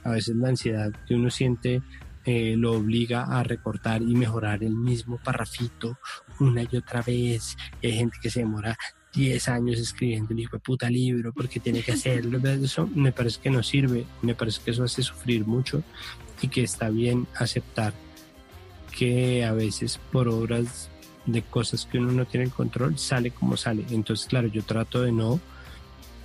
A 0.04 0.12
veces 0.12 0.36
la 0.36 0.50
ansiedad 0.50 0.92
que 1.08 1.16
uno 1.16 1.30
siente 1.30 1.82
eh, 2.26 2.56
lo 2.58 2.74
obliga 2.74 3.24
a 3.24 3.42
recortar 3.42 4.02
y 4.02 4.14
mejorar 4.16 4.64
el 4.64 4.76
mismo 4.76 5.18
parrafito 5.24 5.98
una 6.40 6.64
y 6.70 6.76
otra 6.76 7.02
vez. 7.02 7.56
Hay 7.82 7.94
gente 7.94 8.18
que 8.22 8.30
se 8.30 8.42
demora 8.42 8.78
10 9.14 9.48
años 9.50 9.80
escribiendo 9.80 10.34
un 10.34 10.40
hijo 10.40 10.58
de 10.58 10.60
puta 10.60 10.90
libro 10.90 11.34
porque 11.34 11.60
tiene 11.60 11.82
que 11.82 11.94
hacerlo. 11.94 12.40
Eso 12.50 12.88
me 12.88 13.12
parece 13.12 13.40
que 13.42 13.50
no 13.50 13.64
sirve, 13.64 14.06
me 14.22 14.36
parece 14.36 14.62
que 14.64 14.72
eso 14.72 14.84
hace 14.84 15.02
sufrir 15.02 15.46
mucho 15.46 15.84
y 16.42 16.48
que 16.48 16.64
está 16.64 16.90
bien 16.90 17.28
aceptar 17.36 17.94
que 18.98 19.46
a 19.46 19.54
veces 19.54 20.00
por 20.12 20.28
obras 20.28 20.90
de 21.26 21.42
cosas 21.44 21.86
que 21.86 22.00
uno 22.00 22.12
no 22.12 22.26
tiene 22.26 22.46
el 22.46 22.52
control 22.52 22.98
sale 22.98 23.32
como 23.32 23.58
sale. 23.58 23.86
Entonces, 23.92 24.26
claro, 24.28 24.48
yo 24.48 24.64
trato 24.64 25.02
de 25.02 25.12
no, 25.12 25.40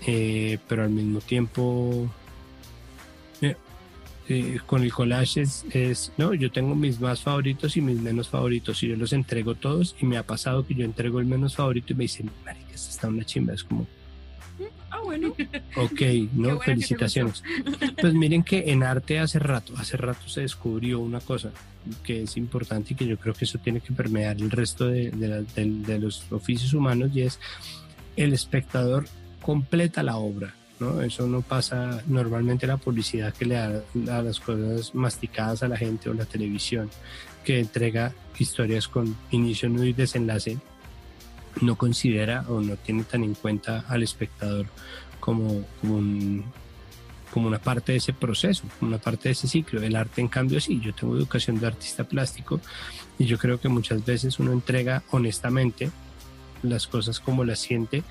eh, 0.07 0.59
pero 0.68 0.85
al 0.85 0.91
mismo 0.91 1.20
tiempo 1.20 2.09
eh, 3.41 3.57
eh, 4.33 4.61
con 4.64 4.83
el 4.83 4.93
collage 4.93 5.43
es, 5.43 6.12
no, 6.16 6.33
yo 6.33 6.51
tengo 6.51 6.74
mis 6.74 7.01
más 7.01 7.20
favoritos 7.20 7.76
y 7.76 7.80
mis 7.80 8.01
menos 8.01 8.28
favoritos 8.28 8.83
y 8.83 8.89
yo 8.89 8.97
los 8.97 9.12
entrego 9.12 9.55
todos 9.55 9.95
y 10.01 10.07
me 10.07 10.16
ha 10.16 10.22
pasado 10.22 10.66
que 10.66 10.74
yo 10.74 10.85
entrego 10.85 11.20
el 11.20 11.26
menos 11.26 11.57
favorito 11.57 11.93
y 11.93 11.97
me 11.97 12.05
dicen, 12.05 12.30
marica, 12.45 12.74
esta 12.74 12.91
está 12.91 13.09
una 13.09 13.24
chimba, 13.24 13.53
es 13.53 13.64
como... 13.64 13.87
Ah, 14.91 15.01
bueno. 15.05 15.35
Ok, 15.76 16.01
no, 16.33 16.59
felicitaciones. 16.61 17.43
Pues 18.01 18.14
miren 18.14 18.43
que 18.43 18.70
en 18.70 18.83
arte 18.83 19.18
hace 19.18 19.39
rato, 19.39 19.74
hace 19.76 19.97
rato 19.97 20.28
se 20.28 20.43
descubrió 20.43 21.01
una 21.01 21.20
cosa 21.20 21.51
que 22.03 22.22
es 22.22 22.37
importante 22.37 22.95
y 22.95 22.97
que 22.97 23.07
yo 23.07 23.18
creo 23.18 23.35
que 23.35 23.45
eso 23.45 23.59
tiene 23.59 23.80
que 23.80 23.93
permear 23.93 24.37
el 24.37 24.51
resto 24.51 24.87
de, 24.87 25.11
de 25.11 25.99
los 25.99 26.30
oficios 26.33 26.72
humanos 26.74 27.11
y 27.14 27.22
es 27.22 27.39
el 28.16 28.33
espectador 28.33 29.07
completa 29.41 30.03
la 30.03 30.16
obra 30.16 30.55
eso 31.03 31.26
no 31.26 31.43
pasa. 31.43 32.03
Normalmente 32.07 32.66
la 32.66 32.76
publicidad 32.76 33.35
que 33.35 33.45
le 33.45 33.55
da 33.55 34.18
a 34.18 34.22
las 34.22 34.41
cosas 34.41 34.95
masticadas 34.95 35.62
a 35.62 35.68
la 35.68 35.76
gente 35.76 36.09
o 36.09 36.14
la 36.14 36.24
televisión, 36.24 36.91
que 37.45 37.59
entrega 37.59 38.12
historias 38.39 38.89
con 38.89 39.16
inicio, 39.30 39.68
nudo 39.68 39.85
y 39.85 39.93
desenlace, 39.93 40.59
no 41.61 41.76
considera 41.76 42.45
o 42.49 42.61
no 42.61 42.76
tiene 42.76 43.05
tan 43.05 43.24
en 43.24 43.35
cuenta 43.35 43.85
al 43.89 44.03
espectador 44.03 44.66
como, 45.20 45.64
como, 45.80 46.43
como 47.33 47.47
una 47.47 47.59
parte 47.59 47.93
de 47.93 47.99
ese 47.99 48.12
proceso, 48.12 48.64
como 48.78 48.91
una 48.91 48.99
parte 48.99 49.28
de 49.28 49.33
ese 49.33 49.49
ciclo. 49.49 49.83
El 49.83 49.97
arte, 49.97 50.20
en 50.20 50.28
cambio, 50.28 50.61
sí, 50.61 50.80
yo 50.80 50.95
tengo 50.95 51.16
educación 51.16 51.61
de 51.61 51.66
artista 51.66 52.05
plástico 52.05 52.61
y 53.18 53.26
yo 53.26 53.39
creo 53.39 53.61
que 53.61 53.68
muchas 53.68 54.05
veces 54.05 54.39
uno 54.39 54.53
entrega 54.53 55.03
honestamente 55.11 55.91
las 56.62 56.87
cosas 56.87 57.20
como 57.20 57.45
las 57.45 57.59
siente 57.59 58.03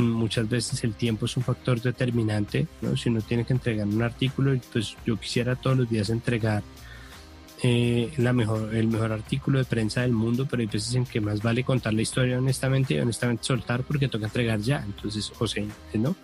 muchas 0.00 0.48
veces 0.48 0.82
el 0.84 0.94
tiempo 0.94 1.26
es 1.26 1.36
un 1.36 1.42
factor 1.42 1.80
determinante, 1.80 2.66
¿no? 2.80 2.96
Si 2.96 3.08
uno 3.08 3.20
tiene 3.20 3.44
que 3.44 3.52
entregar 3.52 3.86
un 3.86 4.02
artículo, 4.02 4.58
pues 4.72 4.96
yo 5.06 5.16
quisiera 5.18 5.56
todos 5.56 5.76
los 5.76 5.88
días 5.88 6.10
entregar 6.10 6.62
eh, 7.62 8.10
la 8.16 8.32
mejor, 8.32 8.74
el 8.74 8.88
mejor 8.88 9.12
artículo 9.12 9.58
de 9.58 9.64
prensa 9.64 10.00
del 10.00 10.12
mundo, 10.12 10.46
pero 10.50 10.62
hay 10.62 10.66
veces 10.66 10.94
en 10.94 11.04
que 11.04 11.20
más 11.20 11.42
vale 11.42 11.62
contar 11.62 11.92
la 11.92 12.02
historia 12.02 12.38
honestamente 12.38 12.94
y 12.94 13.00
honestamente 13.00 13.44
soltar 13.44 13.82
porque 13.82 14.08
toca 14.08 14.26
entregar 14.26 14.60
ya. 14.60 14.82
Entonces, 14.84 15.32
o 15.38 15.46
sea, 15.46 15.64
¿no? 15.94 16.16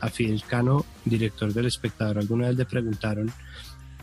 A 0.00 0.08
Fidel 0.08 0.42
Cano, 0.44 0.84
director 1.04 1.52
del 1.52 1.66
espectador, 1.66 2.18
alguna 2.18 2.48
vez 2.48 2.56
le 2.56 2.64
preguntaron 2.64 3.30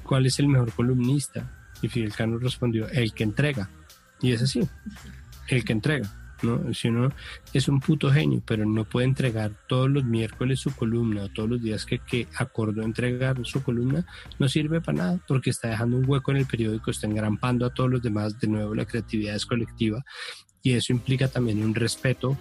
cuál 0.03 0.25
es 0.25 0.39
el 0.39 0.47
mejor 0.47 0.71
columnista 0.71 1.51
y 1.82 1.89
Fidel 1.89 2.13
Cano 2.13 2.38
respondió, 2.38 2.88
el 2.89 3.13
que 3.13 3.23
entrega. 3.23 3.69
Y 4.21 4.32
es 4.32 4.41
así, 4.41 4.67
el 5.49 5.65
que 5.65 5.73
entrega. 5.73 6.26
¿No? 6.41 6.73
Si 6.73 6.88
uno 6.88 7.11
es 7.53 7.67
un 7.67 7.79
puto 7.79 8.11
genio, 8.11 8.41
pero 8.45 8.65
no 8.65 8.85
puede 8.85 9.07
entregar 9.07 9.51
todos 9.67 9.89
los 9.89 10.03
miércoles 10.03 10.59
su 10.59 10.75
columna 10.75 11.23
o 11.23 11.29
todos 11.29 11.49
los 11.49 11.61
días 11.61 11.85
que, 11.85 11.99
que 11.99 12.27
acordó 12.35 12.83
entregar 12.83 13.38
su 13.43 13.63
columna, 13.63 14.05
no 14.39 14.47
sirve 14.47 14.81
para 14.81 14.97
nada 14.97 15.19
porque 15.27 15.49
está 15.49 15.69
dejando 15.69 15.97
un 15.97 16.09
hueco 16.09 16.31
en 16.31 16.38
el 16.38 16.45
periódico, 16.45 16.91
está 16.91 17.07
engrampando 17.07 17.65
a 17.65 17.73
todos 17.73 17.89
los 17.89 18.01
demás. 18.01 18.39
De 18.39 18.47
nuevo, 18.47 18.75
la 18.75 18.85
creatividad 18.85 19.35
es 19.35 19.45
colectiva 19.45 20.03
y 20.61 20.73
eso 20.73 20.93
implica 20.93 21.27
también 21.27 21.63
un 21.63 21.75
respeto 21.75 22.38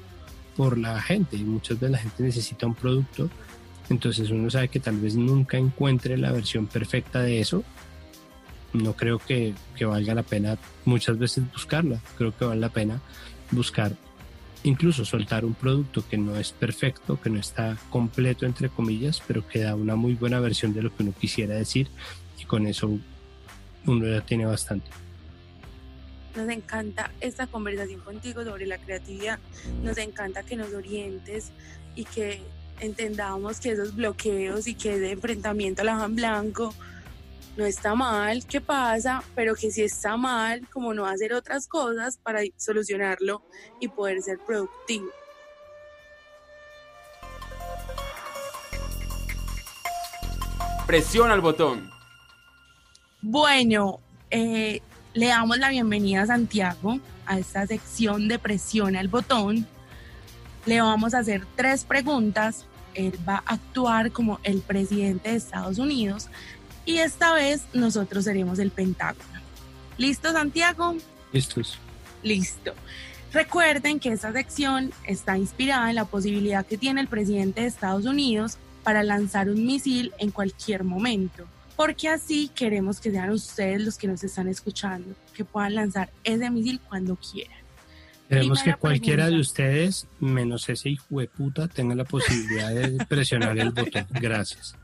por 0.56 0.78
la 0.78 1.00
gente 1.00 1.36
y 1.36 1.44
muchas 1.44 1.78
veces 1.78 1.92
la 1.92 1.98
gente 1.98 2.22
necesita 2.22 2.66
un 2.66 2.74
producto. 2.74 3.30
Entonces 3.88 4.30
uno 4.30 4.50
sabe 4.50 4.68
que 4.68 4.80
tal 4.80 4.98
vez 4.98 5.14
nunca 5.14 5.58
encuentre 5.58 6.16
la 6.16 6.32
versión 6.32 6.66
perfecta 6.66 7.20
de 7.20 7.40
eso, 7.40 7.62
no 8.72 8.94
creo 8.94 9.18
que, 9.18 9.54
que, 9.76 9.84
valga 9.84 10.14
la 10.14 10.22
pena 10.22 10.58
muchas 10.84 11.18
veces 11.18 11.44
buscarla. 11.52 12.00
Creo 12.16 12.36
que 12.36 12.44
vale 12.44 12.60
la 12.60 12.68
pena 12.68 13.00
buscar 13.50 13.92
incluso 14.62 15.04
soltar 15.04 15.44
un 15.44 15.54
producto 15.54 16.04
que 16.08 16.18
no 16.18 16.36
es 16.36 16.52
perfecto, 16.52 17.20
que 17.20 17.30
no 17.30 17.38
está 17.38 17.76
completo 17.90 18.46
entre 18.46 18.68
comillas, 18.68 19.22
pero 19.26 19.46
que 19.46 19.60
da 19.60 19.74
una 19.74 19.96
muy 19.96 20.14
buena 20.14 20.40
versión 20.40 20.74
de 20.74 20.82
lo 20.82 20.94
que 20.94 21.02
uno 21.02 21.14
quisiera 21.18 21.54
decir 21.54 21.88
y 22.38 22.44
con 22.44 22.66
eso 22.66 22.98
uno 23.86 24.06
ya 24.06 24.20
tiene 24.22 24.44
bastante. 24.46 24.90
Nos 26.34 26.48
encanta 26.48 27.12
esta 27.20 27.46
conversación 27.46 28.00
contigo 28.00 28.44
sobre 28.44 28.66
la 28.66 28.78
creatividad, 28.78 29.38
nos 29.82 29.96
encanta 29.98 30.42
que 30.42 30.56
nos 30.56 30.72
orientes 30.74 31.50
y 31.94 32.04
que 32.04 32.42
entendamos 32.80 33.60
que 33.60 33.70
esos 33.70 33.94
bloqueos 33.94 34.66
y 34.66 34.74
que 34.74 34.96
ese 34.96 35.12
enfrentamiento 35.12 35.82
a 35.82 35.84
la 35.84 36.06
blanco 36.08 36.74
no 37.56 37.64
está 37.64 37.94
mal, 37.94 38.44
¿qué 38.46 38.60
pasa? 38.60 39.22
Pero 39.34 39.54
que 39.54 39.70
si 39.70 39.82
está 39.82 40.16
mal, 40.16 40.68
como 40.68 40.92
no 40.92 41.06
hacer 41.06 41.32
otras 41.32 41.66
cosas 41.66 42.18
para 42.18 42.40
solucionarlo 42.56 43.42
y 43.80 43.88
poder 43.88 44.20
ser 44.22 44.38
productivo. 44.38 45.06
Presiona 50.86 51.34
el 51.34 51.40
botón. 51.40 51.90
Bueno, 53.22 54.00
eh, 54.30 54.80
le 55.14 55.26
damos 55.26 55.58
la 55.58 55.70
bienvenida 55.70 56.22
a 56.22 56.26
Santiago 56.26 57.00
a 57.24 57.38
esta 57.38 57.66
sección 57.66 58.28
de 58.28 58.38
presiona 58.38 59.00
el 59.00 59.08
botón. 59.08 59.66
Le 60.66 60.80
vamos 60.80 61.14
a 61.14 61.18
hacer 61.18 61.44
tres 61.56 61.84
preguntas. 61.84 62.66
Él 62.94 63.18
va 63.28 63.42
a 63.46 63.54
actuar 63.54 64.12
como 64.12 64.38
el 64.42 64.60
presidente 64.60 65.30
de 65.30 65.36
Estados 65.36 65.78
Unidos 65.78 66.28
y 66.86 66.98
esta 66.98 67.34
vez 67.34 67.62
nosotros 67.74 68.24
seremos 68.24 68.58
el 68.58 68.70
Pentágono. 68.70 69.40
¿Listo, 69.98 70.32
Santiago? 70.32 70.96
Listos. 71.32 71.78
Listo. 72.22 72.72
Recuerden 73.32 74.00
que 74.00 74.12
esta 74.12 74.32
sección 74.32 74.92
está 75.04 75.36
inspirada 75.36 75.90
en 75.90 75.96
la 75.96 76.06
posibilidad 76.06 76.64
que 76.64 76.78
tiene 76.78 77.02
el 77.02 77.08
presidente 77.08 77.62
de 77.62 77.66
Estados 77.66 78.06
Unidos 78.06 78.56
para 78.82 79.02
lanzar 79.02 79.50
un 79.50 79.66
misil 79.66 80.12
en 80.18 80.30
cualquier 80.30 80.84
momento, 80.84 81.44
porque 81.74 82.08
así 82.08 82.48
queremos 82.54 83.00
que 83.00 83.10
sean 83.10 83.30
ustedes 83.30 83.82
los 83.82 83.98
que 83.98 84.06
nos 84.06 84.22
están 84.22 84.48
escuchando, 84.48 85.14
que 85.34 85.44
puedan 85.44 85.74
lanzar 85.74 86.08
ese 86.24 86.48
misil 86.50 86.80
cuando 86.88 87.16
quieran. 87.16 87.58
Queremos 88.28 88.62
que 88.62 88.74
cualquiera 88.74 89.28
de 89.28 89.38
ustedes, 89.38 90.06
menos 90.18 90.68
ese 90.68 90.88
hijo 90.90 91.20
de 91.20 91.26
puta, 91.28 91.68
tenga 91.68 91.94
la 91.94 92.04
posibilidad 92.04 92.70
de 92.74 93.04
presionar 93.06 93.58
el 93.58 93.70
botón. 93.70 94.06
Gracias. 94.10 94.74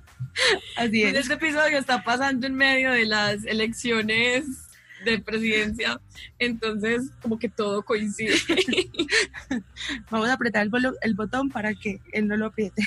Así 0.76 1.02
es. 1.02 1.14
Este 1.14 1.34
episodio 1.34 1.78
está 1.78 2.02
pasando 2.02 2.46
en 2.46 2.54
medio 2.54 2.92
de 2.92 3.06
las 3.06 3.44
elecciones 3.44 4.44
de 5.04 5.18
presidencia, 5.18 6.00
entonces 6.38 7.10
como 7.20 7.38
que 7.38 7.48
todo 7.48 7.82
coincide. 7.82 8.34
Vamos 10.10 10.28
a 10.28 10.34
apretar 10.34 10.66
el, 10.66 10.72
el 11.02 11.14
botón 11.14 11.50
para 11.50 11.74
que 11.74 12.00
él 12.12 12.28
no 12.28 12.36
lo 12.36 12.46
apriete. 12.46 12.82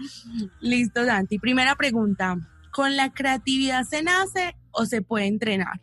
Listo, 0.60 1.04
Dante. 1.04 1.38
Primera 1.38 1.74
pregunta. 1.74 2.36
¿Con 2.72 2.96
la 2.96 3.10
creatividad 3.12 3.84
se 3.84 4.02
nace 4.02 4.54
o 4.70 4.84
se 4.84 5.00
puede 5.00 5.26
entrenar? 5.26 5.80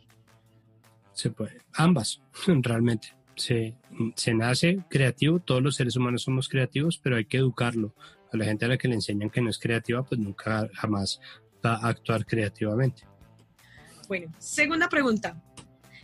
Se 1.12 1.30
puede, 1.30 1.58
ambas, 1.72 2.22
realmente. 2.46 3.16
Se, 3.36 3.74
se 4.14 4.32
nace 4.32 4.78
creativo, 4.88 5.40
todos 5.40 5.60
los 5.60 5.74
seres 5.74 5.96
humanos 5.96 6.22
somos 6.22 6.48
creativos, 6.48 7.00
pero 7.02 7.16
hay 7.16 7.24
que 7.24 7.38
educarlo, 7.38 7.92
a 8.34 8.38
la 8.38 8.44
gente 8.44 8.64
a 8.64 8.68
la 8.68 8.76
que 8.76 8.88
le 8.88 8.94
enseñan 8.94 9.30
que 9.30 9.40
no 9.40 9.50
es 9.50 9.58
creativa, 9.58 10.02
pues 10.02 10.20
nunca 10.20 10.68
jamás 10.74 11.20
va 11.64 11.76
a 11.76 11.88
actuar 11.88 12.24
creativamente. 12.26 13.06
Bueno, 14.08 14.32
segunda 14.38 14.88
pregunta. 14.88 15.40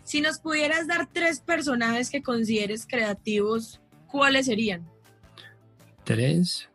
Si 0.02 0.20
nos 0.20 0.38
pudieras 0.38 0.86
dar 0.86 1.08
tres 1.12 1.40
personajes 1.40 2.10
que 2.10 2.22
consideres 2.22 2.86
creativos, 2.86 3.80
¿cuáles 4.06 4.46
serían? 4.46 4.88
Tres 6.04 6.68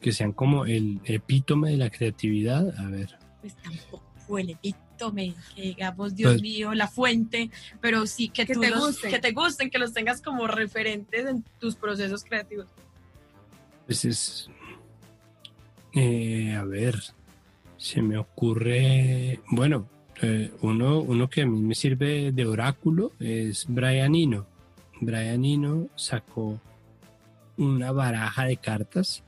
que 0.00 0.12
sean 0.12 0.32
como 0.32 0.64
el 0.64 1.00
epítome 1.04 1.72
de 1.72 1.76
la 1.76 1.90
creatividad. 1.90 2.78
A 2.78 2.88
ver. 2.88 3.18
Pues 3.40 3.56
tampoco 3.56 4.38
el 4.38 4.50
epítome, 4.50 5.34
que 5.54 5.62
digamos, 5.62 6.14
Dios 6.14 6.32
pues 6.32 6.42
mío, 6.42 6.74
la 6.74 6.88
fuente, 6.88 7.50
pero 7.80 8.06
sí 8.06 8.28
que, 8.28 8.46
te 8.46 8.54
que 8.54 9.18
te 9.18 9.32
gusten, 9.32 9.70
que 9.70 9.78
los 9.78 9.92
tengas 9.92 10.22
como 10.22 10.46
referentes 10.46 11.26
en 11.26 11.44
tus 11.58 11.76
procesos 11.76 12.24
creativos. 12.24 12.68
Pues 13.88 14.04
es, 14.04 14.50
eh, 15.94 16.54
a 16.54 16.62
ver, 16.64 16.94
se 17.78 18.02
me 18.02 18.18
ocurre, 18.18 19.40
bueno, 19.50 19.88
eh, 20.20 20.52
uno, 20.60 21.00
uno 21.00 21.30
que 21.30 21.40
a 21.40 21.46
mí 21.46 21.58
me 21.58 21.74
sirve 21.74 22.30
de 22.32 22.44
oráculo 22.44 23.12
es 23.18 23.64
Brian 23.66 24.14
Eno. 24.14 24.46
Brian 25.00 25.42
Eno 25.42 25.88
sacó 25.96 26.60
una 27.56 27.90
baraja 27.90 28.44
de 28.44 28.58
cartas 28.58 29.24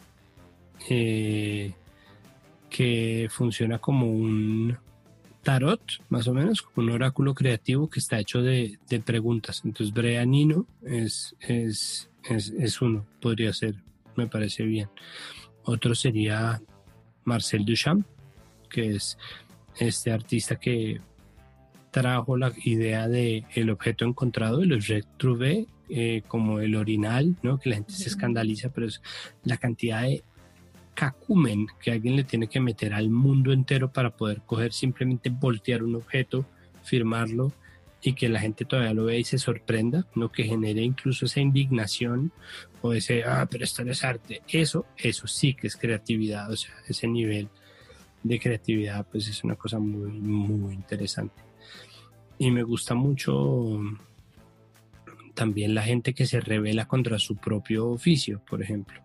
eh, 0.91 1.73
que 2.69 3.29
funciona 3.31 3.79
como 3.79 4.13
un 4.13 4.77
tarot, 5.43 5.81
más 6.11 6.29
o 6.29 6.35
menos, 6.35 6.61
como 6.61 6.87
un 6.87 6.93
oráculo 6.93 7.35
creativo 7.35 7.89
que 7.89 8.01
está 8.01 8.19
hecho 8.19 8.43
de, 8.43 8.79
preguntas. 9.07 9.63
Entonces, 9.65 9.95
Brea 9.95 10.27
Nino 10.27 10.67
es, 10.83 11.35
es, 11.41 12.11
es, 12.29 12.83
uno, 12.83 13.07
podría 13.23 13.55
ser, 13.55 13.77
me 14.21 14.29
parece 14.29 14.65
bien. 14.65 14.89
Otro 15.65 15.95
sería 15.95 16.61
Marcel 17.25 17.65
Duchamp, 17.65 18.07
que 18.69 18.97
es 18.97 19.19
este 19.79 20.13
artista 20.13 20.57
que 20.57 21.01
trajo 21.91 22.37
la 22.37 22.53
idea 22.65 23.09
de 23.09 23.45
el 23.55 23.71
objeto 23.71 24.05
encontrado, 24.05 24.63
el 24.63 24.73
objet 24.73 25.07
trouvé, 25.17 25.67
eh, 25.89 26.23
como 26.29 26.61
el 26.61 26.77
orinal, 26.77 27.37
¿no? 27.43 27.59
que 27.59 27.71
la 27.71 27.77
gente 27.77 27.93
se 27.93 28.09
escandaliza, 28.09 28.69
pero 28.69 28.87
es 28.87 29.03
la 29.43 29.57
cantidad 29.57 30.03
de 30.03 30.23
cacumen 30.95 31.67
que 31.81 31.91
alguien 31.91 32.15
le 32.15 32.25
tiene 32.25 32.47
que 32.47 32.61
meter 32.61 32.95
al 32.95 33.11
mundo 33.11 33.53
entero 33.53 33.93
para 33.93 34.17
poder 34.17 34.43
coger 34.47 34.73
simplemente 34.73 35.31
voltear 35.31 35.83
un 35.83 35.97
objeto, 35.97 36.45
firmarlo 36.85 37.53
y 38.03 38.15
que 38.15 38.29
la 38.29 38.41
gente 38.41 38.65
todavía 38.65 38.95
lo 38.95 39.05
vea 39.05 39.19
y 39.19 39.25
se 39.25 39.39
sorprenda, 39.39 40.07
no 40.15 40.33
que 40.33 40.45
genere 40.45 40.83
incluso 40.83 41.27
esa 41.27 41.41
indignación 41.41 42.33
o 42.81 42.93
ese, 42.93 43.25
ah, 43.25 43.47
pero 43.51 43.65
esto 43.65 43.85
no 43.85 43.93
es 43.93 44.05
arte. 44.05 44.43
Eso, 44.49 44.87
eso 44.97 45.27
sí 45.27 45.55
que 45.55 45.67
es 45.67 45.77
creatividad, 45.77 46.51
o 46.51 46.57
sea, 46.57 46.75
ese 46.89 47.07
nivel 47.07 47.49
de 48.23 48.39
creatividad 48.39 49.07
pues 49.11 49.29
es 49.29 49.45
una 49.45 49.57
cosa 49.57 49.79
muy, 49.79 50.11
muy 50.11 50.75
interesante. 50.75 51.43
Y 52.39 52.51
me 52.51 52.63
gusta 52.63 52.95
mucho 52.95 53.81
también 55.35 55.75
la 55.75 55.83
gente 55.83 56.15
que 56.15 56.27
se 56.27 56.41
revela 56.41 56.87
contra 56.87 57.19
su 57.19 57.37
propio 57.37 57.89
oficio, 57.89 58.43
por 58.49 58.63
ejemplo. 58.63 59.01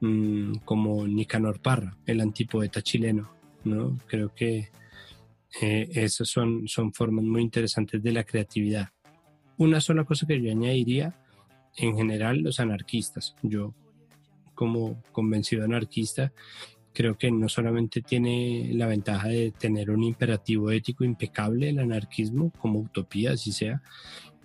Mm, 0.00 0.56
como 0.64 1.06
Nicanor 1.06 1.60
Parra, 1.60 1.96
el 2.06 2.20
antipoeta 2.20 2.82
chileno. 2.82 3.30
¿no? 3.64 3.98
Creo 4.06 4.34
que 4.34 4.70
eh, 5.60 5.88
esas 5.92 6.28
son, 6.28 6.66
son 6.66 6.92
formas 6.92 7.24
muy 7.24 7.42
interesantes 7.42 8.02
de 8.02 8.12
la 8.12 8.24
creatividad. 8.24 8.88
Una 9.56 9.80
sola 9.80 10.04
cosa 10.04 10.26
que 10.26 10.40
yo 10.40 10.50
añadiría, 10.50 11.14
en 11.76 11.96
general 11.96 12.40
los 12.40 12.60
anarquistas. 12.60 13.34
Yo 13.42 13.74
como 14.54 15.02
convencido 15.12 15.64
anarquista, 15.64 16.32
creo 16.92 17.18
que 17.18 17.30
no 17.30 17.48
solamente 17.48 18.02
tiene 18.02 18.70
la 18.72 18.86
ventaja 18.86 19.28
de 19.28 19.50
tener 19.50 19.90
un 19.90 20.04
imperativo 20.04 20.70
ético 20.70 21.04
impecable 21.04 21.70
el 21.70 21.80
anarquismo 21.80 22.52
como 22.58 22.78
utopía, 22.78 23.32
así 23.32 23.50
sea, 23.52 23.82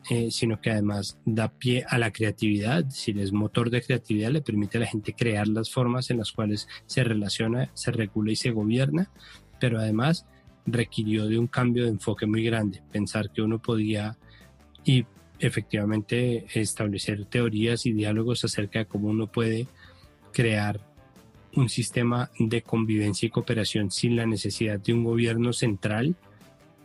eh, 0.10 0.32
sino 0.32 0.60
que 0.60 0.72
además 0.72 1.20
da 1.26 1.49
pie 1.49 1.86
a 1.88 1.99
la 1.99 2.12
creatividad, 2.12 2.89
si 2.89 3.12
es 3.12 3.32
motor 3.32 3.70
de 3.70 3.84
creatividad, 3.84 4.32
le 4.32 4.41
permite 4.41 4.78
a 4.78 4.82
la 4.82 4.88
gente 4.88 5.14
crear 5.14 5.47
las 5.47 5.72
formas 5.72 6.10
en 6.10 6.18
las 6.18 6.32
cuales 6.32 6.68
se 6.88 7.03
relaciona, 7.03 7.70
se 7.76 7.91
regula 7.91 8.32
y 8.32 8.36
se 8.36 8.49
gobierna, 8.49 9.12
pero 9.60 9.78
además 9.78 10.26
requirió 10.72 11.28
de 11.28 11.38
un 11.38 11.47
cambio 11.47 11.84
de 11.84 11.89
enfoque 11.89 12.26
muy 12.26 12.43
grande, 12.43 12.82
pensar 12.91 13.32
que 13.32 13.41
uno 13.41 13.59
podía 13.59 14.17
y 14.84 15.05
efectivamente 15.39 16.45
establecer 16.53 17.26
teorías 17.26 17.86
y 17.86 17.93
diálogos 17.93 18.43
acerca 18.43 18.80
de 18.80 18.86
cómo 18.86 19.09
uno 19.09 19.28
puede 19.28 19.67
crear 20.34 20.80
un 21.55 21.70
sistema 21.70 22.30
de 22.38 22.61
convivencia 22.61 23.26
y 23.28 23.30
cooperación 23.30 23.89
sin 23.91 24.15
la 24.15 24.26
necesidad 24.26 24.80
de 24.80 24.93
un 24.93 25.03
gobierno 25.03 25.53
central 25.53 26.15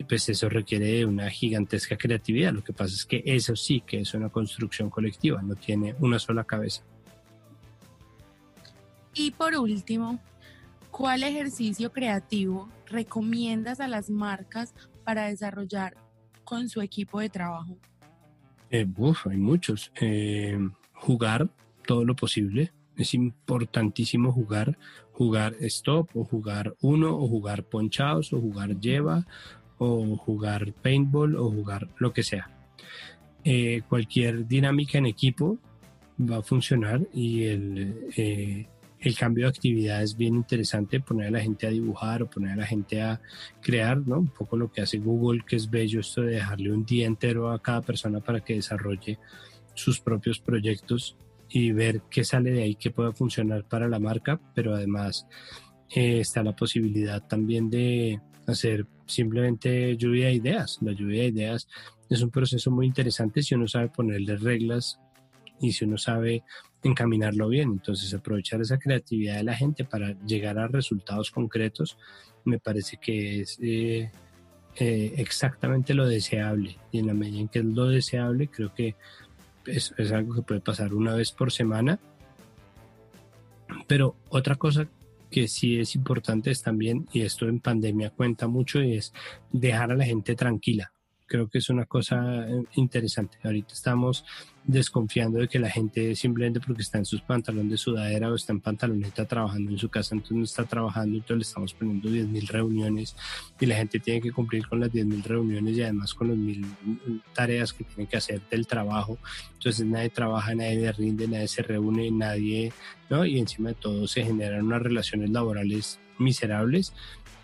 pues 0.03 0.27
eso 0.29 0.49
requiere 0.49 0.85
de 0.87 1.05
una 1.05 1.29
gigantesca 1.29 1.97
creatividad. 1.97 2.53
Lo 2.53 2.63
que 2.63 2.73
pasa 2.73 2.93
es 2.93 3.05
que 3.05 3.23
eso 3.25 3.55
sí 3.55 3.81
que 3.85 4.01
es 4.01 4.13
una 4.13 4.29
construcción 4.29 4.89
colectiva, 4.89 5.41
no 5.41 5.55
tiene 5.55 5.95
una 5.99 6.19
sola 6.19 6.43
cabeza. 6.43 6.83
Y 9.13 9.31
por 9.31 9.55
último, 9.55 10.19
¿cuál 10.91 11.23
ejercicio 11.23 11.91
creativo 11.91 12.67
recomiendas 12.87 13.79
a 13.79 13.87
las 13.87 14.09
marcas 14.09 14.73
para 15.03 15.27
desarrollar 15.27 15.95
con 16.43 16.69
su 16.69 16.81
equipo 16.81 17.19
de 17.19 17.29
trabajo? 17.29 17.77
Eh, 18.69 18.87
hay 19.25 19.37
muchos. 19.37 19.91
Eh, 19.99 20.57
jugar 20.93 21.49
todo 21.85 22.03
lo 22.03 22.15
posible. 22.15 22.71
Es 22.97 23.13
importantísimo 23.13 24.31
jugar, 24.31 24.77
jugar 25.11 25.55
stop 25.61 26.09
o 26.15 26.23
jugar 26.23 26.75
uno 26.81 27.15
o 27.15 27.27
jugar 27.27 27.63
ponchados 27.63 28.31
o 28.33 28.39
jugar 28.39 28.79
lleva 28.79 29.25
o 29.77 30.15
jugar 30.15 30.73
paintball 30.73 31.35
o 31.35 31.49
jugar 31.51 31.89
lo 31.97 32.13
que 32.13 32.23
sea. 32.23 32.49
Eh, 33.43 33.81
cualquier 33.87 34.47
dinámica 34.47 34.97
en 34.97 35.05
equipo 35.05 35.59
va 36.19 36.37
a 36.37 36.41
funcionar 36.41 37.01
y 37.13 37.43
el, 37.43 38.07
eh, 38.15 38.67
el 39.05 39.15
cambio 39.15 39.45
de 39.45 39.49
actividad 39.49 40.01
es 40.01 40.17
bien 40.17 40.33
interesante, 40.33 40.99
poner 40.99 41.27
a 41.27 41.31
la 41.31 41.39
gente 41.39 41.67
a 41.67 41.69
dibujar 41.69 42.23
o 42.23 42.29
poner 42.29 42.53
a 42.53 42.55
la 42.55 42.65
gente 42.65 43.03
a 43.03 43.21
crear, 43.61 43.99
¿no? 43.99 44.17
Un 44.17 44.29
poco 44.29 44.57
lo 44.57 44.71
que 44.71 44.81
hace 44.81 44.97
Google, 44.97 45.43
que 45.47 45.57
es 45.57 45.69
bello 45.69 45.99
esto 45.99 46.23
de 46.23 46.33
dejarle 46.33 46.71
un 46.71 46.85
día 46.85 47.05
entero 47.05 47.51
a 47.51 47.61
cada 47.61 47.81
persona 47.81 48.19
para 48.19 48.39
que 48.39 48.55
desarrolle 48.55 49.19
sus 49.75 49.99
propios 49.99 50.39
proyectos 50.39 51.17
y 51.49 51.71
ver 51.71 52.01
qué 52.09 52.23
sale 52.23 52.49
de 52.49 52.63
ahí 52.63 52.75
que 52.75 52.89
pueda 52.89 53.11
funcionar 53.11 53.67
para 53.67 53.87
la 53.87 53.99
marca, 53.99 54.41
pero 54.55 54.73
además 54.73 55.27
eh, 55.93 56.21
está 56.21 56.41
la 56.41 56.55
posibilidad 56.55 57.21
también 57.27 57.69
de 57.69 58.19
hacer 58.47 58.87
simplemente 59.05 59.95
lluvia 59.97 60.27
de 60.27 60.33
ideas. 60.33 60.79
La 60.81 60.93
lluvia 60.93 61.21
de 61.21 61.27
ideas 61.27 61.67
es 62.09 62.23
un 62.23 62.31
proceso 62.31 62.71
muy 62.71 62.87
interesante 62.87 63.43
si 63.43 63.53
uno 63.53 63.67
sabe 63.67 63.89
ponerle 63.89 64.35
reglas 64.35 64.99
y 65.61 65.73
si 65.73 65.85
uno 65.85 65.99
sabe 65.99 66.43
encaminarlo 66.87 67.49
bien. 67.49 67.71
Entonces, 67.71 68.13
aprovechar 68.13 68.61
esa 68.61 68.77
creatividad 68.77 69.37
de 69.37 69.43
la 69.43 69.55
gente 69.55 69.83
para 69.83 70.13
llegar 70.25 70.57
a 70.57 70.67
resultados 70.67 71.31
concretos 71.31 71.97
me 72.45 72.59
parece 72.59 72.97
que 72.97 73.41
es 73.41 73.57
eh, 73.61 74.11
eh, 74.77 75.13
exactamente 75.17 75.93
lo 75.93 76.07
deseable. 76.07 76.77
Y 76.91 76.99
en 76.99 77.07
la 77.07 77.13
medida 77.13 77.39
en 77.39 77.47
que 77.47 77.59
es 77.59 77.65
lo 77.65 77.87
deseable, 77.87 78.47
creo 78.47 78.73
que 78.73 78.95
es, 79.65 79.93
es 79.97 80.11
algo 80.11 80.35
que 80.35 80.41
puede 80.43 80.61
pasar 80.61 80.93
una 80.93 81.15
vez 81.15 81.31
por 81.31 81.51
semana. 81.51 81.99
Pero 83.87 84.15
otra 84.29 84.55
cosa 84.55 84.87
que 85.31 85.47
sí 85.47 85.79
es 85.79 85.95
importante 85.95 86.51
es 86.51 86.61
también, 86.61 87.07
y 87.11 87.21
esto 87.21 87.47
en 87.47 87.59
pandemia 87.59 88.11
cuenta 88.11 88.47
mucho, 88.47 88.79
es 88.79 89.11
dejar 89.51 89.91
a 89.91 89.95
la 89.95 90.05
gente 90.05 90.35
tranquila. 90.35 90.94
Creo 91.27 91.49
que 91.49 91.57
es 91.57 91.69
una 91.69 91.85
cosa 91.85 92.47
eh, 92.47 92.63
interesante. 92.75 93.37
Ahorita 93.43 93.73
estamos 93.73 94.23
desconfiando 94.63 95.39
de 95.39 95.47
que 95.47 95.59
la 95.59 95.69
gente 95.69 96.15
simplemente 96.15 96.59
porque 96.59 96.81
está 96.81 96.97
en 96.97 97.05
sus 97.05 97.21
pantalones 97.21 97.71
de 97.71 97.77
sudadera 97.77 98.31
o 98.31 98.35
está 98.35 98.51
en 98.51 98.61
pantaloneta 98.61 99.25
trabajando 99.25 99.71
en 99.71 99.77
su 99.77 99.89
casa, 99.89 100.15
entonces 100.15 100.37
no 100.37 100.43
está 100.43 100.63
trabajando, 100.65 101.17
entonces 101.17 101.37
le 101.37 101.41
estamos 101.43 101.73
poniendo 101.73 102.09
10.000 102.09 102.47
reuniones 102.47 103.15
y 103.59 103.65
la 103.65 103.75
gente 103.75 103.99
tiene 103.99 104.21
que 104.21 104.31
cumplir 104.31 104.67
con 104.67 104.79
las 104.79 104.91
10.000 104.91 105.23
reuniones 105.23 105.77
y 105.77 105.83
además 105.83 106.13
con 106.13 106.29
las 106.29 106.37
mil 106.37 106.65
tareas 107.33 107.73
que 107.73 107.83
tiene 107.83 108.09
que 108.09 108.17
hacer 108.17 108.41
del 108.49 108.65
trabajo. 108.65 109.17
Entonces 109.53 109.85
nadie 109.85 110.09
trabaja, 110.09 110.55
nadie 110.55 110.91
rinde, 110.91 111.27
nadie 111.27 111.47
se 111.47 111.61
reúne, 111.61 112.09
nadie, 112.11 112.73
¿no? 113.09 113.25
Y 113.25 113.39
encima 113.39 113.69
de 113.69 113.75
todo 113.75 114.07
se 114.07 114.23
generan 114.23 114.65
unas 114.65 114.81
relaciones 114.81 115.29
laborales 115.29 115.99
miserables 116.17 116.93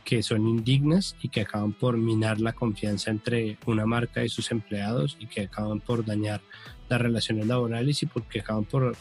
que 0.03 0.23
son 0.23 0.47
indignas 0.47 1.15
y 1.21 1.29
que 1.29 1.41
acaban 1.41 1.73
por 1.73 1.97
minar 1.97 2.39
la 2.39 2.53
confianza 2.53 3.11
entre 3.11 3.57
una 3.65 3.85
marca 3.85 4.23
y 4.23 4.29
sus 4.29 4.51
empleados 4.51 5.17
y 5.19 5.27
que 5.27 5.41
acaban 5.41 5.79
por 5.79 6.05
dañar 6.05 6.41
las 6.89 7.01
relaciones 7.01 7.47
laborales 7.47 8.01
y 8.03 8.05
porque 8.07 8.39
acaban 8.39 8.65
por 8.65 8.95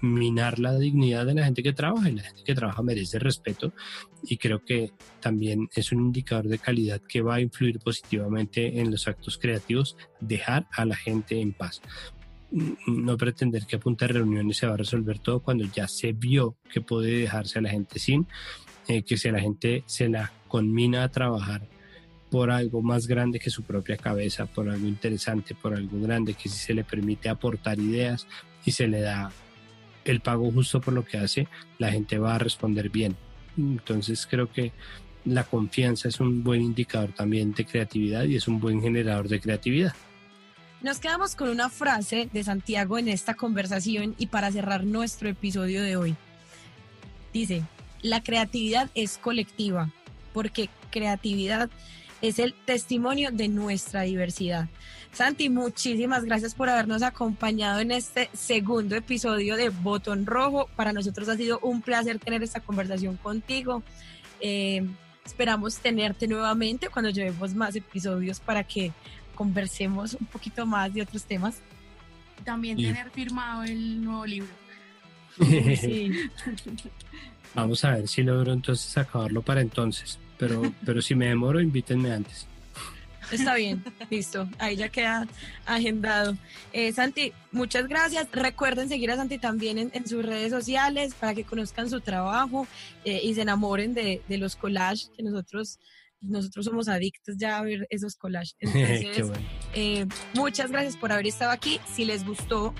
minar 0.00 0.58
la 0.58 0.78
dignidad 0.78 1.26
de 1.26 1.34
la 1.34 1.44
gente 1.44 1.62
que 1.62 1.74
trabaja 1.74 2.08
y 2.08 2.14
la 2.14 2.22
gente 2.22 2.42
que 2.44 2.54
trabaja 2.54 2.82
merece 2.82 3.18
respeto 3.18 3.74
y 4.22 4.38
creo 4.38 4.64
que 4.64 4.92
también 5.20 5.68
es 5.74 5.92
un 5.92 6.00
indicador 6.00 6.48
de 6.48 6.58
calidad 6.58 7.00
que 7.06 7.20
va 7.20 7.34
a 7.34 7.40
influir 7.40 7.78
positivamente 7.78 8.80
en 8.80 8.90
los 8.90 9.06
actos 9.06 9.36
creativos 9.36 9.96
dejar 10.20 10.66
a 10.72 10.86
la 10.86 10.96
gente 10.96 11.40
en 11.40 11.52
paz 11.52 11.82
no 12.50 13.16
pretender 13.16 13.66
que 13.66 13.76
a 13.76 14.06
reuniones 14.06 14.56
se 14.56 14.66
va 14.66 14.74
a 14.74 14.76
resolver 14.76 15.18
todo 15.18 15.40
cuando 15.40 15.64
ya 15.64 15.86
se 15.86 16.12
vio 16.12 16.56
que 16.72 16.80
puede 16.80 17.20
dejarse 17.20 17.58
a 17.58 17.62
la 17.62 17.70
gente 17.70 17.98
sin 17.98 18.26
eh, 18.88 19.02
que 19.02 19.16
si 19.16 19.28
a 19.28 19.32
la 19.32 19.40
gente 19.40 19.84
se 19.86 20.08
la 20.08 20.32
conmina 20.48 21.04
a 21.04 21.10
trabajar 21.10 21.62
por 22.30 22.50
algo 22.50 22.82
más 22.82 23.06
grande 23.06 23.38
que 23.38 23.50
su 23.50 23.62
propia 23.62 23.96
cabeza, 23.96 24.46
por 24.46 24.68
algo 24.68 24.86
interesante, 24.86 25.54
por 25.54 25.74
algo 25.74 26.00
grande, 26.00 26.34
que 26.34 26.48
si 26.48 26.58
se 26.58 26.74
le 26.74 26.84
permite 26.84 27.28
aportar 27.28 27.78
ideas 27.78 28.26
y 28.64 28.72
se 28.72 28.86
le 28.86 29.00
da 29.00 29.32
el 30.04 30.20
pago 30.20 30.50
justo 30.50 30.80
por 30.80 30.94
lo 30.94 31.04
que 31.04 31.18
hace, 31.18 31.48
la 31.78 31.90
gente 31.90 32.18
va 32.18 32.36
a 32.36 32.38
responder 32.38 32.88
bien. 32.88 33.16
Entonces 33.56 34.26
creo 34.28 34.50
que 34.50 34.72
la 35.24 35.44
confianza 35.44 36.08
es 36.08 36.20
un 36.20 36.42
buen 36.42 36.62
indicador 36.62 37.12
también 37.12 37.52
de 37.52 37.64
creatividad 37.64 38.24
y 38.24 38.36
es 38.36 38.48
un 38.48 38.60
buen 38.60 38.80
generador 38.80 39.28
de 39.28 39.40
creatividad. 39.40 39.94
Nos 40.82 40.98
quedamos 40.98 41.34
con 41.34 41.50
una 41.50 41.68
frase 41.68 42.30
de 42.32 42.42
Santiago 42.42 42.96
en 42.96 43.08
esta 43.08 43.34
conversación 43.34 44.14
y 44.16 44.28
para 44.28 44.50
cerrar 44.50 44.84
nuestro 44.84 45.28
episodio 45.28 45.82
de 45.82 45.96
hoy. 45.96 46.16
Dice, 47.34 47.64
la 48.00 48.22
creatividad 48.22 48.88
es 48.94 49.18
colectiva, 49.18 49.90
porque 50.32 50.70
creatividad 50.90 51.68
es 52.22 52.38
el 52.38 52.54
testimonio 52.54 53.30
de 53.30 53.48
nuestra 53.48 54.02
diversidad. 54.02 54.68
Santi, 55.12 55.50
muchísimas 55.50 56.24
gracias 56.24 56.54
por 56.54 56.70
habernos 56.70 57.02
acompañado 57.02 57.80
en 57.80 57.90
este 57.90 58.30
segundo 58.32 58.96
episodio 58.96 59.56
de 59.56 59.68
Botón 59.68 60.24
Rojo. 60.24 60.70
Para 60.76 60.94
nosotros 60.94 61.28
ha 61.28 61.36
sido 61.36 61.58
un 61.60 61.82
placer 61.82 62.18
tener 62.18 62.42
esta 62.42 62.60
conversación 62.60 63.18
contigo. 63.18 63.82
Eh, 64.40 64.86
Esperamos 65.24 65.76
tenerte 65.78 66.26
nuevamente 66.26 66.88
cuando 66.88 67.10
llevemos 67.10 67.54
más 67.54 67.76
episodios 67.76 68.40
para 68.40 68.64
que 68.64 68.90
conversemos 69.40 70.12
un 70.20 70.26
poquito 70.26 70.66
más 70.66 70.92
de 70.92 71.00
otros 71.00 71.24
temas. 71.24 71.62
También 72.44 72.76
tener 72.76 73.08
firmado 73.08 73.62
el 73.64 74.04
nuevo 74.04 74.26
libro. 74.26 74.52
Sí. 75.80 76.12
Vamos 77.54 77.82
a 77.86 77.92
ver 77.92 78.06
si 78.06 78.22
logro 78.22 78.52
entonces 78.52 78.98
acabarlo 78.98 79.40
para 79.40 79.62
entonces. 79.62 80.18
Pero, 80.36 80.74
pero 80.84 81.00
si 81.00 81.14
me 81.14 81.28
demoro, 81.28 81.58
invítenme 81.58 82.12
antes. 82.12 82.46
Está 83.32 83.54
bien, 83.54 83.82
listo. 84.10 84.46
Ahí 84.58 84.76
ya 84.76 84.90
queda 84.90 85.26
agendado. 85.64 86.36
Eh, 86.74 86.92
Santi, 86.92 87.32
muchas 87.50 87.88
gracias. 87.88 88.28
Recuerden 88.32 88.90
seguir 88.90 89.10
a 89.10 89.16
Santi 89.16 89.38
también 89.38 89.78
en, 89.78 89.90
en 89.94 90.06
sus 90.06 90.22
redes 90.22 90.50
sociales 90.50 91.14
para 91.14 91.34
que 91.34 91.44
conozcan 91.44 91.88
su 91.88 92.02
trabajo 92.02 92.66
eh, 93.06 93.20
y 93.22 93.32
se 93.32 93.40
enamoren 93.40 93.94
de, 93.94 94.20
de 94.28 94.36
los 94.36 94.54
collages 94.54 95.10
que 95.16 95.22
nosotros, 95.22 95.78
nosotros 96.20 96.64
somos 96.66 96.88
adictos 96.88 97.36
ya 97.38 97.58
a 97.58 97.62
ver 97.62 97.86
esos 97.90 98.16
collages. 98.16 98.54
Entonces, 98.60 99.28
bueno. 99.28 99.46
eh, 99.74 100.06
muchas 100.34 100.70
gracias 100.70 100.96
por 100.96 101.12
haber 101.12 101.26
estado 101.26 101.50
aquí. 101.50 101.80
Si 101.92 102.04
les 102.04 102.24
gustó, 102.24 102.74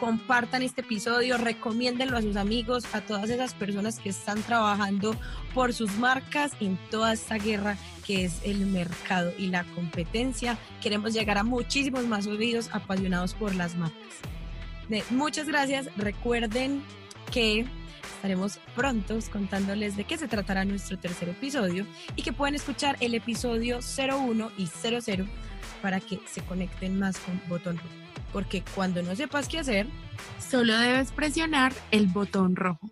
compartan 0.00 0.62
este 0.62 0.80
episodio, 0.82 1.38
recomiéndenlo 1.38 2.16
a 2.16 2.22
sus 2.22 2.36
amigos, 2.36 2.84
a 2.94 3.00
todas 3.00 3.30
esas 3.30 3.54
personas 3.54 3.98
que 3.98 4.10
están 4.10 4.42
trabajando 4.42 5.16
por 5.54 5.72
sus 5.72 5.92
marcas 5.98 6.52
en 6.60 6.78
toda 6.90 7.12
esta 7.12 7.36
guerra 7.36 7.76
que 8.06 8.24
es 8.24 8.40
el 8.44 8.66
mercado 8.66 9.32
y 9.36 9.48
la 9.48 9.64
competencia. 9.74 10.58
Queremos 10.80 11.12
llegar 11.12 11.38
a 11.38 11.42
muchísimos 11.44 12.06
más 12.06 12.26
oídos 12.26 12.68
apasionados 12.72 13.34
por 13.34 13.54
las 13.54 13.76
marcas. 13.76 14.14
Muchas 15.10 15.48
gracias. 15.48 15.88
Recuerden 15.96 16.82
que 17.32 17.66
estaremos 18.16 18.58
prontos 18.74 19.28
contándoles 19.28 19.96
de 19.96 20.04
qué 20.04 20.18
se 20.18 20.28
tratará 20.28 20.64
nuestro 20.64 20.98
tercer 20.98 21.28
episodio 21.28 21.86
y 22.16 22.22
que 22.22 22.32
pueden 22.32 22.54
escuchar 22.54 22.96
el 23.00 23.14
episodio 23.14 23.78
01 23.78 24.50
y 24.58 24.66
00 24.66 25.26
para 25.80 26.00
que 26.00 26.20
se 26.26 26.42
conecten 26.42 26.98
más 26.98 27.18
con 27.18 27.40
Botón 27.48 27.76
Rojo. 27.76 27.88
Porque 28.32 28.62
cuando 28.74 29.02
no 29.02 29.14
sepas 29.14 29.48
qué 29.48 29.60
hacer, 29.60 29.86
Solo 30.38 30.78
debes 30.78 31.10
presionar 31.12 31.72
el 31.90 32.06
botón 32.06 32.56
rojo. 32.56 32.90